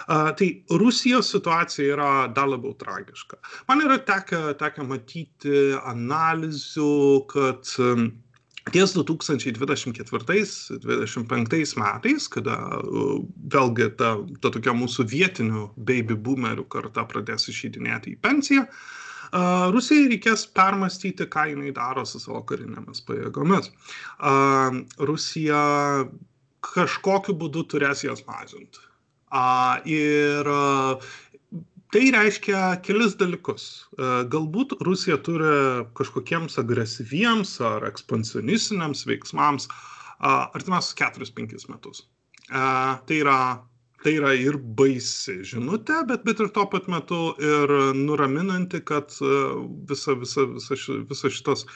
Tai 0.08 0.48
Rusijos 0.80 1.30
situacija 1.32 1.94
yra 1.94 2.10
dar 2.34 2.50
labiau 2.50 2.74
tragiška. 2.78 3.38
Man 3.68 3.84
yra 3.84 4.00
tekę, 4.04 4.50
tekę 4.60 4.84
matyti 4.88 5.70
analizių, 5.80 6.92
kad 7.30 7.76
ties 8.74 8.92
du 8.94 9.04
tūkstančiai 9.06 9.54
dvidešimt 9.56 9.96
ketvirtais 9.96 10.52
dvidešimt 10.82 11.28
penktais 11.30 11.72
metais 11.80 12.28
kada 12.30 12.58
vėlgi 13.54 13.88
ta 13.98 14.12
ta 14.42 14.52
tokia 14.52 14.74
mūsų 14.76 15.06
vietinių 15.10 15.66
beibi 15.76 16.16
bumerių 16.28 16.66
karta 16.70 17.06
pradės 17.08 17.48
išeidinėti 17.50 18.14
į 18.14 18.20
pensiją 18.20 18.66
Rusijai 19.32 20.08
reikės 20.10 20.46
permastyti, 20.56 21.26
ką 21.30 21.46
jinai 21.52 21.72
daro 21.74 22.04
su 22.08 22.18
savo 22.22 22.42
karinėmis 22.48 23.02
pajėgomis. 23.06 23.70
Rusija 25.10 25.62
kažkokiu 26.66 27.36
būdu 27.38 27.64
turės 27.70 28.04
jas 28.04 28.24
mažinti. 28.26 28.82
Ir 29.86 30.50
tai 31.90 32.04
reiškia 32.14 32.80
kelis 32.86 33.16
dalykus 33.18 33.86
galbūt 34.30 34.76
rusija 34.86 35.18
turi 35.26 35.86
kažkokiems 35.98 36.58
agresyviems 36.62 37.56
ar 37.66 37.86
ekspansionistiniams 37.88 39.06
veiksmams 39.06 39.66
artimiausius 40.20 40.98
keturis 40.98 41.34
penkis 41.34 41.66
metus 41.70 42.04
tai 42.50 43.18
yra 43.22 43.40
tai 44.05 44.14
yra 44.16 44.32
ir 44.38 44.57
baisi 44.57 45.40
žinutė 45.46 46.03
bet 46.09 46.24
bet 46.28 46.40
ir 46.40 46.53
tuo 46.55 46.66
pat 46.72 46.88
metu 46.92 47.34
ir 47.38 47.74
nuraminanti 47.96 48.80
kad 48.86 49.12
e, 49.20 49.40
visa 49.90 50.16
visa 50.20 50.46
visa 50.55 50.78
ši 50.84 51.03
visos 51.11 51.36
šitos 51.36 51.66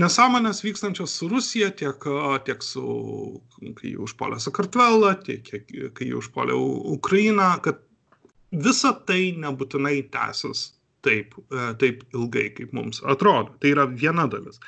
nesąmonės 0.00 0.62
vykstančios 0.64 1.12
su 1.14 1.28
Rusija, 1.30 1.70
tiek, 1.78 2.06
tiek 2.46 2.62
su, 2.64 2.84
kai 3.78 3.92
jį 3.92 3.98
užpuolė 4.06 4.40
Sakartvelą, 4.42 5.12
tiek 5.26 5.50
kai 5.50 6.08
jį 6.08 6.16
užpuolė 6.18 6.56
Ukrainą, 6.96 7.52
kad 7.62 7.82
visa 8.50 8.94
tai 9.06 9.34
nebūtinai 9.38 10.00
tęsis 10.14 10.72
taip, 11.04 11.36
taip 11.80 12.02
ilgai, 12.14 12.48
kaip 12.56 12.72
mums 12.76 13.02
atrodo. 13.04 13.54
Tai 13.60 13.72
yra 13.74 13.86
viena 13.90 14.26
dalis. 14.30 14.60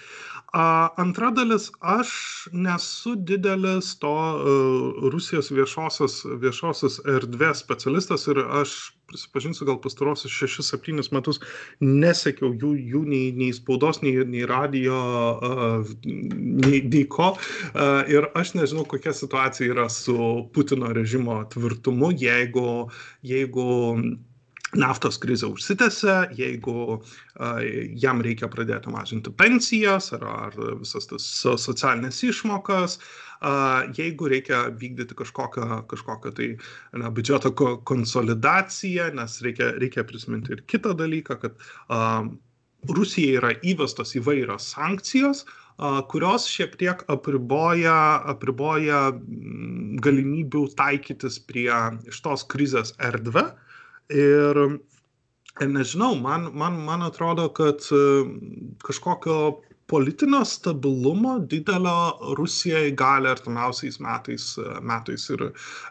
Antra 0.57 1.31
dalis, 1.37 1.71
aš 1.81 2.11
nesu 2.53 3.15
didelis 3.29 3.91
to 4.01 4.13
Rusijos 5.13 5.51
viešosios, 5.53 6.23
viešosios 6.41 7.01
erdvės 7.13 7.61
specialistas 7.61 8.25
ir 8.33 8.41
aš 8.41 8.77
prisipažinsiu, 9.07 9.67
gal 9.69 9.77
pastarosius 9.85 10.33
6-7 10.33 11.13
metus 11.15 11.41
nesekiau 11.81 12.55
jų, 12.55 12.73
jų 12.93 13.03
nei, 13.07 13.27
nei 13.37 13.53
spaudos, 13.55 14.01
nei, 14.03 14.15
nei 14.25 14.47
radio, 14.49 14.97
nei, 16.07 16.81
nei 16.81 17.05
ko. 17.05 17.35
Ir 18.11 18.31
aš 18.39 18.55
nežinau, 18.57 18.87
kokia 18.89 19.13
situacija 19.15 19.75
yra 19.75 19.91
su 19.93 20.17
Putino 20.57 20.89
režimo 20.97 21.43
tvirtumu, 21.53 22.15
jeigu, 22.17 22.89
jeigu 23.27 23.69
naftos 24.81 25.19
krizė 25.23 25.51
užsitęsia, 25.53 26.17
jeigu 26.37 26.77
uh, 26.97 27.61
jam 28.03 28.23
reikia 28.25 28.49
pradėti 28.53 28.93
mažinti 28.93 29.33
pensijas 29.35 30.13
ar, 30.17 30.27
ar 30.47 30.59
visas 30.81 31.09
tas 31.11 31.27
socialinės 31.67 32.23
išmokas, 32.29 32.99
uh, 33.01 33.85
jeigu 33.97 34.31
reikia 34.33 34.67
vykdyti 34.81 35.19
kažkokią, 35.19 35.83
kažkokią 35.91 36.35
tai 36.39 36.49
na, 36.97 37.11
biudžeto 37.11 37.53
konsolidaciją, 37.89 39.13
nes 39.19 39.39
reikia, 39.47 39.73
reikia 39.81 40.07
prisiminti 40.09 40.57
ir 40.57 40.67
kitą 40.71 40.97
dalyką, 40.99 41.41
kad 41.45 41.57
uh, 41.89 42.27
Rusijai 42.87 43.39
yra 43.41 43.53
įvestos 43.67 44.15
įvairios 44.19 44.69
sankcijos, 44.77 45.45
kurios 46.11 46.47
šiek 46.49 46.77
tiek 46.81 47.03
apriboja, 47.13 48.23
apriboja 48.33 49.01
galimybių 50.05 50.63
taikytis 50.79 51.39
prie 51.49 51.69
šitos 52.09 52.47
krizės 52.53 52.95
erdvę. 53.03 53.51
Ir, 54.15 54.59
ir 55.61 55.71
nežinau, 55.73 56.15
man, 56.21 56.51
man, 56.55 56.79
man 56.87 57.03
atrodo, 57.03 57.49
kad 57.55 57.83
e, 57.91 58.03
kažkokio 58.87 59.39
politinio 59.87 60.45
stabilumo 60.45 61.39
didelio 61.39 62.35
Rusijai 62.39 62.91
gali 62.99 63.31
artimiausiais 63.31 63.99
metais, 64.03 64.49
e, 64.63 64.79
metais 64.83 65.27
ir, 65.35 65.45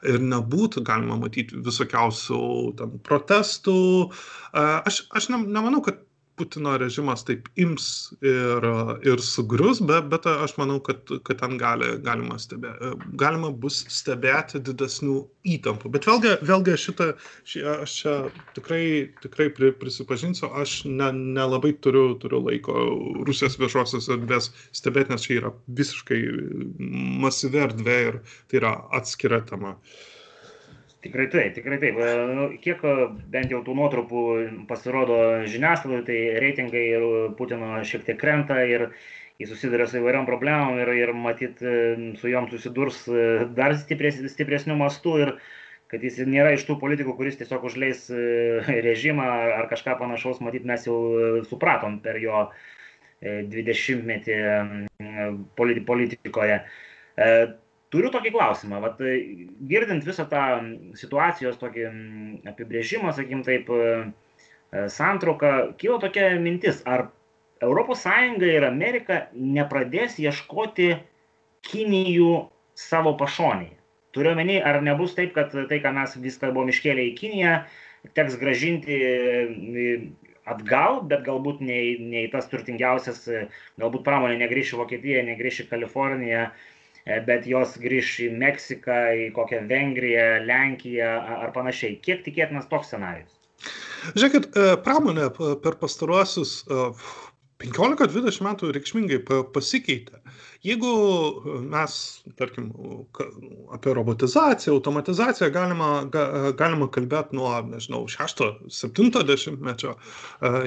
ir 0.08 0.24
nebūtų, 0.24 0.84
galima 0.88 1.20
matyti 1.20 1.60
visokiausių 1.66 2.42
ten 2.80 2.98
protestų. 3.04 3.78
E, 4.08 4.66
aš, 4.92 5.06
aš 5.12 5.30
ne, 5.34 5.44
nemanau, 5.44 5.84
kad 5.84 6.00
Putino 6.36 6.74
režimas 6.78 7.24
taip 7.28 7.48
ims 7.62 7.88
ir, 8.26 8.66
ir 9.08 9.22
sugrius, 9.24 9.80
bet, 9.88 10.10
bet 10.12 10.28
aš 10.30 10.56
manau, 10.60 10.80
kad, 10.84 11.02
kad 11.28 11.40
ten 11.40 11.56
gali, 11.62 11.94
galima, 12.04 12.38
stebė, 12.42 12.74
galima 13.20 13.52
bus 13.52 13.82
stebėti 13.92 14.60
didesnių 14.68 15.20
įtampų. 15.56 15.92
Bet 15.96 16.08
vėlgi, 16.10 16.34
vėlgi 16.50 16.78
šitą, 16.86 17.12
šį, 17.48 17.64
aš 17.76 17.98
čia 18.02 18.16
tikrai, 18.58 18.82
tikrai 19.24 19.48
prisipažinsiu, 19.80 20.50
aš 20.64 20.82
nelabai 20.90 21.72
ne, 21.72 21.78
ne 21.78 21.84
turiu, 21.88 22.08
turiu 22.20 22.42
laiko 22.48 22.88
Rusijos 23.28 23.60
viešosios 23.62 24.10
erdvės 24.18 24.52
stebėti, 24.76 25.16
nes 25.16 25.28
čia 25.28 25.40
yra 25.40 25.54
visiškai 25.80 26.20
masyvi 27.24 27.64
erdvė 27.70 28.02
ir 28.10 28.20
tai 28.52 28.62
yra 28.64 28.76
atskira 29.00 29.40
tema. 29.48 29.76
Uh, 29.76 30.15
Tikrai 31.06 31.28
taip, 31.30 31.52
tikrai 31.54 31.78
taip. 31.78 32.00
Nu, 32.34 32.48
kiek 32.64 32.80
bent 33.30 33.52
jau 33.54 33.60
tų 33.66 33.76
nuotrupų 33.78 34.22
pasirodo 34.70 35.18
žiniasklaidoje, 35.46 36.06
tai 36.08 36.22
reitingai 36.42 36.82
ir 36.96 37.06
Putino 37.38 37.76
šiek 37.86 38.08
tiek 38.08 38.18
krenta 38.18 38.58
ir 38.66 38.88
jis 39.38 39.52
susiduria 39.52 39.86
su 39.86 40.00
įvairiom 40.00 40.26
problemom 40.26 40.80
ir, 40.82 40.90
ir 40.98 41.12
matyt 41.14 41.62
su 42.18 42.32
jom 42.32 42.48
susidurs 42.50 43.04
dar 43.54 43.76
stipres, 43.78 44.18
stipresnių 44.34 44.80
mastų 44.80 45.14
ir 45.22 45.34
kad 45.94 46.02
jis 46.02 46.18
nėra 46.26 46.56
iš 46.56 46.66
tų 46.66 46.80
politikų, 46.82 47.14
kuris 47.20 47.38
tiesiog 47.38 47.68
užleis 47.70 48.08
režimą 48.88 49.28
ar 49.60 49.70
kažką 49.70 50.00
panašaus, 50.00 50.42
matyt, 50.42 50.66
mes 50.66 50.88
jau 50.88 50.98
supratom 51.46 52.00
per 52.02 52.18
jo 52.24 52.48
20 53.22 54.02
metį 54.10 54.40
politikoje. 55.60 56.58
Turiu 57.96 58.10
tokį 58.12 58.32
klausimą, 58.36 58.82
Vat, 58.84 58.98
e, 59.00 59.12
girdint 59.72 60.04
visą 60.04 60.26
tą 60.28 60.44
situacijos 61.00 61.56
tokį 61.62 61.86
apibrėžimą, 62.52 63.14
sakykim 63.16 63.44
taip, 63.48 63.70
e, 63.72 63.94
e, 64.76 64.82
santrauką, 64.92 65.52
kilo 65.80 65.96
tokia 66.04 66.34
mintis, 66.44 66.82
ar 66.84 67.08
ES 67.64 68.04
ir 68.50 68.68
Amerika 68.68 69.22
nepradės 69.34 70.20
ieškoti 70.20 70.90
Kinijų 71.66 72.34
savo 72.76 73.16
pašonėje. 73.18 73.80
Turiu 74.12 74.36
menį, 74.36 74.60
ar 74.60 74.82
nebus 74.84 75.16
taip, 75.16 75.32
kad 75.34 75.56
tai, 75.56 75.80
ką 75.80 75.96
mes 75.96 76.20
viską 76.20 76.52
buvom 76.52 76.70
iškėlę 76.70 77.08
į 77.08 77.16
Kiniją, 77.16 77.56
teks 78.14 78.36
gražinti 78.44 79.00
atgal, 80.46 81.02
bet 81.10 81.24
galbūt 81.26 81.64
ne, 81.64 81.80
ne 82.12 82.28
į 82.28 82.30
tas 82.36 82.52
turtingiausias, 82.52 83.24
galbūt 83.80 84.04
pramonė 84.06 84.38
negrįš 84.44 84.76
į 84.76 84.82
Vokietiją, 84.84 85.26
negrįš 85.32 85.64
į 85.64 85.70
Kaliforniją, 85.72 86.46
E, 86.52 86.75
bet 87.06 87.46
jos 87.50 87.76
grįž 87.82 88.12
į 88.26 88.30
Meksiką, 88.42 89.00
į 89.14 89.26
kokią 89.36 89.62
Vengriją, 89.70 90.28
Lenkiją 90.46 91.12
ar 91.46 91.54
panašiai. 91.56 92.00
Kiek 92.06 92.24
tikėtinas 92.26 92.70
toks 92.72 92.90
scenarius? 92.92 93.30
Žiūrėkit, 94.16 94.50
e, 94.54 94.74
pramonė 94.86 95.30
per 95.64 95.78
pastaruosius 95.82 96.58
15-20 97.62 98.42
e, 98.42 98.46
metų 98.50 98.72
reikšmingai 98.76 99.22
pasikeitė. 99.54 100.25
Jeigu 100.66 100.92
mes, 101.70 101.96
tarkim, 102.40 102.72
apie 103.76 103.94
robotizaciją, 103.94 104.74
automatizaciją 104.74 105.50
galima, 105.54 105.90
ga, 106.10 106.24
galima 106.58 106.88
kalbėti 106.96 107.38
nuo, 107.38 107.52
nežinau, 107.70 108.02
6-70 108.10 109.62
mečio 109.62 109.94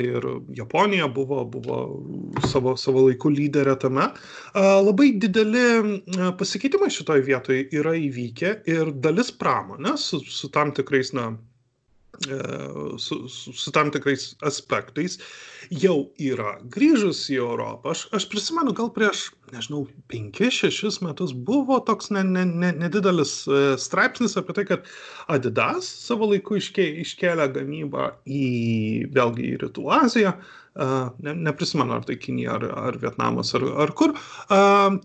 ir 0.05 0.29
Japonija 0.55 1.11
buvo, 1.11 1.43
buvo 1.57 1.81
savo, 2.47 2.77
savo 2.79 3.09
laiku 3.09 3.33
lyderė 3.35 3.75
tame, 3.83 4.07
labai 4.55 5.11
dideli 5.19 5.67
pasikeitimai 6.39 6.93
šitoje 6.95 7.27
vietoje 7.27 7.67
yra 7.81 7.97
įvykę 7.99 8.55
ir 8.71 8.95
dalis 9.03 9.35
pramonės 9.35 10.11
su, 10.13 10.23
su 10.23 10.53
tam 10.55 10.71
tikrais, 10.79 11.11
na, 11.17 11.33
E, 12.27 12.99
su, 12.99 13.29
su, 13.29 13.53
su 13.53 13.71
tam 13.71 13.91
tikrais 13.95 14.33
aspektais 14.43 15.19
jau 15.71 16.09
yra 16.19 16.57
grįžus 16.75 17.21
į 17.31 17.37
Europą. 17.39 17.93
Aš, 17.95 18.09
aš 18.17 18.27
prisimenu, 18.33 18.73
gal 18.75 18.91
prieš, 18.97 19.29
nežinau, 19.55 19.85
5-6 20.13 21.01
metus 21.07 21.33
buvo 21.33 21.81
toks 21.87 22.13
ne, 22.15 22.23
ne, 22.27 22.45
ne, 22.49 22.73
nedidelis 22.85 23.33
e, 23.49 23.63
straipsnis 23.81 24.39
apie 24.41 24.57
tai, 24.57 24.67
kad 24.69 24.89
Adidas 25.33 25.89
savo 26.07 26.31
laiku 26.33 26.59
iškė, 26.61 26.87
iškėlė 27.05 27.51
gamybą 27.57 28.13
į, 28.27 28.47
vėlgi, 29.15 29.53
į 29.53 29.61
Rytų 29.65 29.91
Aziją, 29.99 30.35
ne, 31.19 31.35
neprisimenu, 31.35 31.93
ar 31.93 32.05
tai 32.07 32.17
Kinija, 32.21 32.55
ar, 32.55 32.65
ar 32.89 32.99
Vietnamas, 33.03 33.51
ar, 33.57 33.65
ar 33.83 33.93
kur, 33.99 34.15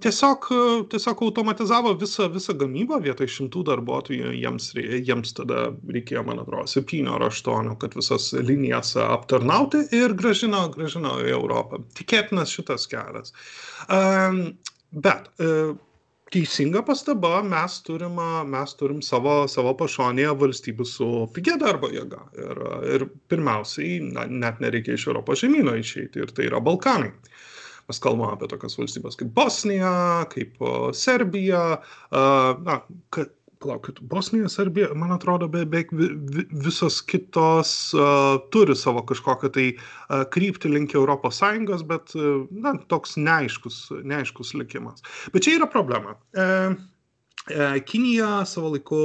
tiesiog, 0.03 0.47
tiesiog 0.91 1.23
automatizavo 1.25 1.95
visą, 1.99 2.27
visą 2.33 2.55
gamybą 2.59 2.99
vietoj 3.03 3.29
šimtų 3.35 3.63
darbuotojų, 3.71 4.33
jiems, 4.37 4.71
jiems 4.77 5.33
tada 5.39 5.65
reikėjo, 5.89 6.25
man 6.27 6.43
atrodo, 6.43 6.67
septynių 6.69 7.15
ar 7.17 7.27
aštuonių, 7.29 7.77
kad 7.81 7.97
visas 7.97 8.29
linijas 8.37 8.93
aptarnauti 9.01 9.85
ir 9.97 10.13
gražino, 10.19 10.67
gražino 10.73 11.17
į 11.23 11.33
Europą. 11.33 11.81
Tikėtinas 11.97 12.53
šitas 12.53 12.85
kelias. 12.91 13.33
Bet 14.93 15.29
teisinga 16.34 16.81
pastaba, 16.86 17.41
mes 17.45 17.75
turim, 17.86 18.17
mes 18.49 18.73
turim 18.79 19.01
savo, 19.05 19.43
savo 19.51 19.73
pašonėje 19.77 20.34
valstybių 20.41 20.88
su 20.89 21.09
pigia 21.36 21.57
darbo 21.61 21.91
jėga. 21.93 22.23
Ir, 22.41 22.61
ir 22.95 23.05
pirmiausiai, 23.29 23.99
na, 24.15 24.25
net 24.29 24.61
nereikia 24.63 24.97
iš 24.97 25.07
Europos 25.11 25.43
žemynų 25.43 25.75
išeiti, 25.81 26.23
ir 26.23 26.34
tai 26.34 26.47
yra 26.49 26.61
Balkanai. 26.63 27.11
Mes 27.91 27.99
kalbame 27.99 28.31
apie 28.34 28.47
tokias 28.49 28.77
valstybės 28.79 29.19
kaip 29.19 29.34
Bosnija, 29.36 29.93
kaip 30.31 30.61
Serbija, 30.95 31.63
na, 32.13 32.77
kad 33.13 33.34
palaukit, 33.64 34.01
Bosnija, 34.11 34.49
Serbija, 34.51 34.91
man 34.97 35.14
atrodo, 35.16 35.47
beveik 35.51 35.91
visos 36.51 36.99
kitos 37.07 37.74
uh, 37.97 38.38
turi 38.53 38.76
savo 38.78 39.03
kažkokią 39.09 39.51
tai 39.55 39.68
uh, 39.74 40.24
kryptį 40.34 40.74
link 40.74 40.95
ES, 40.97 41.86
bet, 41.89 42.16
uh, 42.20 42.43
na, 42.51 42.76
toks 42.91 43.18
neaiškus, 43.18 43.80
neaiškus 44.03 44.53
likimas. 44.59 45.05
Bet 45.34 45.47
čia 45.47 45.57
yra 45.59 45.70
problema. 45.72 46.18
Uh, 46.36 46.76
Kinija 47.85 48.45
savo 48.47 48.69
laiku, 48.71 48.97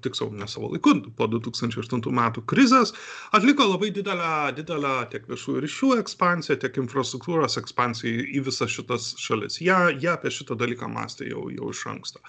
tiksliau 0.00 0.30
ne 0.32 0.46
savo 0.48 0.70
laiku, 0.72 0.94
po 1.16 1.26
2008 1.28 2.06
metų 2.16 2.42
krizės 2.48 2.94
atliko 3.36 3.66
labai 3.68 3.90
didelę, 3.92 4.54
didelę 4.56 4.94
tiek 5.12 5.26
viešųjų 5.28 5.60
ryšių 5.66 5.90
ekspansiją, 6.00 6.56
tiek 6.62 6.78
infrastruktūros 6.80 7.58
ekspansiją 7.60 8.24
į 8.32 8.40
visas 8.48 8.72
šitas 8.72 9.10
šalis. 9.20 9.60
Jie, 9.60 9.76
jie 10.00 10.08
apie 10.14 10.32
šitą 10.32 10.56
dalyką 10.56 10.88
mąstė 10.88 11.28
jau, 11.34 11.50
jau 11.52 11.68
iš 11.74 11.84
anksto. 11.92 12.24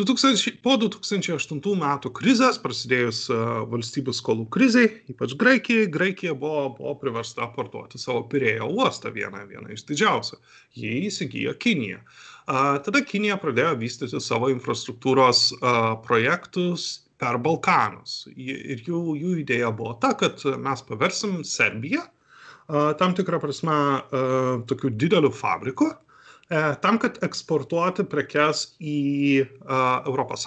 2000, 0.00 0.56
po 0.64 0.78
2008 0.80 1.60
metų 1.84 2.14
krizės, 2.16 2.56
prasidėjus 2.62 3.26
e, 3.28 3.38
valstybių 3.76 4.16
skolų 4.16 4.48
kriziai, 4.56 4.88
ypač 5.12 5.36
Graikijai, 5.36 5.90
Graikija 5.92 6.32
buvo, 6.32 6.70
buvo 6.78 6.96
priversta 7.02 7.50
parduoti 7.52 8.00
savo 8.00 8.24
Pirėjo 8.32 8.72
uostą, 8.72 9.12
vieną, 9.12 9.44
vieną 9.52 9.76
iš 9.76 9.84
didžiausių. 9.92 10.40
Jį 10.80 10.98
įsigijo 11.10 11.58
Kinija. 11.60 12.00
Tada 12.46 13.02
Kinija 13.06 13.36
pradėjo 13.38 13.76
vystyti 13.78 14.18
savo 14.20 14.48
infrastruktūros 14.50 15.52
projektus 16.06 17.04
per 17.22 17.38
Balkanus. 17.38 18.24
Ir 18.34 18.82
jų, 18.82 19.02
jų 19.20 19.36
idėja 19.44 19.70
buvo 19.70 19.94
ta, 20.02 20.10
kad 20.18 20.42
mes 20.58 20.82
paversim 20.88 21.42
Serbiją 21.46 22.02
tam 22.98 23.14
tikrą 23.14 23.40
prasme 23.42 23.76
tokiu 24.66 24.90
dideliu 24.90 25.30
fabriku, 25.34 25.90
tam, 26.80 26.98
kad 27.02 27.18
eksportuoti 27.24 28.04
prekes 28.08 28.72
į 28.80 29.42
ES. 29.44 30.46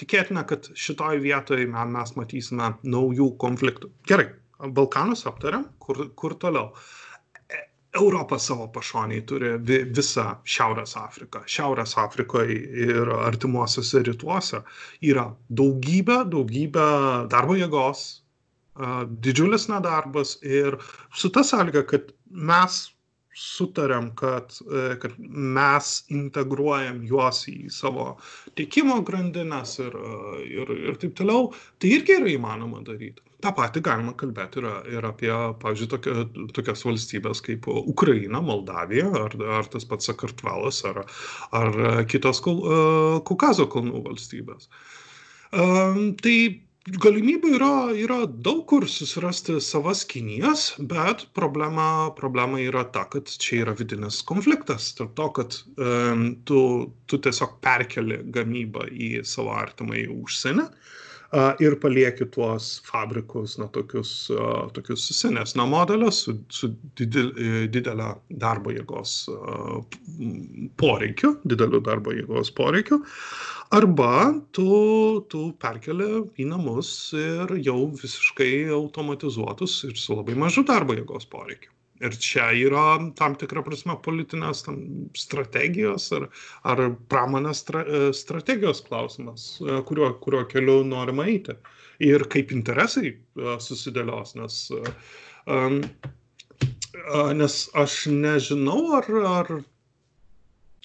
Tikėtina, 0.00 0.42
kad 0.50 0.66
šitoj 0.74 1.20
vietoje 1.22 1.66
mes 1.70 2.14
matysime 2.18 2.72
naujų 2.82 3.30
konfliktų. 3.38 3.90
Gerai, 4.08 4.32
Balkanus 4.74 5.26
aptariam, 5.30 5.68
kur, 5.78 6.08
kur 6.18 6.34
toliau. 6.42 6.72
Europa 7.94 8.38
savo 8.38 8.66
pašoniai 8.74 9.22
turi 9.26 9.54
vi, 9.62 9.80
visą 9.96 10.26
Šiaurės 10.44 10.96
Afriką. 10.98 11.44
Šiaurės 11.46 11.94
Afrikoje 12.02 12.56
ir 12.88 13.10
artimuosiuose 13.14 14.02
rytuose 14.08 14.60
yra 15.06 15.28
daugybė, 15.48 16.24
daugybė 16.32 16.88
darbo 17.30 17.58
jėgos, 17.58 18.04
didžiulis 19.22 19.68
nedarbas 19.70 20.38
ir 20.42 20.78
su 21.14 21.30
ta 21.30 21.44
sąlyga, 21.46 21.84
kad 21.86 22.10
mes 22.34 22.80
sutarėm, 23.34 24.12
kad, 24.18 24.54
e, 24.62 24.94
kad 25.02 25.14
mes 25.18 25.90
integruojam 26.14 27.02
juos 27.06 27.42
į 27.50 27.70
savo 27.74 28.14
tiekimo 28.58 29.00
grandinės 29.06 29.78
ir, 29.82 29.96
ir, 30.46 30.74
ir 30.90 30.98
taip 31.02 31.16
toliau, 31.18 31.48
tai 31.82 31.96
irgi 31.96 32.18
yra 32.20 32.30
įmanoma 32.34 32.82
daryti. 32.86 33.22
Ta 33.44 33.52
pati 33.52 33.82
galima 33.84 34.14
kalbėti 34.16 34.62
ir, 34.62 34.68
ir 34.96 35.04
apie, 35.04 35.30
pavyzdžiui, 35.60 35.88
tokia, 35.92 36.26
tokias 36.56 36.84
valstybės 36.86 37.42
kaip 37.44 37.68
Ukraina, 37.68 38.40
Moldavija 38.40 39.10
ar, 39.20 39.36
ar 39.58 39.68
tas 39.72 39.84
pats 39.88 40.08
Sakartvelas 40.08 40.80
ar, 40.88 41.02
ar 41.52 41.80
kitos 42.08 42.40
e, 42.40 42.54
Kaukazo 43.28 43.68
kalnų 43.74 44.04
valstybės. 44.08 44.70
Um, 45.54 46.14
tai 46.18 46.64
galimybių 46.84 47.50
yra 47.56 47.74
yra 47.96 48.16
daug 48.28 48.64
kur 48.68 48.84
susirasti 48.90 49.56
savas 49.64 50.02
kinijas 50.04 50.74
bet 50.90 51.26
problema 51.36 52.10
problema 52.18 52.60
yra 52.60 52.82
ta 52.92 53.06
kad 53.08 53.30
čia 53.40 53.62
yra 53.62 53.72
vidinis 53.78 54.18
konfliktas 54.28 54.90
tarp 54.98 55.14
to 55.16 55.28
kad 55.38 55.56
em, 55.80 56.26
tu 56.44 56.58
tu 57.06 57.20
tiesiog 57.24 57.56
perkeli 57.64 58.20
gamybą 58.36 58.84
į 58.92 59.08
savo 59.24 59.54
artimąjį 59.56 60.10
užsienį 60.12 60.66
ir 61.62 61.76
palieki 61.82 62.26
tuos 62.34 62.68
fabrikus, 62.86 63.56
na, 63.58 63.66
tokius, 63.74 64.12
tokius 64.76 65.06
senesnio 65.18 65.66
modelio 65.70 66.10
su, 66.14 66.36
su 66.48 66.70
didel, 66.98 67.32
didelio 67.74 68.10
darbo 68.44 68.74
jėgos 68.74 69.16
poreikiu, 70.80 71.34
dideliu 71.44 71.82
darbo 71.84 72.14
jėgos 72.14 72.52
poreikiu, 72.54 73.00
arba 73.74 74.32
tu, 74.54 74.68
tu 75.32 75.46
perkeli 75.62 76.10
į 76.38 76.48
namus 76.52 76.90
ir 77.18 77.56
jau 77.66 77.78
visiškai 77.98 78.52
automatizuotus 78.78 79.80
ir 79.90 79.98
su 79.98 80.18
labai 80.18 80.38
mažu 80.46 80.66
darbo 80.68 80.96
jėgos 80.98 81.26
poreikiu. 81.30 81.73
Ir 82.02 82.16
čia 82.18 82.48
yra 82.58 82.96
tam 83.18 83.36
tikra 83.38 83.62
prasme 83.62 83.94
politinės 84.02 84.64
tam, 84.66 84.78
strategijos 85.18 86.08
ar, 86.16 86.26
ar 86.66 86.82
pramonės 87.12 87.62
stra, 87.62 87.84
e, 87.86 88.00
strategijos 88.16 88.82
klausimas, 88.88 89.44
e, 89.62 89.78
kuriuo, 89.86 90.08
kuriuo 90.24 90.42
keliu 90.50 90.80
norima 90.88 91.28
eiti. 91.30 91.54
Ir 92.02 92.26
kaip 92.32 92.50
interesai 92.56 93.12
e, 93.14 93.54
susidėlios, 93.62 94.34
nes, 94.40 94.58
nes 97.38 97.58
aš 97.84 97.96
nežinau, 98.10 98.80
ar, 98.98 99.10
ar 99.30 99.54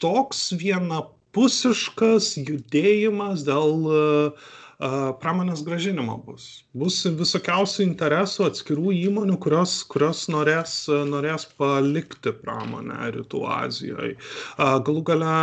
toks 0.03 0.45
vienapusiškas 0.61 2.35
judėjimas 2.37 3.43
dėl 3.47 3.87
uh, 3.89 4.49
pramonės 4.79 5.59
gražinimo 5.67 6.13
bus. 6.23 6.63
Bus 6.71 7.01
visokiausių 7.03 7.83
interesų 7.83 8.45
atskirų 8.47 8.93
įmonių, 8.95 9.35
kurios, 9.43 9.73
kurios 9.91 10.21
norės, 10.31 10.75
norės 11.09 11.43
palikti 11.59 12.31
pramonę 12.31 13.09
Rytų 13.17 13.41
Azijoje. 13.57 14.15
Galų 14.57 15.03
gale 15.09 15.33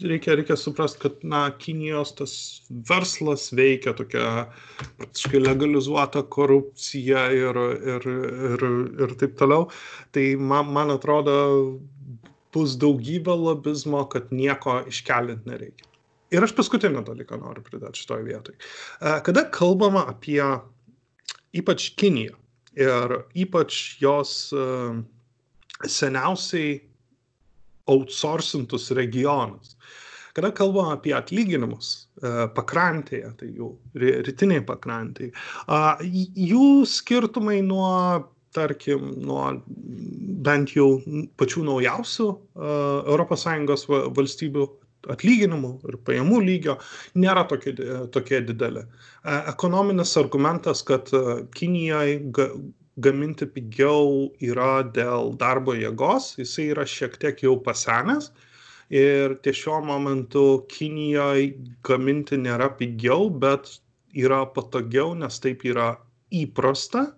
reikia, 0.00 0.38
reikia 0.40 0.56
suprasti, 0.56 1.02
kad 1.04 1.20
na, 1.20 1.42
Kinijos 1.60 2.14
tas 2.16 2.32
verslas 2.88 3.50
veikia 3.52 3.92
tokia 3.98 4.46
praktiškai 4.96 5.42
legalizuota 5.42 6.22
korupcija 6.24 7.26
ir, 7.36 7.60
ir, 7.96 8.08
ir, 8.54 8.66
ir 9.04 9.14
taip 9.20 9.36
toliau. 9.36 9.68
Tai 10.16 10.24
man, 10.40 10.72
man 10.72 10.96
atrodo, 10.96 11.36
bus 12.56 12.78
daugybė 12.80 13.36
lobizmo, 13.36 14.06
kad 14.08 14.32
nieko 14.32 14.80
iškelint 14.88 15.44
nereikia. 15.44 15.87
Ir 16.34 16.44
aš 16.44 16.52
paskutinį 16.56 17.04
dalyką 17.06 17.38
noriu 17.40 17.64
pridėti 17.64 18.02
šitoje 18.02 18.26
vietoje. 18.26 18.58
Kada 19.24 19.46
kalbama 19.54 20.04
apie 20.12 20.42
ypač 21.56 21.90
Kiniją 21.98 22.36
ir 22.78 23.16
ypač 23.38 23.96
jos 24.02 24.34
seniausiai 25.88 26.76
outsourcintus 27.88 28.90
regionus, 28.98 29.76
kada 30.36 30.50
kalbama 30.54 30.98
apie 30.98 31.14
atlyginimus 31.16 32.10
pakrantėje, 32.54 33.30
tai 33.40 33.48
jau 33.56 33.72
rytiniai 33.96 34.64
pakrantėje, 34.68 35.32
jų 36.52 36.68
skirtumai 36.92 37.62
nuo 37.64 37.88
tarkim, 38.54 39.12
nuo 39.22 39.44
bent 40.44 40.72
jau 40.76 40.98
pačių 41.40 41.64
naujausių 41.68 42.28
ES 43.14 43.84
valstybių 44.18 44.68
atlyginimų 45.12 45.72
ir 45.90 45.98
pajamų 46.06 46.40
lygio 46.46 46.76
nėra 47.18 47.44
tokie, 47.50 47.74
tokie 48.14 48.40
dideli. 48.48 48.84
E, 48.84 49.38
ekonominis 49.52 50.16
argumentas, 50.20 50.82
kad 50.86 51.10
e, 51.16 51.40
Kinijoje 51.56 52.18
ga, 52.36 52.48
gaminti 53.04 53.46
pigiau 53.54 54.28
yra 54.42 54.82
dėl 54.94 55.34
darbo 55.40 55.76
jėgos, 55.78 56.32
jisai 56.40 56.70
yra 56.74 56.86
šiek 56.88 57.18
tiek 57.22 57.44
jau 57.46 57.56
pasenęs. 57.64 58.32
Ir 58.88 59.34
ties 59.44 59.58
šiuo 59.60 59.82
momentu 59.84 60.44
Kinijoje 60.72 61.52
gaminti 61.84 62.38
nėra 62.40 62.70
pigiau, 62.78 63.28
bet 63.28 63.74
yra 64.16 64.46
patogiau, 64.54 65.12
nes 65.14 65.36
taip 65.44 65.66
yra 65.68 65.92
įprasta 66.32 67.10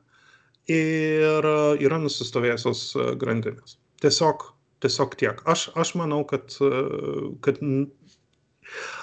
ir 0.71 1.47
yra 1.83 1.99
nusistovėjusios 2.03 2.83
grandinės. 3.23 3.79
Tiesiog 4.03 4.51
tiesiog 4.85 5.17
tiek. 5.21 5.43
Aš, 5.51 5.69
aš 5.79 5.95
manau, 6.01 6.23
kad, 6.29 6.55
kad 7.45 7.61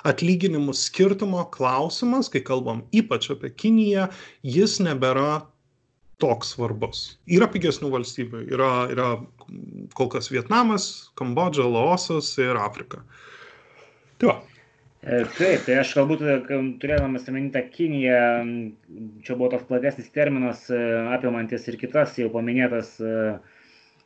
atlyginimų 0.07 0.75
skirtumo 0.77 1.43
klausimas, 1.53 2.31
kai 2.31 2.41
kalbam 2.45 2.83
ypač 2.95 3.29
apie 3.33 3.51
Kiniją, 3.53 4.07
jis 4.45 4.77
nebėra 4.83 5.45
toks 6.21 6.55
svarbus. 6.55 7.07
Yra 7.29 7.49
pigesnių 7.51 7.91
valstybių, 7.93 8.43
yra, 8.49 8.71
yra 8.93 9.09
kol 9.97 10.11
kas 10.13 10.31
Vietnamas, 10.33 11.09
Kambodža, 11.19 11.67
Laosas 11.69 12.31
ir 12.41 12.57
Afrika. 12.57 13.03
Tai 14.17 14.31
va. 14.31 14.37
E, 15.07 15.21
taip, 15.37 15.61
tai 15.67 15.75
aš 15.83 15.93
galbūt 15.95 16.23
e, 16.25 16.39
turėdamas 16.81 17.27
omeny 17.29 17.51
tą 17.53 17.61
Kiniją, 17.69 18.23
čia 19.23 19.37
buvo 19.37 19.51
toks 19.53 19.67
platesnis 19.69 20.09
terminas, 20.15 20.65
e, 20.73 20.79
apimantis 21.13 21.69
ir 21.69 21.77
kitas 21.79 22.17
jau 22.17 22.31
paminėtas 22.33 22.95
uh, 23.03 23.37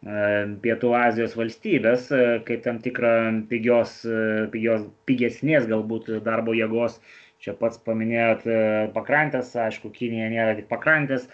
Pietų 0.02 0.96
Azijos 0.98 1.36
valstybės, 1.38 2.08
kaip 2.48 2.64
tam 2.66 2.80
tikrą 2.82 3.46
pigios, 3.50 4.00
pigios, 4.54 4.88
pigesnės 5.06 5.68
galbūt 5.70 6.10
darbo 6.26 6.56
jėgos. 6.58 6.98
Čia 7.42 7.54
pats 7.58 7.78
paminėjot 7.86 8.44
pakrantės, 8.94 9.54
aišku, 9.58 9.90
Kinija 9.94 10.28
nėra 10.30 10.58
tik 10.58 10.68
pakrantės, 10.70 11.28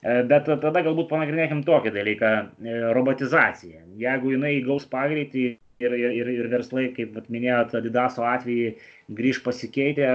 bet 0.00 0.48
tada 0.48 0.84
galbūt 0.84 1.08
panagrinėkim 1.08 1.64
tokį 1.64 1.92
dalyką- 1.96 2.30
robotizacija. 2.96 3.84
Jeigu 4.00 4.36
jinai 4.36 4.54
gaus 4.64 4.86
pagreitį 4.88 5.44
ir, 5.80 5.96
ir, 5.96 6.32
ir 6.36 6.48
verslai, 6.48 6.88
kaip 6.96 7.16
minėjot, 7.28 7.76
Adidaso 7.76 8.24
atveju 8.24 8.72
grįž 9.16 9.42
pasikeitę, 9.44 10.08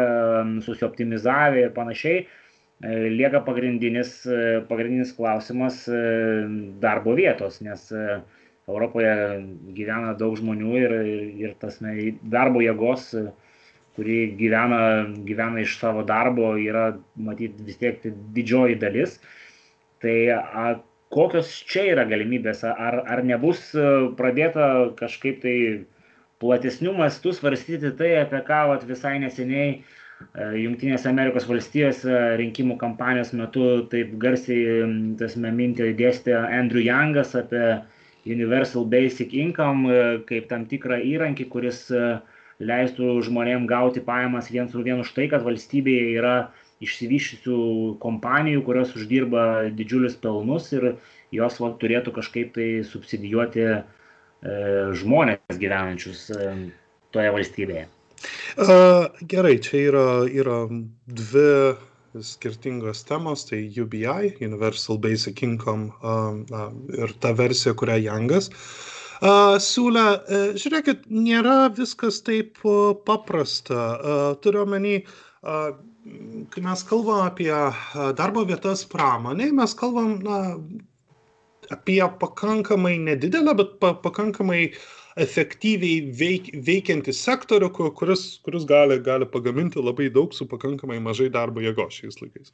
susioptimizavę 0.65 1.65
ir 1.65 1.77
panašiai, 1.77 2.25
E, 2.25 2.44
lieka 2.83 3.39
pagrindinis, 3.45 4.25
e, 4.25 4.61
pagrindinis 4.67 5.13
klausimas 5.13 5.87
e, 5.87 6.45
darbo 6.79 7.15
vietos, 7.15 7.61
nes 7.61 7.91
Europoje 8.67 9.45
gyvena 9.77 10.15
daug 10.17 10.35
žmonių 10.35 10.77
ir, 10.81 10.91
ir, 11.05 11.23
ir 11.39 11.55
tas 11.61 11.79
ne, 11.81 12.17
darbo 12.23 12.61
jėgos, 12.61 13.13
kuri 13.95 14.35
gyvena, 14.35 15.05
gyvena 15.23 15.61
iš 15.61 15.77
savo 15.79 16.03
darbo, 16.03 16.55
yra 16.57 16.97
matyti 17.15 17.63
vis 17.63 17.77
tiek 17.77 18.01
didžioji 18.35 18.79
dalis. 18.81 19.19
Tai 20.01 20.15
a, 20.35 20.65
kokios 21.13 21.53
čia 21.69 21.85
yra 21.93 22.03
galimybės, 22.09 22.65
ar, 22.65 22.99
ar 23.07 23.23
nebus 23.23 23.69
pradėta 24.17 24.91
kažkaip 24.99 25.39
tai 25.45 25.57
platesnių 26.41 26.97
mastų 26.97 27.37
svarstyti 27.37 27.93
tai, 27.95 28.17
apie 28.25 28.41
ką 28.49 28.65
vat, 28.73 28.83
visai 28.89 29.15
neseniai 29.21 29.77
uh, 29.77 29.85
E, 29.85 30.04
Junktinėse 30.35 31.07
Amerikos 31.09 31.45
valstijose 31.47 32.15
rinkimų 32.39 32.75
kampanijos 32.79 33.33
metu 33.35 33.65
taip 33.91 34.13
garsiai 34.19 34.85
tasme 35.19 35.51
mintį 35.55 35.93
dėstė 35.99 36.35
Andrew 36.39 36.83
Youngas 36.83 37.35
apie 37.39 37.65
Universal 38.25 38.85
Basic 38.85 39.33
Income 39.33 39.91
e, 39.91 40.03
kaip 40.27 40.49
tam 40.49 40.65
tikrą 40.69 40.97
įrankį, 41.05 41.47
kuris 41.51 41.85
e, 41.93 42.03
leistų 42.59 43.19
žmonėm 43.27 43.67
gauti 43.69 44.01
pajamas 44.03 44.49
vien 44.51 44.69
su 44.71 44.81
vien 44.85 45.03
už 45.03 45.11
tai, 45.17 45.27
kad 45.31 45.45
valstybėje 45.45 46.07
yra 46.17 46.35
išsivyščiusių 46.83 47.57
kompanijų, 48.03 48.63
kurios 48.67 48.95
uždirba 48.97 49.45
didžiulius 49.77 50.17
pelnus 50.19 50.71
ir 50.75 50.95
jos 51.35 51.59
va, 51.61 51.71
turėtų 51.81 52.15
kažkaip 52.15 52.55
tai 52.57 52.69
subsidijuoti 52.87 53.67
e, 53.67 53.77
žmonės 54.99 55.61
gyvenančius 55.61 56.27
e, 56.33 56.49
toje 57.15 57.35
valstybėje. 57.37 57.85
Uh, 58.55 59.07
gerai, 59.31 59.57
čia 59.63 59.81
yra, 59.89 60.07
yra 60.31 60.63
dvi 61.05 61.75
skirtingos 62.23 63.03
temos, 63.03 63.43
tai 63.49 63.65
UBI, 63.67 64.35
Universal 64.41 64.99
Basic 65.03 65.43
Income 65.43 65.91
uh, 66.01 66.39
uh, 66.51 66.69
ir 66.95 67.13
ta 67.19 67.33
versija, 67.35 67.75
kurią 67.75 67.97
Jangas 68.05 68.49
uh, 68.51 69.57
siūlė. 69.61 70.05
Uh, 70.05 70.45
žiūrėkit, 70.59 71.09
nėra 71.11 71.57
viskas 71.75 72.21
taip 72.25 72.61
uh, 72.63 72.95
paprasta. 73.07 73.75
Uh, 73.75 74.29
turiu 74.41 74.63
omeny, 74.63 75.01
uh, 75.43 75.75
kai 76.53 76.63
mes 76.63 76.83
kalbam 76.87 77.25
apie 77.25 77.51
darbo 78.17 78.45
vietas 78.45 78.85
pramonėje, 78.87 79.55
mes 79.57 79.73
kalbam 79.77 80.19
na, 80.23 80.41
apie 81.73 82.01
pakankamai 82.19 82.97
nedidelę, 83.01 83.55
bet 83.57 83.79
pa, 83.81 83.93
pakankamai 83.93 84.69
efektyviai 85.15 86.01
veik, 86.19 86.51
veikiantį 86.67 87.13
sektorių, 87.15 87.71
kuris, 87.95 88.25
kuris 88.43 88.67
gali, 88.67 88.97
gali 89.03 89.27
pagaminti 89.31 89.79
labai 89.83 90.09
daug 90.11 90.35
su 90.35 90.47
pakankamai 90.51 90.99
mažai 91.03 91.29
darbo 91.31 91.63
jėgos 91.63 92.01
šiais 92.01 92.19
laikais. 92.23 92.51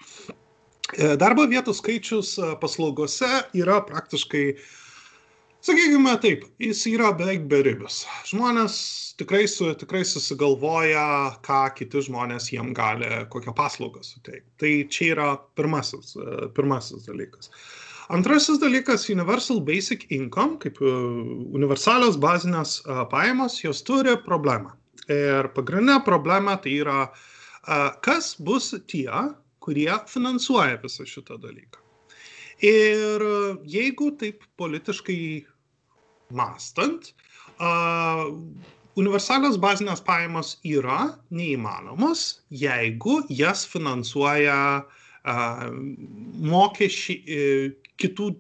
E, 0.94 1.16
darbo 1.18 1.48
vietų 1.50 1.74
skaičius 1.78 2.36
paslaugose 2.62 3.30
yra 3.58 3.80
praktiškai 3.88 4.46
uh, 4.54 4.64
sakykime 5.66 6.16
taip 6.22 6.46
jis 6.62 6.82
yra 6.90 7.12
beveik 7.18 7.46
beribis. 7.50 8.02
Žmonės 8.30 8.76
tikrai 9.22 9.44
su 9.50 9.70
tikrai 9.78 10.02
susigalvoja 10.08 11.06
ką 11.46 11.62
kiti 11.78 12.02
žmonės 12.08 12.50
jiem 12.54 12.74
gali 12.78 13.10
kokią 13.34 13.54
paslaugą 13.58 14.02
suteikt. 14.06 14.48
Tai 14.62 14.72
čia 14.94 15.12
yra 15.16 15.30
pirmasis 15.58 16.16
pirmasis 16.58 17.06
dalykas 17.10 17.54
Antrasis 18.12 18.60
dalykas- 18.60 19.08
universal 19.16 19.62
basic 19.64 20.06
income, 20.12 20.58
kaip 20.60 20.82
universalios 20.84 22.18
bazinės 22.20 22.82
pajamos, 23.12 23.62
jos 23.64 23.80
turi 23.88 24.18
problemą. 24.26 24.74
Ir 25.08 25.48
pagrindinė 25.56 26.02
problema 26.04 26.58
tai 26.60 26.74
yra, 26.84 27.06
kas 28.04 28.36
bus 28.36 28.74
tie, 28.92 29.08
kurie 29.64 29.94
finansuoja 30.12 30.82
visą 30.84 31.08
šitą 31.08 31.40
dalyką. 31.40 31.80
Ir 32.62 33.24
jeigu 33.66 34.12
taip 34.20 34.44
politiškai 34.60 35.46
mąstant, 36.36 37.14
universalios 39.00 39.56
bazinės 39.58 40.04
pajamos 40.04 40.58
yra 40.68 41.16
neįmanomos, 41.32 42.42
jeigu 42.52 43.22
jas 43.30 43.64
finansuoja 43.66 44.84
mokesčiai 46.52 47.18
e, 47.22 47.72
kitų 48.02 48.32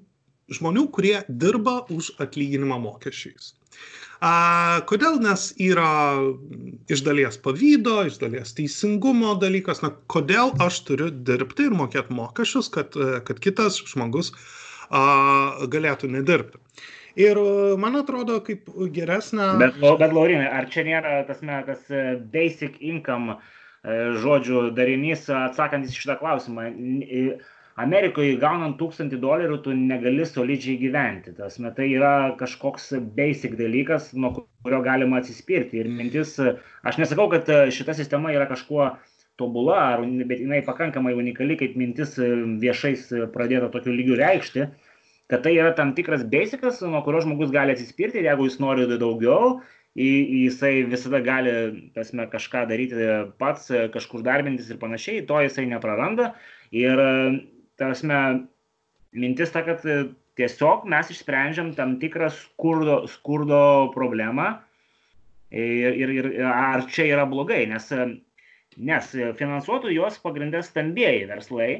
žmonių, 0.51 0.87
kurie 0.91 1.17
dirba 1.29 1.81
už 1.93 2.13
atlyginimą 2.19 2.79
mokesčiais. 2.81 3.53
A, 4.21 4.81
kodėl? 4.89 5.17
Nes 5.21 5.49
yra 5.61 6.21
iš 6.91 7.01
dalies 7.05 7.39
pavydo, 7.41 8.01
iš 8.05 8.19
dalies 8.21 8.53
teisingumo 8.57 9.35
dalykas. 9.41 9.81
Na, 9.81 9.93
kodėl 10.11 10.53
aš 10.61 10.81
turiu 10.85 11.09
dirbti 11.09 11.69
ir 11.69 11.77
mokėti 11.77 12.13
mokesčius, 12.13 12.69
kad, 12.73 12.97
kad 13.25 13.41
kitas 13.41 13.79
žmogus 13.93 14.33
a, 14.89 15.63
galėtų 15.71 16.11
nedirbti. 16.17 16.61
Ir 17.19 17.37
e, 17.37 17.77
man 17.81 17.97
atrodo, 17.99 18.39
kaip 18.45 18.69
geresnė. 18.93 19.53
Bet, 19.61 19.79
bet 19.81 20.13
Laurinai, 20.13 20.47
ar 20.47 20.69
čia 20.71 20.85
nėra 20.87 21.21
tas, 21.27 21.41
tas 21.41 21.89
e, 21.89 22.03
basic 22.33 22.77
income 22.79 23.35
e, 23.35 23.39
žodžių 23.83 24.69
darinys, 24.77 25.25
atsakantis 25.33 25.95
šitą 25.97 26.19
klausimą? 26.19 26.69
Amerikoje 27.81 28.35
gaunant 28.37 28.75
tūkstantį 28.77 29.17
dolerių 29.23 29.57
tu 29.65 29.73
negali 29.73 30.25
solidžiai 30.27 30.77
gyventi. 30.81 31.31
Tas, 31.37 31.57
met, 31.63 31.77
tai 31.77 31.87
yra 31.95 32.33
kažkoks 32.37 32.91
basic 33.15 33.55
dalykas, 33.57 34.11
nuo 34.13 34.33
kurio 34.61 34.81
galima 34.85 35.21
atsispirti. 35.21 35.79
Ir 35.81 35.89
mintis, 35.89 36.35
aš 36.83 36.99
nesakau, 37.01 37.29
kad 37.31 37.47
šita 37.73 37.95
sistema 37.97 38.33
yra 38.35 38.49
kažkuo 38.49 38.91
tobula, 39.39 39.97
bet 40.27 40.43
jinai 40.43 40.61
pakankamai 40.67 41.15
unikali, 41.17 41.57
kaip 41.57 41.77
mintis 41.79 42.17
viešais 42.61 43.07
pradėta 43.33 43.71
tokiu 43.73 43.95
lygiu 43.95 44.19
reikšti. 44.19 44.67
Kad 45.31 45.45
tai 45.45 45.55
yra 45.55 45.71
tam 45.71 45.93
tikras 45.95 46.25
basicas, 46.27 46.81
nuo 46.83 46.99
kurio 47.05 47.21
žmogus 47.23 47.53
gali 47.55 47.71
atsispirti 47.71 48.19
ir 48.19 48.27
jeigu 48.27 48.49
jis 48.49 48.59
nori 48.59 48.83
daugiau, 48.91 49.61
jisai 49.95 50.83
visada 50.87 51.19
gali 51.19 51.91
tasme, 51.95 52.27
kažką 52.31 52.65
daryti 52.69 52.95
pats, 53.39 53.67
kažkur 53.91 54.23
darbintis 54.23 54.69
ir 54.71 54.79
panašiai, 54.79 55.25
to 55.27 55.41
jisai 55.43 55.65
nepraranda. 55.67 56.33
Ir 56.71 56.97
tasme, 57.79 58.47
mintis 59.11 59.51
ta, 59.51 59.65
kad 59.67 59.83
tiesiog 60.39 60.87
mes 60.87 61.11
išsprendžiam 61.11 61.73
tam 61.75 61.97
tikrą 61.99 62.31
skurdo, 62.31 63.01
skurdo 63.11 63.91
problemą 63.95 64.53
ir, 65.51 65.91
ir, 65.91 66.13
ir 66.15 66.45
ar 66.47 66.87
čia 66.87 67.09
yra 67.11 67.27
blogai, 67.27 67.65
nes, 67.67 67.91
nes 68.77 69.11
finansuotų 69.37 69.91
jos 69.91 70.21
pagrindė 70.23 70.63
stambėjai 70.63 71.27
verslai 71.27 71.71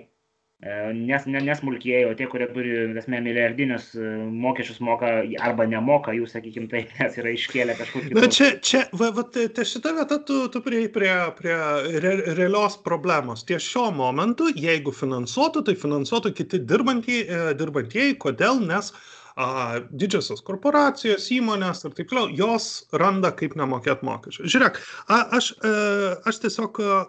nes, 0.94 1.24
ne, 1.26 1.40
nesmulkieji, 1.42 2.06
o 2.06 2.14
tie, 2.18 2.28
kurie 2.30 2.46
turi, 2.54 2.74
esmė, 3.02 3.18
milijardinius 3.26 3.88
e, 3.98 4.10
mokesčius 4.44 4.78
moka 4.86 5.10
arba 5.42 5.66
nemoka, 5.66 6.14
jų, 6.14 6.28
sakykime, 6.30 6.68
taip, 6.70 6.92
nes 7.00 7.18
yra 7.18 7.32
iškėlę 7.34 7.78
kažkur 7.80 8.06
kitur. 8.06 8.20
Bet 8.20 8.36
čia, 8.38 8.50
čia 8.62 8.84
va, 8.94 9.10
va, 9.16 9.26
tai, 9.26 9.48
tai 9.56 9.66
šitą 9.66 9.96
vietą 9.98 10.20
tu, 10.28 10.38
tu 10.54 10.62
prie, 10.62 10.84
prie, 10.94 11.16
prie 11.40 11.56
re, 12.04 12.14
realios 12.38 12.78
problemos. 12.86 13.42
Ties 13.50 13.66
šiuo 13.66 13.88
momentu, 13.96 14.52
jeigu 14.54 14.94
finansuotų, 14.94 15.66
tai 15.72 15.78
finansuotų 15.82 16.36
kiti 16.38 16.62
dirbantieji, 16.70 17.26
e, 17.26 17.42
dirbantieji 17.58 18.20
kodėl, 18.22 18.62
nes 18.70 18.94
uh, 18.94 19.02
a, 19.36 19.80
didžiosios 19.92 20.44
korporacijos, 20.48 21.30
įmonės 21.34 21.86
ir 21.88 21.96
taip 21.98 22.12
toliau, 22.12 22.30
jos 22.36 22.70
randa, 22.98 23.32
kaip 23.36 23.56
nemokėti 23.60 24.08
mokesčių. 24.08 24.48
Žiūrėk, 24.54 24.80
a, 25.08 25.20
aš, 25.40 25.52
a, 25.60 25.74
e, 25.74 26.14
aš 26.32 26.42
tiesiog, 26.46 26.82
a, 26.84 27.02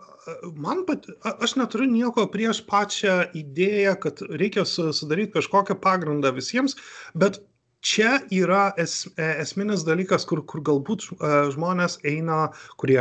man 0.55 0.85
pat, 0.89 1.09
a, 1.23 1.37
aš 1.45 1.57
neturiu 1.61 1.91
nieko 1.91 2.27
prieš 2.33 2.62
pačią 2.68 3.23
idėją, 3.39 3.97
kad 4.03 4.23
reikia 4.31 4.66
sudaryti 4.68 5.37
kažkokią 5.39 5.79
pagrindą 5.83 6.35
visiems, 6.37 6.79
bet 7.18 7.43
čia 7.83 8.20
yra 8.31 8.70
es, 8.79 9.03
e, 9.18 9.29
esminis 9.43 9.85
dalykas, 9.87 10.25
kur, 10.29 10.45
kur 10.47 10.62
galbūt 10.64 11.09
e, 11.11 11.33
žmonės 11.55 11.99
eina, 12.09 12.47
kurie 12.81 13.01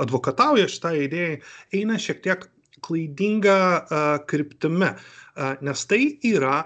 advokatauja 0.00 0.68
šitą 0.72 0.94
idėją, 1.04 1.40
eina 1.76 2.00
šiek 2.00 2.22
tiek 2.24 2.48
klaidinga 2.86 3.58
uh, 3.58 4.02
kryptimi, 4.28 4.90
uh, 4.92 5.54
nes 5.64 5.84
tai 5.88 6.00
yra 6.28 6.58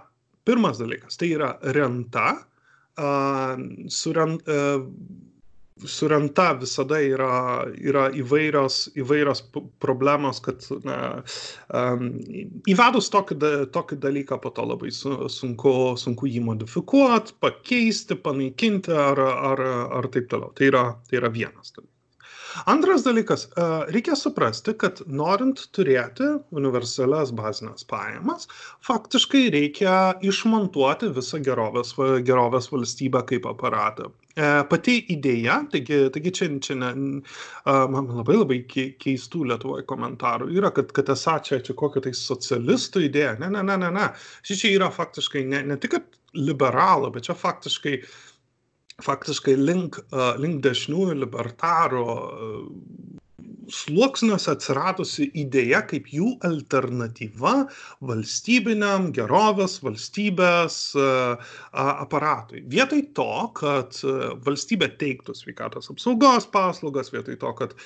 Pirmas 0.48 0.78
dalykas 0.80 1.18
tai 1.20 1.34
yra 1.36 1.54
renta. 1.76 2.30
Su, 3.88 4.12
rent, 4.12 4.42
su 5.84 6.08
renta 6.10 6.46
visada 6.60 6.98
yra, 7.00 7.30
yra 7.80 8.08
įvairios, 8.12 8.80
įvairios 9.00 9.44
problemos, 9.80 10.40
kad 10.44 10.66
na, 10.84 10.98
įvedus 12.68 13.08
tokį, 13.14 13.38
tokį 13.72 14.00
dalyką 14.02 14.40
po 14.42 14.52
to 14.56 14.66
labai 14.68 14.90
sunku, 14.92 15.72
sunku 16.00 16.28
jį 16.28 16.42
modifikuoti, 16.50 17.38
pakeisti, 17.40 18.18
panaikinti 18.20 18.92
ar, 18.92 19.22
ar, 19.52 19.64
ar 20.00 20.10
taip 20.12 20.28
toliau. 20.32 20.52
Tai 20.56 20.68
yra, 20.72 20.84
tai 21.08 21.22
yra 21.22 21.32
vienas 21.32 21.72
dalykas. 21.72 21.99
Antras 22.70 23.04
dalykas, 23.06 23.46
reikia 23.94 24.16
suprasti, 24.18 24.74
kad 24.78 25.02
norint 25.06 25.62
turėti 25.76 26.26
universalias 26.56 27.32
bazinės 27.36 27.86
pajamas, 27.90 28.48
faktiškai 28.86 29.46
reikia 29.54 29.96
išmontuoti 30.26 31.12
visą 31.16 31.40
gerovės, 31.46 31.94
gerovės 32.26 32.70
valstybę 32.72 33.22
kaip 33.30 33.48
aparatą. 33.50 34.10
E, 34.38 34.46
pati 34.70 34.96
idėja, 35.12 35.56
taigi, 35.72 36.04
taigi 36.14 36.32
čia, 36.38 36.48
čia 36.62 36.76
ne, 36.78 36.92
man 37.66 38.12
labai 38.20 38.38
labai 38.38 38.60
keistų 38.70 39.42
Lietuvoje 39.50 39.84
komentarų 39.90 40.52
yra, 40.54 40.70
kad, 40.74 40.94
kad 40.96 41.10
esą 41.12 41.40
čia, 41.46 41.58
čia 41.66 41.74
kokia 41.76 42.04
tai 42.06 42.14
socialistų 42.16 43.04
idėja. 43.08 43.36
Ne, 43.42 43.50
ne, 43.52 43.64
ne, 43.66 43.76
ne, 43.82 43.90
ne. 43.98 44.08
Ši 44.46 44.58
čia 44.62 44.74
yra 44.78 44.90
faktiškai 44.94 45.44
ne, 45.50 45.64
ne 45.72 45.78
tik 45.82 45.98
liberalų, 46.38 47.10
bet 47.16 47.26
čia 47.26 47.34
faktiškai 47.34 47.96
uh, 47.98 48.29
faktiškai 49.04 49.56
link, 49.58 50.00
link 50.42 50.62
dešiniųjų 50.66 51.16
libertarų 51.24 52.06
sluoksniuose 53.70 54.50
atsiradusi 54.50 55.28
idėja 55.38 55.82
kaip 55.86 56.08
jų 56.10 56.32
alternatyva 56.46 57.52
valstybiniam 58.06 59.10
gerovės 59.14 59.76
valstybės 59.84 60.78
aparatui. 61.70 62.64
Vietoj 62.72 63.04
to, 63.18 63.28
kad 63.60 64.00
valstybė 64.46 64.90
teiktų 65.00 65.36
sveikatos 65.38 65.90
apsaugos 65.92 66.48
paslaugas, 66.50 67.12
vietoj 67.14 67.38
to, 67.44 67.54
kad 67.62 67.76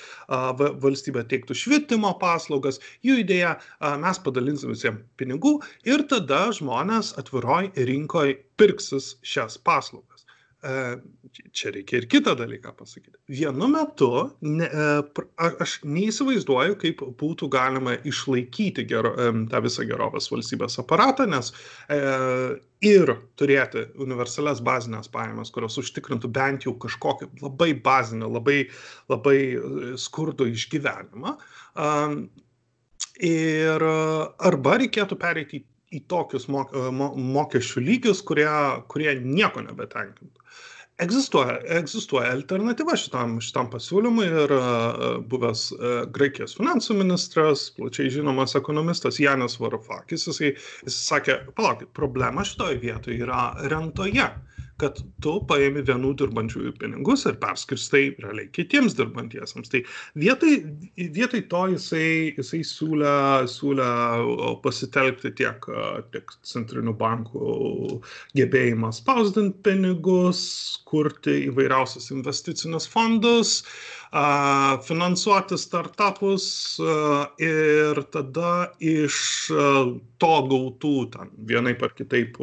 valstybė 0.81 1.25
teiktų 1.29 1.57
švietimo 1.61 2.15
paslaugas, 2.21 2.81
jų 3.05 3.21
idėja 3.21 3.55
mes 4.01 4.21
padalinsim 4.25 4.73
visiems 4.73 5.05
pinigų 5.21 5.59
ir 5.85 6.05
tada 6.09 6.47
žmonės 6.55 7.13
atviroj 7.21 7.71
rinkoje 7.77 8.39
pirksis 8.57 9.15
šias 9.21 9.59
paslaugas. 9.61 10.14
Čia 11.55 11.71
reikia 11.75 11.99
ir 11.99 12.07
kitą 12.09 12.35
dalyką 12.37 12.71
pasakyti. 12.77 13.17
Vienu 13.29 13.67
metu 13.71 14.09
ne, 14.41 14.67
aš 15.37 15.77
neįsivaizduoju, 15.85 16.77
kaip 16.81 17.03
būtų 17.19 17.49
galima 17.53 17.95
išlaikyti 18.07 18.85
gero, 18.89 19.13
tą 19.51 19.61
visą 19.65 19.85
gerovės 19.87 20.29
valstybės 20.31 20.79
aparatą, 20.81 21.27
nes 21.29 21.51
e, 21.89 21.99
ir 22.85 23.13
turėti 23.39 23.85
universalias 24.01 24.63
bazinės 24.65 25.11
pajamas, 25.11 25.51
kurios 25.53 25.77
užtikrintų 25.81 26.31
bent 26.33 26.65
jau 26.67 26.75
kažkokį 26.81 27.29
labai 27.43 27.71
bazinį, 27.85 28.31
labai, 28.37 28.57
labai 29.11 29.37
skurdų 30.01 30.49
išgyvenimą. 30.55 31.37
Ir 33.25 33.83
arba 33.85 34.75
reikėtų 34.81 35.17
pereiti 35.19 35.61
į 35.61 35.65
į 35.93 36.01
tokius 36.11 36.47
mok, 36.51 36.73
mo, 36.95 37.11
mokesčių 37.35 37.83
lygius, 37.85 38.23
kurie, 38.25 38.49
kurie 38.91 39.13
nieko 39.21 39.63
nebetenkintų. 39.65 40.41
Egzistuoja, 41.03 41.57
egzistuoja 41.75 42.29
alternatyva 42.31 42.95
šitam, 42.95 43.33
šitam 43.43 43.67
pasiūlymui 43.73 44.29
ir 44.29 44.53
uh, 44.55 45.01
buvęs 45.27 45.65
uh, 45.75 45.95
Graikijos 46.15 46.55
finansų 46.55 46.95
ministras, 47.01 47.65
plačiai 47.75 48.13
žinomas 48.13 48.55
ekonomistas 48.55 49.19
Janis 49.19 49.59
Varufakis, 49.59 50.29
jisai, 50.29 50.53
jis 50.87 50.99
sakė, 51.09 51.41
palaukit, 51.57 51.91
problema 51.99 52.47
šitoje 52.47 52.79
vietoje 52.79 53.19
yra 53.27 53.49
rentoje. 53.67 54.29
Uh, 54.29 54.54
kad 54.81 54.99
tu 55.23 55.33
paimi 55.47 55.83
vienų 55.87 56.11
dirbančiųjų 56.19 56.73
pinigus 56.81 57.23
ir 57.29 57.37
perskirstai 57.39 58.03
realiai 58.19 58.49
kitiems 58.55 58.97
dirbantiesiems. 58.97 59.71
Tai 59.71 59.81
vietoj, 60.19 60.55
vietoj 61.15 61.43
to 61.51 61.61
jisai, 61.75 62.09
jisai 62.35 62.61
siūlė, 62.67 63.15
siūlė 63.51 63.89
pasitelkti 64.65 65.31
tiek, 65.39 65.69
tiek 66.11 66.35
centrinių 66.51 66.95
bankų 66.99 68.01
gebėjimą 68.35 68.91
spausdinti 68.99 69.63
pinigus, 69.65 70.41
kurti 70.89 71.45
įvairiausius 71.49 72.11
investicinius 72.15 72.89
fondus, 72.91 73.61
finansuoti 74.85 75.57
startupus 75.57 76.45
ir 77.41 78.01
tada 78.13 78.53
iš 78.79 79.17
to 80.21 80.33
gautų 80.51 80.95
ten 81.15 81.31
vienaip 81.49 81.83
ar 81.83 81.93
kitaip 81.97 82.39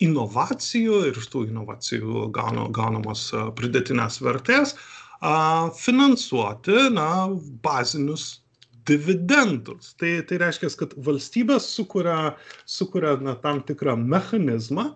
inovacijų 0.00 1.02
ir 1.10 1.18
iš 1.18 1.28
tų 1.32 1.46
inovacijų 1.50 2.28
gauna, 2.32 2.68
gaunamos 2.72 3.30
pridėtinės 3.58 4.22
vertės 4.24 4.76
finansuoti 5.78 6.88
na, 6.94 7.28
bazinius 7.62 8.42
dividendus. 8.86 9.94
Tai, 9.98 10.16
tai 10.26 10.38
reiškia, 10.42 10.70
kad 10.78 10.94
valstybės 11.06 11.68
sukuria, 11.76 12.34
sukuria 12.66 13.14
na, 13.22 13.36
tam 13.38 13.62
tikrą 13.62 13.94
mechanizmą, 13.96 14.92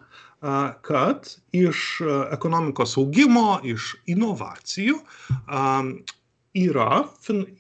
kad 0.87 1.29
iš 1.53 2.01
ekonomikos 2.33 2.97
augimo, 3.01 3.61
iš 3.65 3.95
inovacijų 4.07 4.99
yra, 6.57 6.91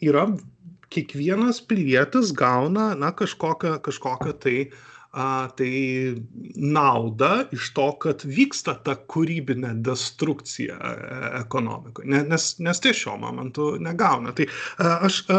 yra 0.04 0.26
kiekvienas 0.92 1.60
pilietis 1.66 2.32
gauna 2.36 2.94
na, 2.98 3.12
kažkokią, 3.16 3.78
kažkokią 3.84 4.34
tai 4.42 4.58
a, 5.16 5.48
tai 5.56 5.72
naudą 6.56 7.46
iš 7.56 7.70
to, 7.76 7.86
kad 8.04 8.20
vyksta 8.28 8.74
ta 8.84 8.98
kūrybinė 9.08 9.72
destrukcija 9.86 10.76
e, 10.76 10.90
ekonomikoje, 11.40 12.20
nes, 12.28 12.48
nes 12.60 12.82
tai 12.84 12.92
šiuo 12.96 13.14
momentu 13.22 13.70
negauna. 13.80 14.34
Tai 14.36 14.44
a, 14.50 14.90
aš, 15.08 15.22
a, 15.32 15.38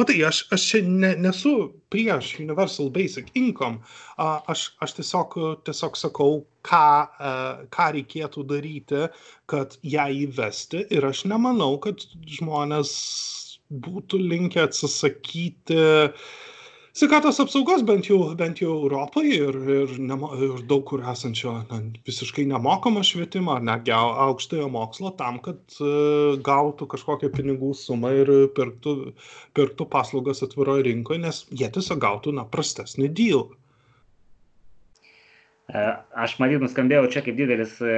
matai, 0.00 0.18
aš, 0.26 0.42
aš 0.56 0.66
čia 0.72 0.82
ne, 0.88 1.12
nesu 1.28 1.54
prieš 1.94 2.32
Universal 2.42 2.90
Basic 2.94 3.30
Income, 3.38 3.84
a, 4.18 4.40
aš, 4.50 4.72
aš 4.82 4.98
tiesiog, 4.98 5.38
tiesiog 5.70 6.02
sakau, 6.02 6.42
ką, 6.66 6.84
a, 7.06 7.32
ką 7.70 7.90
reikėtų 8.00 8.46
daryti, 8.50 9.06
kad 9.50 9.78
ją 9.86 10.10
įvesti. 10.26 10.88
Ir 10.90 11.06
aš 11.06 11.22
nemanau, 11.30 11.76
kad 11.86 12.02
žmonės 12.26 12.98
būtų 13.70 14.18
linkę 14.18 14.64
atsisakyti 14.66 15.76
uh, 15.78 16.30
sveikatos 16.92 17.38
apsaugos 17.38 17.84
bent 17.86 18.08
jau 18.08 18.34
bent 18.34 18.58
jau 18.58 18.72
europoj 18.82 19.28
ir 19.30 19.58
ir 19.74 19.92
nemo 20.10 20.30
ir 20.34 20.62
daug 20.70 20.82
kur 20.90 21.04
esančio 21.12 21.52
na 21.70 21.78
visiškai 22.08 22.46
nemokamo 22.50 23.02
švietimo 23.06 23.54
ar 23.54 23.62
netgi 23.68 23.94
au 23.94 24.10
aukštojo 24.26 24.66
mokslo 24.74 25.12
tam 25.20 25.38
kad 25.44 25.60
e, 25.78 25.92
gautų 26.50 26.88
kažkokią 26.94 27.30
pinigų 27.36 27.70
sumą 27.78 28.10
ir 28.24 28.32
pirktų 28.58 28.96
pirktų 29.54 29.86
paslaugas 29.94 30.42
atviroj 30.46 30.82
rinkoj 30.88 31.22
nes 31.26 31.44
jie 31.62 31.70
tiesiog 31.78 32.02
gautų 32.02 32.34
na 32.40 32.44
prastesnį 32.56 33.12
dylą 33.22 33.46
e, 35.70 35.86
Aš 36.26 36.36
matyt, 36.42 36.58
nuskambėjau 36.66 37.06
čia 37.14 37.22
kaip 37.22 37.38
didelis 37.38 37.78
e, 37.78 37.94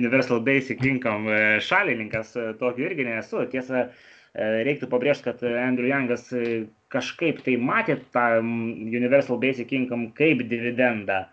Universal 0.00 0.40
Basic 0.48 0.80
Income 0.80 1.60
šalininkas, 1.60 2.32
tokio 2.56 2.88
irgi 2.88 3.04
nesu. 3.04 3.44
Tiesa, 3.52 3.90
reiktų 4.34 4.88
pabrėžti, 4.90 5.28
kad 5.28 5.44
Andrew 5.46 5.88
Youngas 5.88 6.26
kažkaip 6.94 7.42
tai 7.46 7.56
matė 7.58 7.98
tą 8.14 8.40
Universal 8.40 9.38
Basic 9.42 9.72
Income 9.74 10.12
kaip 10.18 10.44
dividendą 10.50 11.24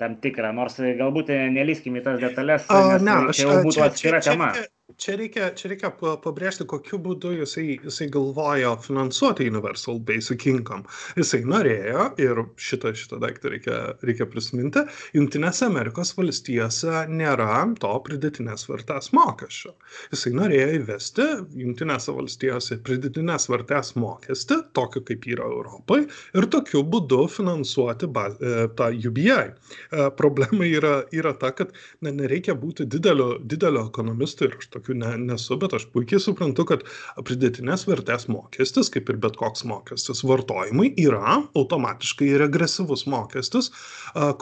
tam 0.00 0.16
tikrą, 0.20 0.50
nors 0.56 0.80
galbūt 0.80 1.30
nelyskim 1.54 1.96
į 2.00 2.04
tas 2.06 2.20
detalės, 2.20 2.64
nes 2.66 3.04
ne, 3.06 3.18
tai 3.30 3.44
jau 3.44 3.58
būtų 3.62 3.84
atskira 3.86 4.22
tema. 4.24 4.50
Čia, 4.56 4.64
čia 4.66 4.81
reikia, 4.98 5.50
čia 5.56 5.70
reikia 5.72 5.90
pabrėžti, 5.96 6.66
kokiu 6.68 6.98
būdu 7.02 7.32
jisai, 7.40 7.78
jisai 7.82 8.08
galvojo 8.12 8.74
finansuoti 8.82 9.48
Universal 9.50 10.00
Basic 10.00 10.46
Income. 10.50 10.84
Jisai 11.16 11.42
norėjo, 11.48 12.08
ir 12.22 12.42
šitą, 12.56 12.92
šitą 12.96 13.20
daiktą 13.22 13.52
reikia, 13.52 13.78
reikia 14.02 14.26
prisiminti, 14.30 14.84
Junktinėse 15.16 15.66
Amerikos 15.68 16.14
valstijose 16.16 17.06
nėra 17.10 17.62
to 17.80 17.92
pridėtinės 18.06 18.66
vertės 18.68 19.12
mokesčio. 19.16 19.74
Jisai 20.12 20.34
norėjo 20.36 20.68
įvesti 20.80 21.28
Junktinėse 21.62 22.14
valstijose 22.16 22.80
pridėtinės 22.86 23.48
vertės 23.52 23.94
mokestį, 24.00 24.60
tokį 24.76 25.04
kaip 25.10 25.28
yra 25.32 25.48
Europai, 25.48 26.02
ir 26.36 26.48
tokiu 26.52 26.84
būdu 26.84 27.24
finansuoti 27.32 28.08
baz, 28.12 28.36
e, 28.40 28.68
tą 28.78 28.90
UBI. 28.92 29.30
E, 29.32 30.08
problema 30.18 30.68
yra, 30.68 30.94
yra 31.14 31.34
ta, 31.38 31.52
kad 31.56 31.72
ne, 32.04 32.12
nereikia 32.22 32.54
būti 32.58 32.86
didelio, 32.88 33.36
didelio 33.40 33.86
ekonomisto 33.88 34.46
ir 34.48 34.58
aš 34.58 34.70
to 34.72 34.81
tokių 34.82 34.98
ne, 34.98 35.12
nesu, 35.30 35.56
bet 35.60 35.74
aš 35.76 35.86
puikiai 35.94 36.20
suprantu, 36.20 36.66
kad 36.68 36.84
pridėtinės 37.22 37.86
vertės 37.86 38.28
mokestis, 38.28 38.90
kaip 38.92 39.08
ir 39.12 39.20
bet 39.22 39.36
koks 39.38 39.64
mokestis 39.64 40.22
vartojimui, 40.26 40.92
yra 40.98 41.42
automatiškai 41.54 42.34
regresyvus 42.42 43.06
mokestis, 43.06 43.70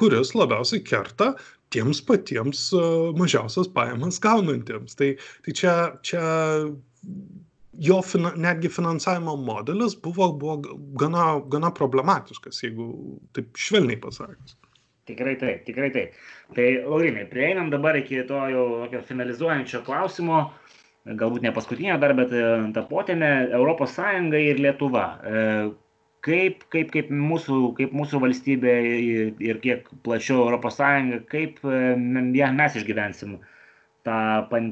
kuris 0.01 0.35
labiausiai 0.35 0.83
kerta 0.83 1.35
tiems 1.71 2.01
patiems 2.03 2.71
mažiausias 3.19 3.69
pajamas 3.71 4.19
gaunantiems. 4.23 4.97
Tai, 4.99 5.13
tai 5.45 5.55
čia, 5.55 5.75
čia 6.03 6.25
jo 7.81 8.01
fina, 8.03 8.33
netgi 8.37 8.73
finansavimo 8.73 9.37
modelis 9.37 9.95
buvo, 10.03 10.33
buvo 10.33 10.57
gana, 10.99 11.37
gana 11.53 11.71
problematiškas, 11.71 12.65
jeigu 12.65 12.91
taip 13.37 13.55
švelniai 13.57 14.01
pasakius. 14.03 14.60
Tikrai 15.11 15.37
taip, 15.41 15.67
tikrai 15.67 15.91
taip. 15.95 16.17
Tai, 16.57 16.67
Laurinai, 16.87 17.27
prieinam 17.31 17.71
dabar 17.73 17.99
iki 17.99 18.23
to 18.29 18.41
jau 18.53 18.65
tokio 18.85 19.03
finalizuojančio 19.09 19.83
klausimo, 19.87 20.41
galbūt 21.21 21.45
ne 21.47 21.53
paskutinio 21.57 21.99
dar, 22.01 22.15
bet 22.19 22.33
tą 22.77 22.85
potėmę 22.89 23.31
Sąjunga 23.91 24.41
ir 24.47 24.61
Lietuva. 24.63 25.07
E, 25.21 25.45
kaip, 26.27 26.65
kaip, 26.73 26.91
kaip, 26.95 27.11
mūsų, 27.11 27.61
kaip 27.79 27.95
mūsų 27.97 28.21
valstybė 28.25 28.75
ir 29.51 29.63
kiek 29.63 29.89
plačiau 30.05 30.49
Sąjunga, 30.71 31.23
kaip 31.31 31.63
e, 31.65 31.79
ja, 32.39 32.51
mes 32.53 32.77
išgyvensim 32.77 33.39
tą 34.07 34.19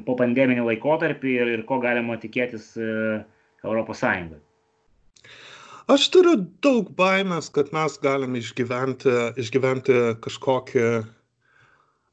po 0.05 0.15
pandeminį 0.17 0.65
laikotarpį 0.65 1.33
ir, 1.41 1.55
ir 1.57 1.65
ko 1.69 1.79
galima 1.83 2.17
tikėtis 2.17 2.71
Sąjungai. 3.93 4.39
Aš 5.89 6.09
turiu 6.13 6.35
daug 6.61 6.91
baimės, 6.97 7.47
kad 7.53 7.71
mes 7.73 7.95
galim 8.03 8.35
išgyventi, 8.37 9.13
išgyventi 9.41 9.95
kažkokį 10.21 10.83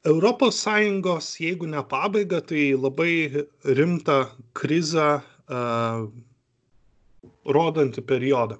Europos 0.09 0.61
Sąjungos, 0.63 1.27
jeigu 1.43 1.67
ne 1.69 1.83
pabaigą, 1.91 2.39
tai 2.49 2.63
labai 2.73 3.43
rimtą 3.77 4.15
krizę 4.57 5.09
uh, 5.19 6.07
rodantį 7.45 8.03
periodą. 8.07 8.57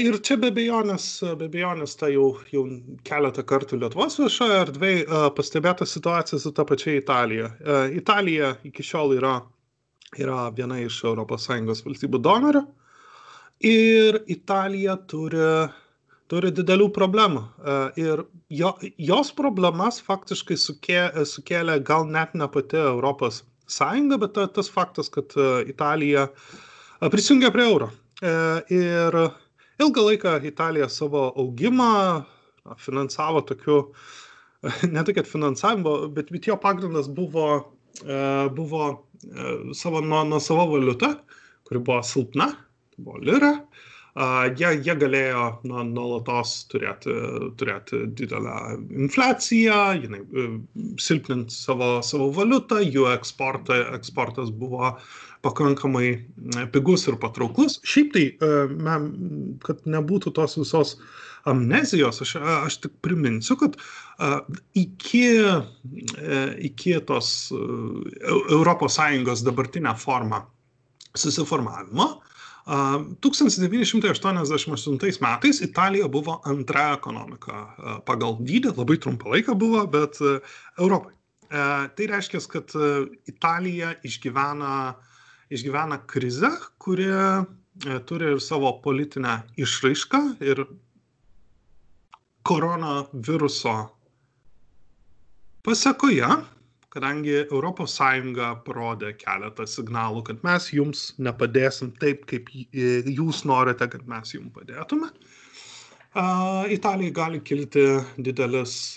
Ir 0.00 0.16
čia 0.24 0.38
be 0.40 0.48
bejonės, 0.56 1.06
be 1.36 1.46
bejonės, 1.52 1.92
tai 2.00 2.14
jau, 2.14 2.30
jau 2.48 2.62
keletą 3.04 3.42
kartų 3.44 3.76
Lietuvos 3.82 4.16
viešoje 4.16 4.62
erdvėje 4.62 5.20
pastebėta 5.36 5.84
situacija 5.84 6.38
su 6.40 6.52
ta 6.56 6.64
pačia 6.64 6.94
Italija. 6.96 7.50
Italija 7.92 8.54
iki 8.64 8.86
šiol 8.90 9.12
yra, 9.18 9.34
yra 10.16 10.46
viena 10.56 10.80
iš 10.80 11.02
ES 11.04 11.84
valstybių 11.84 12.22
donorių. 12.24 12.64
Ir 13.58 14.20
Italija 14.30 14.94
turi, 15.10 15.66
turi 16.30 16.50
didelių 16.54 16.92
problemų. 16.94 17.40
E, 17.42 17.78
ir 17.98 18.22
jo, 18.54 18.70
jos 19.02 19.32
problemas 19.34 19.98
faktiškai 20.04 20.56
sukė, 20.56 21.00
sukėlė 21.26 21.80
gal 21.82 22.06
net 22.06 22.36
ne 22.38 22.46
pati 22.46 22.78
Europos 22.78 23.42
Sąjunga, 23.68 24.20
bet 24.22 24.38
tas 24.54 24.70
faktas, 24.70 25.10
kad 25.10 25.34
e, 25.34 25.64
Italija 25.72 26.28
e, 26.28 27.10
prisijungė 27.10 27.50
prie 27.54 27.66
euro. 27.66 27.90
Ir 28.18 29.14
ilgą 29.78 30.02
laiką 30.02 30.32
Italija 30.42 30.88
savo 30.90 31.28
augimą 31.38 32.24
finansavo 32.82 33.44
tokiu 33.46 33.92
ne 34.94 35.04
tai, 35.06 35.14
kad 35.14 35.26
finansavimo, 35.30 36.08
bet, 36.14 36.32
bet 36.34 36.48
jo 36.50 36.56
pagrindas 36.58 37.06
buvo, 37.06 37.44
buvo 38.56 38.88
savo 39.70 40.02
nuo, 40.02 40.24
nuo 40.26 40.42
savo 40.42 40.66
valiuta, 40.72 41.12
kuri 41.70 41.78
buvo 41.86 42.00
silpna, 42.02 42.50
buvo 42.98 43.22
lira. 43.22 43.54
Jie, 44.58 44.70
jie 44.82 44.94
galėjo 44.98 45.42
na, 45.68 45.84
nuolatos 45.86 46.64
turėti, 46.72 47.12
turėti 47.60 48.00
didelę 48.18 48.54
infliaciją, 49.04 49.76
jinai, 50.02 50.24
silpninti 50.98 51.54
savo, 51.54 52.00
savo 52.02 52.26
valiutą, 52.34 52.80
jų 52.82 53.06
eksporta, 53.12 53.76
eksportas 53.94 54.50
buvo 54.50 54.96
pakankamai 55.46 56.10
pigus 56.74 57.06
ir 57.06 57.20
patrauklus. 57.22 57.78
Šiaip 57.86 58.10
tai, 58.16 58.26
kad 59.62 59.86
nebūtų 59.86 60.34
tos 60.34 60.58
visos 60.58 60.96
amnezijos, 61.46 62.18
aš, 62.24 62.36
aš 62.66 62.82
tik 62.82 62.98
priminsiu, 63.04 63.54
kad 63.60 63.78
iki, 64.74 65.26
iki 66.66 66.98
tos 67.06 67.52
ES 67.54 69.46
dabartinę 69.46 69.94
formą 69.94 70.42
susiformavimo, 71.14 72.16
1988 72.68 75.24
metais 75.24 75.62
Italija 75.64 76.04
buvo 76.08 76.40
antra 76.44 76.92
ekonomika 76.98 77.74
pagal 78.06 78.36
dydį, 78.44 78.76
labai 78.76 78.96
trumpą 79.00 79.30
laiką 79.32 79.54
buvo, 79.56 79.86
bet 79.88 80.20
Europai. 80.76 81.14
Tai 81.48 82.04
reiškia, 82.12 82.40
kad 82.52 82.68
Italija 83.30 83.94
išgyvena, 84.04 84.92
išgyvena 85.48 85.96
krizę, 86.10 86.50
kuri 86.76 87.08
turi 88.04 88.34
ir 88.34 88.40
savo 88.42 88.80
politinę 88.84 89.42
išraišką 89.56 90.20
ir 90.44 90.66
koronaviruso 92.48 93.88
pasakoje 95.64 96.28
kadangi 96.98 97.34
europos 97.46 97.96
sąjunga 97.98 98.52
parodė 98.66 99.14
keletą 99.22 99.66
signalų 99.70 100.26
kad 100.28 100.44
mes 100.46 100.70
jums 100.74 101.08
nepadėsim 101.22 101.94
taip 102.02 102.26
kaip 102.30 102.50
jūs 102.52 103.44
norite 103.48 103.88
kad 103.94 104.06
mes 104.10 104.34
jum 104.34 104.50
padėtume 104.54 105.12
Italijai 106.74 107.12
gali 107.12 107.40
kilti 107.44 107.82
didelis 108.18 108.96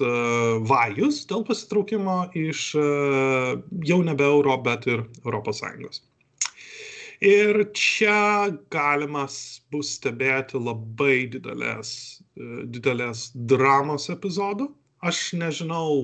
vajus 0.70 1.26
dėl 1.30 1.44
pasitraukimo 1.46 2.32
iš 2.40 2.72
jau 3.90 4.00
nebe 4.08 4.24
euro, 4.24 4.56
bet 4.64 4.88
ir 4.88 5.04
ES. 5.28 6.02
Ir 7.22 7.66
čia 7.78 8.50
galimas 8.72 9.62
bus 9.72 9.98
stebėti 10.00 10.58
labai 10.58 11.28
didelės, 11.30 12.24
didelės 12.74 13.30
dramos 13.36 14.10
epizodų. 14.10 14.72
Aš 15.04 15.34
nežinau, 15.34 16.02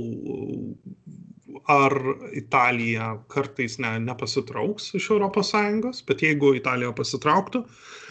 ar 1.68 1.94
Italija 2.32 3.10
kartais 3.32 3.76
ne, 3.84 3.98
nepasitrauks 4.00 4.94
iš 4.96 5.10
ES, 5.18 6.02
bet 6.08 6.24
jeigu 6.24 6.54
Italija 6.56 6.94
pasitrauktų, 6.96 7.64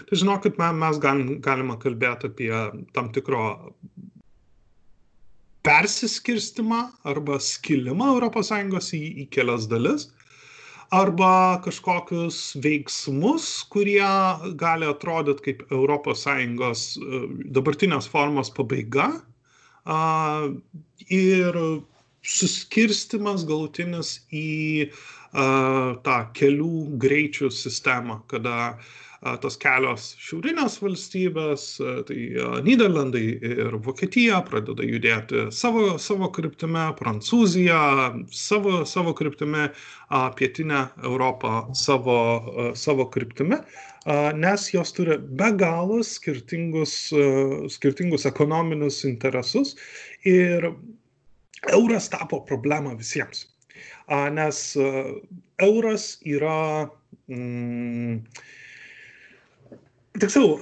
tai 0.08 0.18
žinokit, 0.20 0.58
mes 0.60 1.00
galim, 1.00 1.38
galime 1.40 1.78
kalbėti 1.80 2.28
apie 2.28 2.52
tam 2.92 3.08
tikro 3.16 3.62
persiskirstimą 5.66 6.82
arba 7.08 7.40
skilimą 7.42 8.12
ES 8.28 8.92
į, 8.94 9.02
į 9.24 9.26
kelias 9.32 9.66
dalis, 9.72 10.10
arba 10.94 11.58
kažkokius 11.64 12.56
veiksmus, 12.62 13.48
kurie 13.72 14.12
gali 14.60 14.86
atrodyti 14.86 15.48
kaip 15.48 15.64
ES 15.72 16.84
e, 17.00 17.24
dabartinės 17.56 18.06
formos 18.12 18.52
pabaiga. 18.54 19.10
Ir 21.08 21.56
suskirstimas 22.26 23.46
galutinis 23.46 24.20
į 24.34 24.90
uh, 24.90 25.96
tą 26.06 26.20
kelių 26.36 26.98
greičių 27.02 27.50
sistemą, 27.54 28.20
kada 28.30 28.56
uh, 28.74 29.36
tos 29.42 29.58
kelios 29.62 30.08
šiaurinės 30.22 30.78
valstybės, 30.82 31.66
uh, 31.82 32.00
tai 32.08 32.18
uh, 32.34 32.58
Niderlandai 32.66 33.24
ir 33.52 33.78
Vokietija 33.86 34.42
pradeda 34.48 34.86
judėti 34.86 35.46
savo, 35.54 35.96
savo 36.02 36.30
kryptime, 36.34 36.88
Prancūzija 36.98 37.80
savo, 38.34 38.80
savo 38.88 39.14
kryptime, 39.16 39.70
uh, 39.70 40.28
pietinė 40.38 40.86
Europa 41.04 41.66
savo, 41.78 42.18
uh, 42.40 42.72
savo 42.78 43.08
kryptime. 43.14 43.62
Uh, 44.06 44.30
nes 44.38 44.68
jos 44.70 44.92
turi 44.94 45.16
be 45.18 45.48
galo 45.58 46.02
skirtingus, 46.06 46.98
uh, 47.14 47.64
skirtingus 47.70 48.26
ekonominius 48.30 49.00
interesus 49.08 49.74
ir 50.22 50.70
euras 51.72 52.08
tapo 52.12 52.40
problema 52.46 52.94
visiems. 52.94 53.46
Nes 54.08 54.76
euras 55.58 56.18
yra. 56.24 56.90
Mm, 57.26 58.20
tiksliau, 60.20 60.60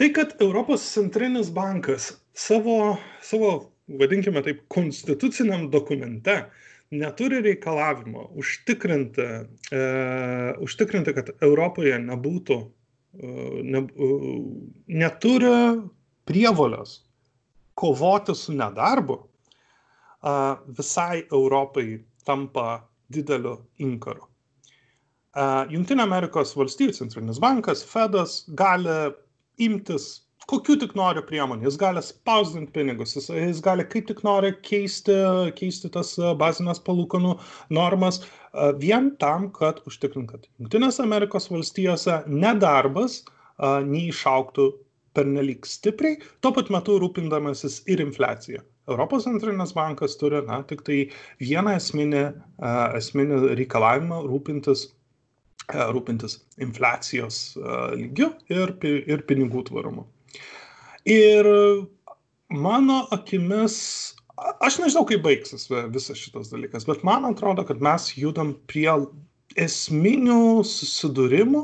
tai, 0.00 0.08
kad 0.16 0.32
Europos 0.40 0.84
centrinis 0.94 1.50
bankas 1.52 2.14
savo, 2.32 2.96
savo 3.22 3.50
vadinkime 3.86 4.42
taip, 4.42 4.64
konstituciniam 4.72 5.68
dokumente 5.70 6.40
neturi 6.90 7.40
reikalavimo 7.42 8.30
užtikrinti, 8.34 9.22
e, 9.70 9.82
užtikrinti 10.62 11.14
kad 11.14 11.30
Europoje 11.42 11.98
nebūtų, 12.02 12.58
e, 12.62 13.30
ne, 13.66 13.82
e, 13.82 14.10
neturi 15.02 15.54
prievolės 16.26 17.00
kovoti 17.76 18.34
su 18.34 18.54
nedarbu, 18.56 19.18
visai 20.78 21.24
Europai 21.32 22.00
tampa 22.26 22.82
dideliu 23.12 23.60
inkaru. 23.78 24.26
Junktinė 25.70 26.06
Amerikos 26.06 26.54
valstybių 26.56 26.94
centrinis 26.96 27.40
bankas, 27.42 27.84
Fedas, 27.84 28.38
gali 28.56 29.12
imtis 29.60 30.06
kokių 30.50 30.76
tik 30.80 30.94
nori 30.98 31.22
priemonių. 31.26 31.66
Jis 31.66 31.78
gali 31.80 32.02
spausdinti 32.04 32.72
pinigus, 32.72 33.16
jis, 33.16 33.28
jis 33.34 33.60
gali 33.64 33.84
kaip 33.90 34.06
tik 34.08 34.22
nori 34.26 34.52
keisti, 34.66 35.16
keisti 35.58 35.90
tas 35.92 36.14
bazinės 36.40 36.80
palūkanų 36.86 37.34
normas 37.76 38.22
vien 38.80 39.10
tam, 39.20 39.50
kad 39.52 39.82
užtikrint, 39.90 40.30
kad 40.32 40.46
Junktinės 40.56 41.02
Amerikos 41.04 41.50
valstijose 41.52 42.22
nedarbas 42.30 43.24
neišauktų 43.58 44.70
pernelyg 45.16 45.66
stipriai, 45.68 46.20
tuo 46.44 46.52
pat 46.56 46.72
metu 46.72 46.96
rūpindamasis 47.00 47.82
ir 47.92 48.02
infliacija. 48.04 48.62
Europos 48.86 49.24
centrinis 49.26 49.74
bankas 49.74 50.14
turi 50.20 50.42
na, 50.46 50.60
tik 50.68 50.84
tai 50.86 50.98
vieną 51.42 51.74
esminį, 51.80 52.22
esminį 52.98 53.40
reikalavimą 53.58 54.20
rūpintis, 54.28 54.86
rūpintis 55.96 56.38
infliacijos 56.62 57.40
lygiu 57.98 58.30
ir, 58.52 58.76
ir 58.84 59.24
pinigų 59.26 59.64
tvarumu. 59.70 60.06
Ir 61.06 61.46
mano 62.50 63.02
akimis, 63.14 63.76
aš 64.36 64.80
nežinau, 64.82 65.06
kaip 65.08 65.22
baigsis 65.26 65.66
visas 65.94 66.22
šitas 66.22 66.50
dalykas, 66.54 66.86
bet 66.86 67.02
man 67.06 67.26
atrodo, 67.26 67.66
kad 67.66 67.82
mes 67.82 68.12
judam 68.18 68.54
prie 68.70 68.90
esminių 69.56 70.62
susidūrimų, 70.66 71.62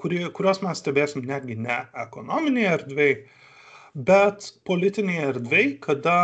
kurie, 0.00 0.24
kuriuos 0.36 0.60
mes 0.64 0.80
stebėsim 0.80 1.24
netgi 1.28 1.56
ne 1.58 1.80
ekonominėje 2.04 2.76
erdvėje, 2.78 3.16
bet 3.94 4.50
politinėje 4.66 5.26
erdvėje, 5.32 5.74
kada 5.82 6.18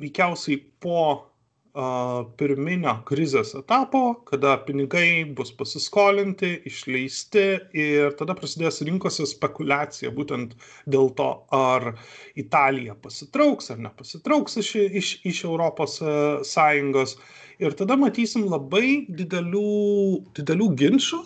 veikiausiai 0.00 0.58
po 0.82 1.02
uh, 1.14 2.26
pirminio 2.40 2.96
krizės 3.06 3.54
etapo, 3.54 4.02
kada 4.26 4.56
pinigai 4.66 5.22
bus 5.36 5.52
pasiskolinti, 5.54 6.56
išleisti 6.66 7.44
ir 7.76 8.16
tada 8.18 8.34
prasidės 8.34 8.82
rinkose 8.86 9.28
spekulacija 9.30 10.10
būtent 10.16 10.56
dėl 10.90 11.12
to, 11.14 11.30
ar 11.54 11.92
Italija 12.34 12.98
pasitrauks 12.98 13.70
ar 13.70 13.82
nepasitrauks 13.86 14.58
iš, 14.64 14.74
iš, 14.90 15.14
iš 15.30 15.44
Europos 15.46 16.00
uh, 16.02 16.42
Sąjungos. 16.42 17.16
Ir 17.60 17.76
tada 17.76 17.94
matysim 18.00 18.48
labai 18.48 19.04
didelių, 19.06 20.24
didelių 20.34 20.70
ginčių, 20.80 21.18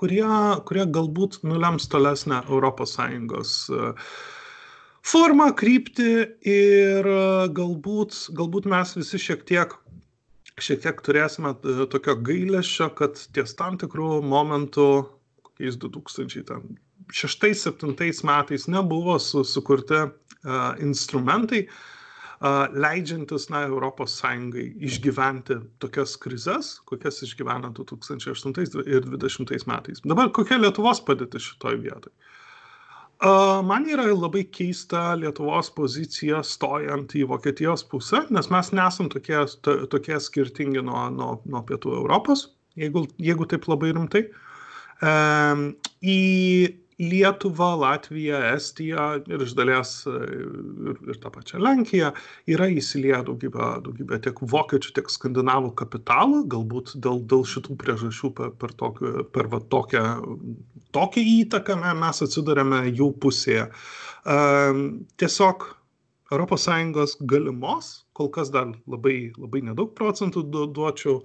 kurie, 0.00 0.26
kurie 0.66 0.86
galbūt 0.88 1.42
nulems 1.46 1.86
tolesnę 1.92 2.40
ES 2.48 3.58
uh, 3.70 4.14
formą, 5.06 5.52
kryptį 5.58 6.12
ir 6.48 7.06
e, 7.10 7.48
galbūt, 7.56 8.14
galbūt 8.38 8.68
mes 8.70 8.94
visi 8.98 9.18
šiek 9.20 9.40
tiek, 9.48 9.68
šiek 10.62 10.80
tiek 10.84 10.96
turėsime 11.06 11.50
e, 11.54 11.56
tokio 11.92 12.14
gailesčio, 12.28 12.86
kad 12.98 13.12
ties 13.34 13.50
tam 13.58 13.72
tikrų 13.80 14.10
momentų, 14.26 14.88
kokiais 15.48 15.74
2006-2007 15.82 18.26
metais 18.28 18.62
nebuvo 18.70 19.14
su, 19.20 19.38
sukurti 19.44 19.98
uh, 20.06 20.12
instrumentai, 20.80 21.60
uh, 21.66 21.72
leidžiantis 22.72 23.48
na, 23.52 23.58
ES 23.68 24.22
išgyventi 24.88 25.54
tokias 25.82 26.12
krizes, 26.16 26.80
kokias 26.88 27.22
išgyvena 27.26 27.68
2008 27.76 28.86
ir 28.86 29.00
2020 29.06 29.66
metais. 29.68 29.98
Dabar 30.04 30.26
kokia 30.32 30.56
Lietuvos 30.62 31.00
padėtis 31.04 31.42
šitoj 31.52 31.74
vietoj? 31.84 32.12
Man 33.22 33.84
yra 33.86 34.08
labai 34.10 34.42
keista 34.50 35.12
Lietuvos 35.14 35.68
pozicija 35.76 36.40
stojant 36.42 37.12
į 37.14 37.28
Vokietijos 37.30 37.84
pusę, 37.86 38.24
nes 38.34 38.48
mes 38.50 38.72
nesam 38.74 39.06
tokie, 39.12 39.38
tokie 39.62 40.18
skirtingi 40.18 40.82
nuo, 40.82 41.04
nuo, 41.14 41.36
nuo 41.46 41.62
pietų 41.68 41.94
Europos, 42.00 42.48
jeigu, 42.74 43.04
jeigu 43.22 43.46
taip 43.46 43.68
labai 43.70 43.92
rimtai. 43.94 44.24
Į 46.02 46.18
Lietuva, 47.02 47.72
Latvija, 47.80 48.38
Estija 48.54 49.06
ir 49.26 49.42
iš 49.42 49.56
dalies 49.58 49.94
ir, 50.06 51.00
ir 51.10 51.18
tą 51.22 51.32
pačią 51.34 51.58
Lenkiją 51.62 52.12
yra 52.54 52.68
įsilieję 52.70 53.22
daugybę, 53.26 53.68
daugybę 53.86 54.20
tiek 54.22 54.38
vokiečių, 54.54 54.94
tiek 54.98 55.10
skandinavų 55.10 55.72
kapitalų, 55.82 56.44
galbūt 56.52 56.94
dėl, 57.02 57.22
dėl 57.26 57.42
šitų 57.48 57.76
priežasčių 57.82 58.32
per, 58.38 58.54
per, 58.60 58.74
tokį, 58.78 59.12
per 59.34 59.50
va, 59.50 59.62
tokią, 59.74 60.04
tokią 60.94 61.26
įtaką 61.42 61.78
mes 61.82 62.22
atsidurėme 62.28 62.84
jų 62.92 63.10
pusėje. 63.22 63.68
Tiesiog 65.18 65.70
ES 66.32 67.16
galimos, 67.28 67.92
kol 68.16 68.30
kas 68.32 68.50
dar 68.54 68.70
labai, 68.86 69.32
labai 69.36 69.66
nedaug 69.66 69.90
procentų 69.98 70.46
duočiau, 70.72 71.20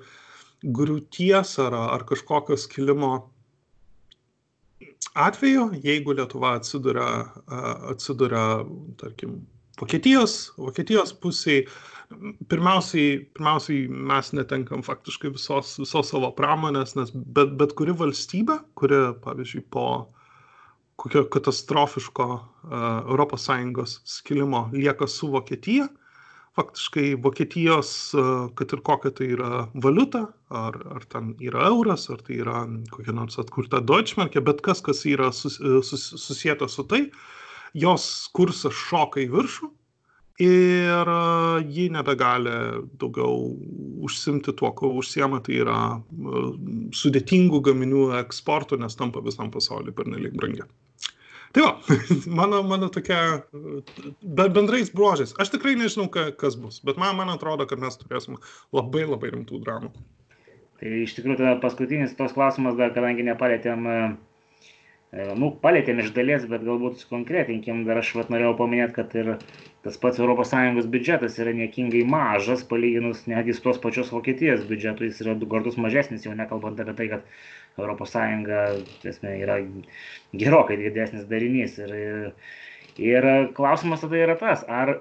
griūties 0.64 1.58
ar, 1.64 1.78
ar 1.94 2.04
kažkokio 2.10 2.58
skilimo 2.58 3.37
atveju, 5.18 5.70
jeigu 5.84 6.16
Lietuva 6.18 6.56
atsiduria, 6.60 7.12
atsiduria 7.92 8.48
tarkim, 9.02 9.40
Vokietijos, 9.78 10.56
Vokietijos 10.58 11.12
pusėje, 11.22 11.68
pirmiausiai, 12.50 13.20
pirmiausiai 13.38 13.84
mes 14.10 14.32
netenkam 14.34 14.82
faktiškai 14.86 15.30
visos, 15.36 15.76
visos 15.78 16.10
savo 16.10 16.32
pramonės, 16.38 16.96
nes 16.98 17.12
bet, 17.14 17.54
bet 17.60 17.76
kuri 17.78 17.94
valstybė, 18.00 18.58
kuri, 18.80 19.04
pavyzdžiui, 19.22 19.62
po 19.74 19.86
kokio 20.98 21.28
katastrofiško 21.30 22.28
uh, 22.34 23.28
ES 23.38 24.00
skilimo 24.18 24.64
lieka 24.74 25.06
su 25.06 25.30
Vokietija, 25.36 25.86
uh, 25.86 26.07
faktiškai 26.58 27.16
Vokietijos, 27.22 27.92
kad 28.58 28.74
ir 28.74 28.82
kokia 28.86 29.14
tai 29.14 29.30
yra 29.36 29.64
valiuta, 29.86 30.26
ar, 30.50 30.78
ar 30.98 31.06
ten 31.12 31.34
yra 31.44 31.68
euras, 31.70 32.08
ar 32.14 32.24
tai 32.26 32.40
yra 32.42 32.64
kokia 32.94 33.16
nors 33.16 33.38
atkurta 33.42 33.82
Deutschmarkė, 33.86 34.42
bet 34.46 34.64
kas, 34.66 34.82
kas 34.86 35.04
yra 35.10 35.30
sus, 35.36 35.60
sus, 35.86 36.08
susijęta 36.18 36.70
su 36.72 36.88
tai, 36.90 37.08
jos 37.78 38.08
kursas 38.34 38.74
šoka 38.88 39.22
į 39.22 39.30
viršų 39.36 39.70
ir 40.44 41.10
ji 41.74 41.88
nebegali 41.94 42.54
daugiau 43.02 43.38
užsimti 44.06 44.54
tuo, 44.58 44.72
ko 44.78 44.92
užsiema, 45.02 45.42
tai 45.46 45.62
yra 45.64 45.80
sudėtingų 46.94 47.62
gaminių 47.70 48.12
eksportų, 48.22 48.78
nes 48.82 48.98
tampa 48.98 49.24
visam 49.26 49.50
pasauliu 49.54 49.96
per 49.98 50.10
nelik 50.10 50.38
brangiai. 50.38 50.70
Tai 51.56 51.64
va, 51.64 51.72
mano, 52.40 52.62
mano 52.68 52.90
tokia 52.94 53.22
bendrais 54.22 54.92
bruožais. 54.94 55.34
Aš 55.42 55.54
tikrai 55.56 55.76
nežinau, 55.80 56.10
ka, 56.12 56.30
kas 56.36 56.58
bus, 56.60 56.82
bet 56.86 57.00
man, 57.02 57.16
man 57.20 57.32
atrodo, 57.34 57.68
kad 57.70 57.82
mes 57.82 58.00
turėsim 58.02 58.40
labai 58.76 59.06
labai 59.08 59.34
rimtų 59.36 59.62
dramų. 59.64 59.94
Tai 60.78 60.94
iš 61.02 61.16
tikrųjų, 61.18 61.40
tada 61.40 61.56
paskutinis 61.62 62.14
tos 62.18 62.36
klausimas, 62.36 62.76
dar 62.78 62.92
kadangi 62.94 63.26
nepalėtėm, 63.26 63.88
e, 63.90 64.02
nu, 65.12 65.50
palėtėm 65.64 66.02
iš 66.04 66.10
dalies, 66.16 66.46
bet 66.52 66.66
galbūt 66.68 67.06
konkretinkim, 67.08 67.86
dar 67.88 68.02
aš 68.02 68.10
vat 68.20 68.32
norėjau 68.34 68.58
paminėti, 68.60 68.94
kad 68.98 69.14
ir 69.16 69.30
tas 69.86 69.96
pats 70.02 70.20
ES 70.20 70.90
biudžetas 70.92 71.38
yra 71.40 71.54
niekingai 71.56 72.04
mažas, 72.04 72.66
palyginus 72.68 73.24
netgi 73.32 73.56
su 73.56 73.64
tos 73.64 73.80
pačios 73.80 74.12
Vokietijos 74.12 74.66
biudžetu, 74.68 75.08
jis 75.08 75.22
yra 75.24 75.36
du 75.40 75.48
kartus 75.48 75.78
mažesnis, 75.80 76.26
jau 76.28 76.36
nekalbant 76.36 76.80
apie 76.84 76.96
tai, 76.98 77.08
kad 77.08 77.24
Sąjunga 77.78 78.62
tiesme, 79.04 79.36
yra 79.38 79.60
gerokai 80.34 80.80
didesnis 80.82 81.28
darinys. 81.30 81.78
Ir, 81.78 82.34
ir 82.98 83.28
klausimas 83.54 84.02
tada 84.02 84.18
yra 84.18 84.36
tas, 84.36 84.64
ar, 84.68 84.98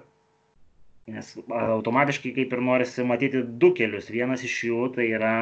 nes 1.11 1.33
automatiškai 1.49 2.35
kaip 2.37 2.53
ir 2.53 2.63
norisi 2.69 3.07
matyti 3.07 3.43
du 3.43 3.73
kelius. 3.75 4.11
Vienas 4.13 4.45
iš 4.45 4.59
jų 4.69 4.91
tai 4.95 5.09
yra 5.17 5.33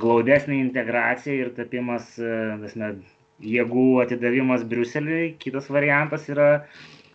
glaudesnė 0.00 0.58
integracija 0.60 1.36
ir 1.44 1.54
tapimas, 1.56 2.10
e, 2.18 2.34
tiesme, 2.64 2.90
jėgų 3.40 3.88
atidavimas 4.04 4.64
Briuseliui. 4.68 5.34
Kitas 5.42 5.70
variantas 5.72 6.28
yra 6.32 6.50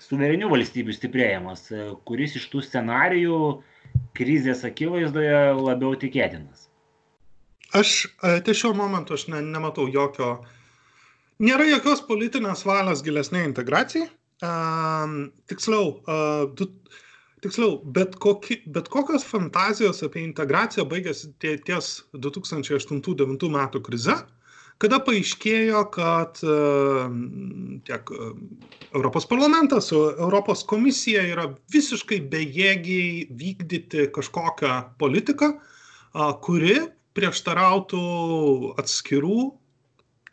suverenių 0.02 0.50
valstybių 0.52 0.96
stiprėjimas, 0.96 1.70
kuris 2.08 2.36
iš 2.40 2.50
tų 2.52 2.64
scenarijų 2.66 3.40
krizės 4.18 4.64
akivaizdoje 4.68 5.40
labiau 5.60 5.96
tikėtinas. 6.00 6.68
Aš 7.76 7.96
e, 8.24 8.38
ties 8.46 8.62
šiuo 8.62 8.76
momentu 8.78 9.16
aš 9.16 9.28
ne, 9.32 9.42
nematau 9.44 9.88
jokio, 9.92 10.38
nėra 11.44 11.66
jokios 11.68 12.04
politinės 12.08 12.64
valios 12.68 13.04
gilesnė 13.06 13.44
integracijai. 13.50 14.08
Um, 14.44 15.32
tiksliau, 15.50 15.94
uh, 16.12 16.44
du, 16.60 16.68
tiksliau 17.44 17.78
bet, 17.96 18.18
koki, 18.22 18.60
bet 18.68 18.90
kokios 18.92 19.24
fantazijos 19.28 20.04
apie 20.04 20.26
integraciją 20.26 20.84
baigėsi 20.92 21.32
ties 21.40 21.92
2008-2009 22.20 23.52
metų 23.56 23.82
krize, 23.88 24.18
kada 24.82 25.00
paaiškėjo, 25.04 25.82
kad 25.96 26.42
uh, 26.44 27.06
tiek 27.88 28.12
uh, 28.12 28.34
Europos 28.92 29.28
parlamentas, 29.30 29.92
Europos 29.96 30.66
komisija 30.68 31.24
yra 31.32 31.48
visiškai 31.74 32.22
bejėgiai 32.32 33.28
vykdyti 33.40 34.10
kažkokią 34.16 34.74
politiką, 35.02 35.54
uh, 35.56 36.34
kuri 36.46 36.80
prieštarautų 37.16 38.06
atskirų 38.82 39.40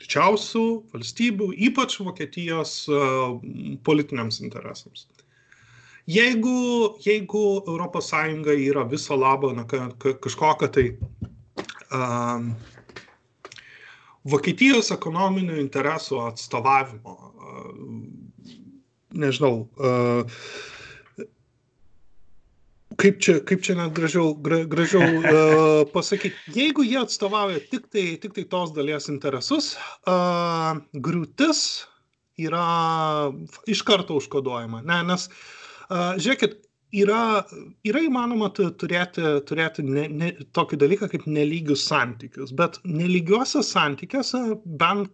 didžiausių 0.02 0.66
valstybių, 0.90 1.52
ypač 1.68 2.00
Vokietijos 2.02 2.72
politiniams 3.86 4.40
interesams. 4.42 5.06
Jeigu, 6.10 6.96
jeigu 6.98 7.62
ES 7.62 8.12
yra 8.66 8.82
viso 8.90 9.14
labo 9.14 9.52
na, 9.54 9.62
ka, 9.64 9.92
ka, 9.98 10.16
kažkokia 10.18 10.68
tai 10.74 10.86
um, 11.94 12.56
Vokietijos 14.28 14.92
ekonominių 14.94 15.56
interesų 15.58 16.20
atstovavimo, 16.28 17.16
nežinau, 19.18 19.66
kaip 23.02 23.20
čia, 23.22 23.36
kaip 23.46 23.62
čia 23.64 23.76
net 23.78 23.94
gražiau, 23.96 24.32
gra, 24.44 24.62
gražiau 24.68 25.02
uh, 25.02 25.82
pasakyti, 25.92 26.36
jeigu 26.54 26.84
jie 26.86 27.00
atstovauja 27.00 27.62
tik 27.70 27.88
tai, 27.92 28.04
tik 28.22 28.36
tai 28.36 28.44
tos 28.50 28.72
dalies 28.76 29.08
interesus, 29.12 29.72
uh, 30.06 30.78
griūtis 30.94 31.62
yra 32.40 33.32
iš 33.70 33.82
karto 33.86 34.18
užkoduojama. 34.20 34.82
Ne, 34.88 35.00
nes, 35.10 35.28
uh, 35.88 36.14
žiūrėkit, 36.20 36.60
yra, 36.92 37.44
yra 37.88 38.02
įmanoma 38.04 38.50
turėti, 38.56 39.24
turėti 39.48 39.84
ne, 39.86 40.08
ne, 40.08 40.32
tokį 40.56 40.78
dalyką 40.84 41.08
kaip 41.12 41.26
nelygius 41.30 41.86
santykius, 41.88 42.52
bet 42.56 42.78
nelygiuose 42.84 43.64
santykiuose 43.66 44.42
bent 44.80 45.12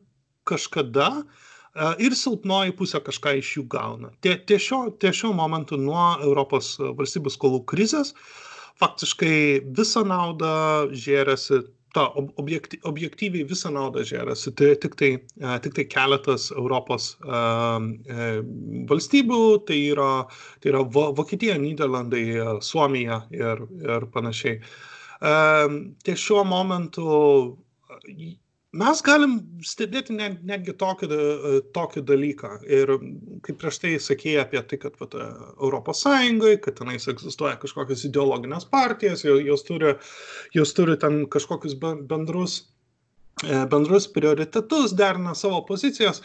kažkada 0.49 1.11
uh, 1.21 1.95
ir 2.03 2.17
silpnoji 2.17 2.75
pusė 2.79 3.01
kažką 3.05 3.37
iš 3.39 3.55
jų 3.59 3.65
gauna. 3.73 4.13
Ties 4.25 4.65
šio, 4.65 4.83
tie 5.01 5.13
šio 5.15 5.33
momentu 5.37 5.79
nuo 5.81 6.11
Europos 6.25 6.77
valstybių 6.81 7.33
skolų 7.35 7.65
krizės 7.71 8.15
faktiškai 8.79 9.69
visą 9.75 10.05
naudą 10.07 10.89
žėrėsi, 10.95 11.65
ta 11.95 12.05
objekty, 12.41 12.79
objektyviai 12.89 13.47
visą 13.49 13.71
naudą 13.75 14.05
žėrėsi 14.07 14.53
tai 14.59 14.75
tik 14.83 14.97
tai, 15.01 15.11
tik 15.65 15.77
tai 15.79 15.85
keletas 15.89 16.51
Europos 16.55 17.11
uh, 17.25 17.79
valstybių, 18.91 19.41
tai 19.69 19.79
yra, 19.95 20.11
tai 20.63 20.73
yra 20.73 20.85
Vokietija, 20.85 21.57
Niderlandai, 21.63 22.25
Suomija 22.65 23.23
ir, 23.35 23.65
ir 23.85 24.09
panašiai. 24.15 24.61
Ties 26.05 26.21
šiuo 26.23 26.45
momentu 26.47 27.09
mes 28.77 29.01
galim 29.05 29.39
stebėti 29.65 30.15
net, 30.17 30.41
netgi 30.45 30.75
tokį, 30.77 31.09
e, 31.09 31.61
tokį 31.75 32.03
dalyką. 32.09 32.51
Ir 32.69 32.93
kaip 33.45 33.61
prieš 33.61 33.79
tai 33.83 33.95
sakėjai 34.03 34.43
apie 34.45 34.63
tai, 34.63 34.79
kad 34.83 34.99
vat, 35.01 35.15
Europos 35.57 36.03
Sąjungai, 36.05 36.59
kad 36.61 36.77
tenais 36.81 37.09
egzistuoja 37.09 37.57
kažkokios 37.61 38.05
ideologinės 38.09 38.69
partijas, 38.69 39.25
jos 39.25 39.65
turi, 39.65 39.95
jos 40.55 40.75
turi 40.77 40.99
ten 41.01 41.25
kažkokius 41.27 41.79
bendrus, 41.81 42.67
e, 43.45 43.65
bendrus 43.73 44.09
prioritetus, 44.13 44.93
derina 44.93 45.35
savo 45.35 45.63
pozicijas. 45.65 46.23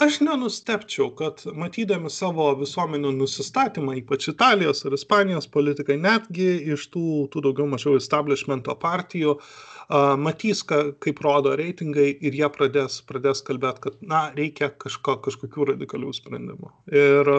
Aš 0.00 0.22
nenustepčiau, 0.24 1.10
kad 1.14 1.42
matydami 1.52 2.08
savo 2.10 2.46
visuomenių 2.56 3.10
nusistatymą, 3.12 3.98
ypač 4.00 4.30
Italijos 4.32 4.80
ar 4.88 4.96
Ispanijos 4.96 5.46
politikai, 5.52 5.98
netgi 6.00 6.72
iš 6.72 6.88
tų, 6.94 7.28
tų 7.28 7.42
daugiau 7.44 7.68
mažiau 7.68 7.98
establishmento 8.00 8.72
partijų, 8.80 9.36
uh, 9.36 9.71
matys, 10.18 10.62
ka, 10.66 10.82
kaip 11.02 11.20
rodo 11.24 11.54
reitingai 11.58 12.08
ir 12.24 12.36
jie 12.38 12.48
pradės, 12.52 13.00
pradės 13.08 13.42
kalbėti, 13.46 13.84
kad 13.86 13.98
na, 14.00 14.22
reikia 14.36 14.70
kažko, 14.84 15.18
kažkokių 15.26 15.72
radikalių 15.72 16.12
sprendimų. 16.16 16.70
Ir 16.96 17.32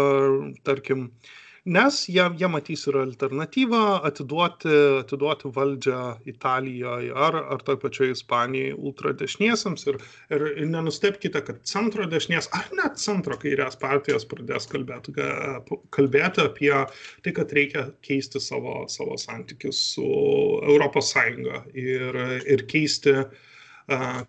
tarkim, 0.68 1.08
nes 1.66 1.98
jie, 2.10 2.24
jie 2.40 2.48
matys 2.52 2.84
ir 2.90 2.98
alternatyvą 3.00 3.82
atiduoti, 4.10 4.72
atiduoti 5.00 5.52
valdžią 5.56 6.00
Italijoje 6.28 7.14
ar, 7.16 7.38
ar 7.56 7.64
toj 7.64 7.78
pačioj 7.80 8.12
Ispanijai 8.12 8.74
ultradešiniesiams. 8.76 9.86
Ir, 9.88 10.00
ir, 10.36 10.46
nenustepkite, 10.74 11.44
kad 11.48 11.62
centro 11.70 12.08
dešinės 12.10 12.50
ar 12.58 12.68
net 12.76 13.00
centro 13.00 13.38
kairės 13.40 13.80
partijos 13.80 14.28
pradės 14.28 14.68
kalbėti, 14.72 15.16
kalbėti 15.96 16.44
apie 16.44 16.74
tai, 17.24 17.32
kad 17.32 17.56
reikia 17.56 17.88
keisti 18.04 18.44
savo, 18.44 18.84
savo 18.92 19.18
santykius 19.20 19.80
su 19.96 20.10
ES 20.74 21.16
ir, 21.80 22.20
ir 22.50 22.66
keisti, 22.68 23.16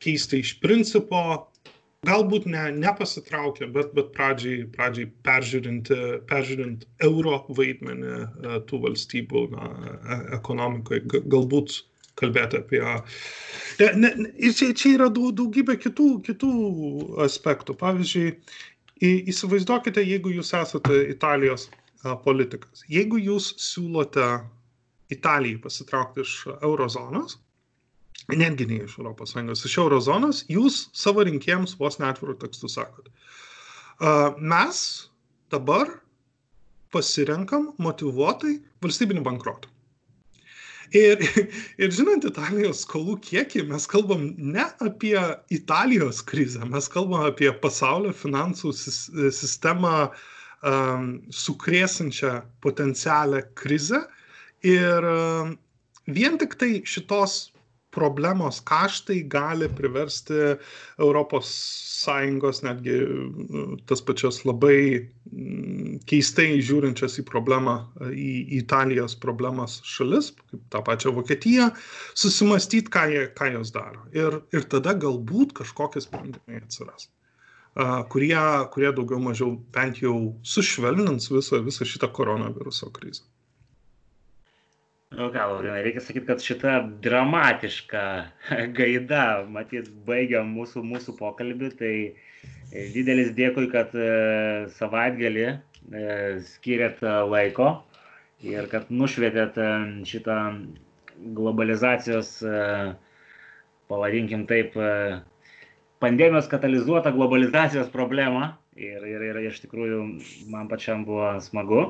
keisti 0.02 0.42
iš 0.44 0.54
principo 0.62 1.24
galbūt 2.08 2.46
ne 2.50 2.66
nepasitraukia 2.76 3.68
bet 3.74 3.94
bet 3.96 4.12
pradžiai 4.16 4.66
pradžiai 4.74 5.08
peržiūrinti 5.26 5.98
peržiūrint 6.30 6.86
euro 7.08 7.40
vaidmenį 7.58 8.12
e, 8.14 8.60
tų 8.68 8.80
valstybių 8.86 9.44
na 9.54 9.70
e, 9.72 10.20
ekonomikoj 10.38 11.02
galbūt 11.34 11.80
kalbėti 12.20 12.60
apie 12.60 12.82
ne, 13.80 13.90
ne, 14.02 14.28
ir 14.38 14.54
čia, 14.54 14.70
čia 14.76 14.94
yra 14.98 15.08
daugybė 15.10 15.76
kitų, 15.82 16.08
kitų 16.28 16.52
aspektų. 17.24 17.74
Pavyzdžiui, 17.80 18.28
įsivaizduokite, 19.02 20.04
jeigu 20.06 20.30
jūs 20.36 20.52
esate 20.54 21.00
Italijos 21.10 21.68
politikas, 22.24 22.84
jeigu 22.92 23.18
jūs 23.18 23.50
siūlote 23.60 24.28
Italijai 25.14 25.60
pasitraukti 25.64 26.22
iš 26.24 26.36
eurozonos, 26.54 27.38
netgi 28.32 28.66
ne 28.70 28.80
iš 28.84 28.96
ES, 28.98 29.64
iš 29.68 29.76
eurozonos, 29.82 30.44
jūs 30.48 30.88
savo 30.96 31.24
rinkėjams 31.26 31.76
vos 31.80 31.98
netvirų 32.00 32.38
tekstų 32.40 32.70
sakot. 32.72 33.10
Mes 34.40 34.80
dabar 35.52 35.90
pasirenkam 36.94 37.72
motivuotai 37.82 38.58
valstybinį 38.84 39.24
bankrotą. 39.26 39.70
Ir, 40.94 41.18
ir 41.82 41.94
žinant 41.94 42.26
Italijos 42.28 42.84
skolų 42.84 43.18
kiekį, 43.24 43.64
mes 43.70 43.86
kalbam 43.90 44.28
ne 44.38 44.66
apie 44.84 45.18
Italijos 45.54 46.22
krizę, 46.26 46.62
mes 46.70 46.88
kalbam 46.92 47.26
apie 47.28 47.50
pasaulio 47.62 48.12
finansų 48.14 48.72
sistemą 48.76 49.94
um, 50.06 51.08
sukrėsančią 51.34 52.36
potencialią 52.64 53.42
krizę. 53.58 54.04
Ir 54.64 55.08
um, 55.08 55.56
vien 56.06 56.38
tik 56.40 56.54
tai 56.60 56.78
šitos 56.88 57.53
problemos 57.94 58.60
kaštai 58.66 59.22
gali 59.30 59.68
priversti 59.78 60.56
Sąjungos 62.04 62.62
netgi 62.66 62.96
nu, 63.48 63.76
tas 63.88 64.02
pačias 64.04 64.42
labai 64.44 64.78
mm, 65.32 66.02
keistai 66.10 66.60
žiūrinčias 66.68 67.16
į 67.22 67.24
problemą, 67.30 67.76
į, 68.10 68.30
Italijos 68.60 69.16
problemas 69.22 69.78
šalis, 69.88 70.32
kaip 70.50 70.64
tą 70.74 70.82
pačią 70.84 71.14
Vokietiją, 71.16 71.70
susimastyti, 72.12 72.92
ką, 72.92 73.06
jie, 73.12 73.26
ką 73.38 73.52
jos 73.56 73.72
daro. 73.74 74.04
Ir, 74.16 74.40
ir 74.52 74.68
tada 74.74 74.96
galbūt 75.06 75.56
kažkokie 75.62 76.04
sprendimai 76.04 76.60
atsiras. 76.60 77.08
Kurie, 78.12 78.38
kurie 78.70 78.90
daugiau 78.94 79.18
mažiau 79.22 79.56
bent 79.74 79.98
jau 80.02 80.18
sušvelnins 80.46 81.32
visą, 81.32 81.58
visą 81.64 81.88
šitą 81.88 82.12
koronaviruso 82.14 82.92
krizę. 82.94 83.24
Nu 85.14 85.28
Laurinai, 85.30 85.82
reikia 85.86 86.00
sakyti, 86.02 86.26
kad 86.26 86.40
šita 86.42 86.70
dramatiška 87.02 88.02
gaida, 88.78 89.44
matyt, 89.46 89.86
baigia 90.08 90.40
mūsų, 90.42 90.82
mūsų 90.90 91.14
pokalbį, 91.20 91.68
tai 91.78 91.92
e, 92.02 92.86
didelis 92.94 93.30
dėkui, 93.36 93.68
kad 93.70 93.94
e, 93.94 94.08
savaitgalį 94.74 95.44
e, 95.46 95.58
skiriat 96.48 96.98
laiko 97.30 97.68
ir 98.42 98.66
kad 98.72 98.90
nušvietėt 98.90 99.60
šitą 100.10 100.38
globalizacijos, 101.36 102.32
pavadinkim 103.88 104.48
taip, 104.50 104.74
pandemijos 106.02 106.50
katalizuotą 106.50 107.14
globalizacijos 107.14 107.92
problemą 107.94 108.50
ir, 108.74 109.06
ir, 109.14 109.28
ir 109.30 109.38
iš 109.52 109.62
tikrųjų 109.62 110.02
man 110.50 110.66
pačiam 110.72 111.06
buvo 111.06 111.36
smagu. 111.44 111.86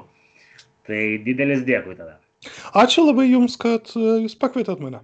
Tai 0.85 1.01
didelis 1.25 1.65
dėkui 1.65 1.97
tada. 1.97 2.19
Ačiū 2.85 3.07
labai 3.09 3.27
Jums, 3.31 3.57
kad 3.61 3.91
Jūs 3.97 4.37
pakvietėt 4.41 4.83
mane. 4.85 5.03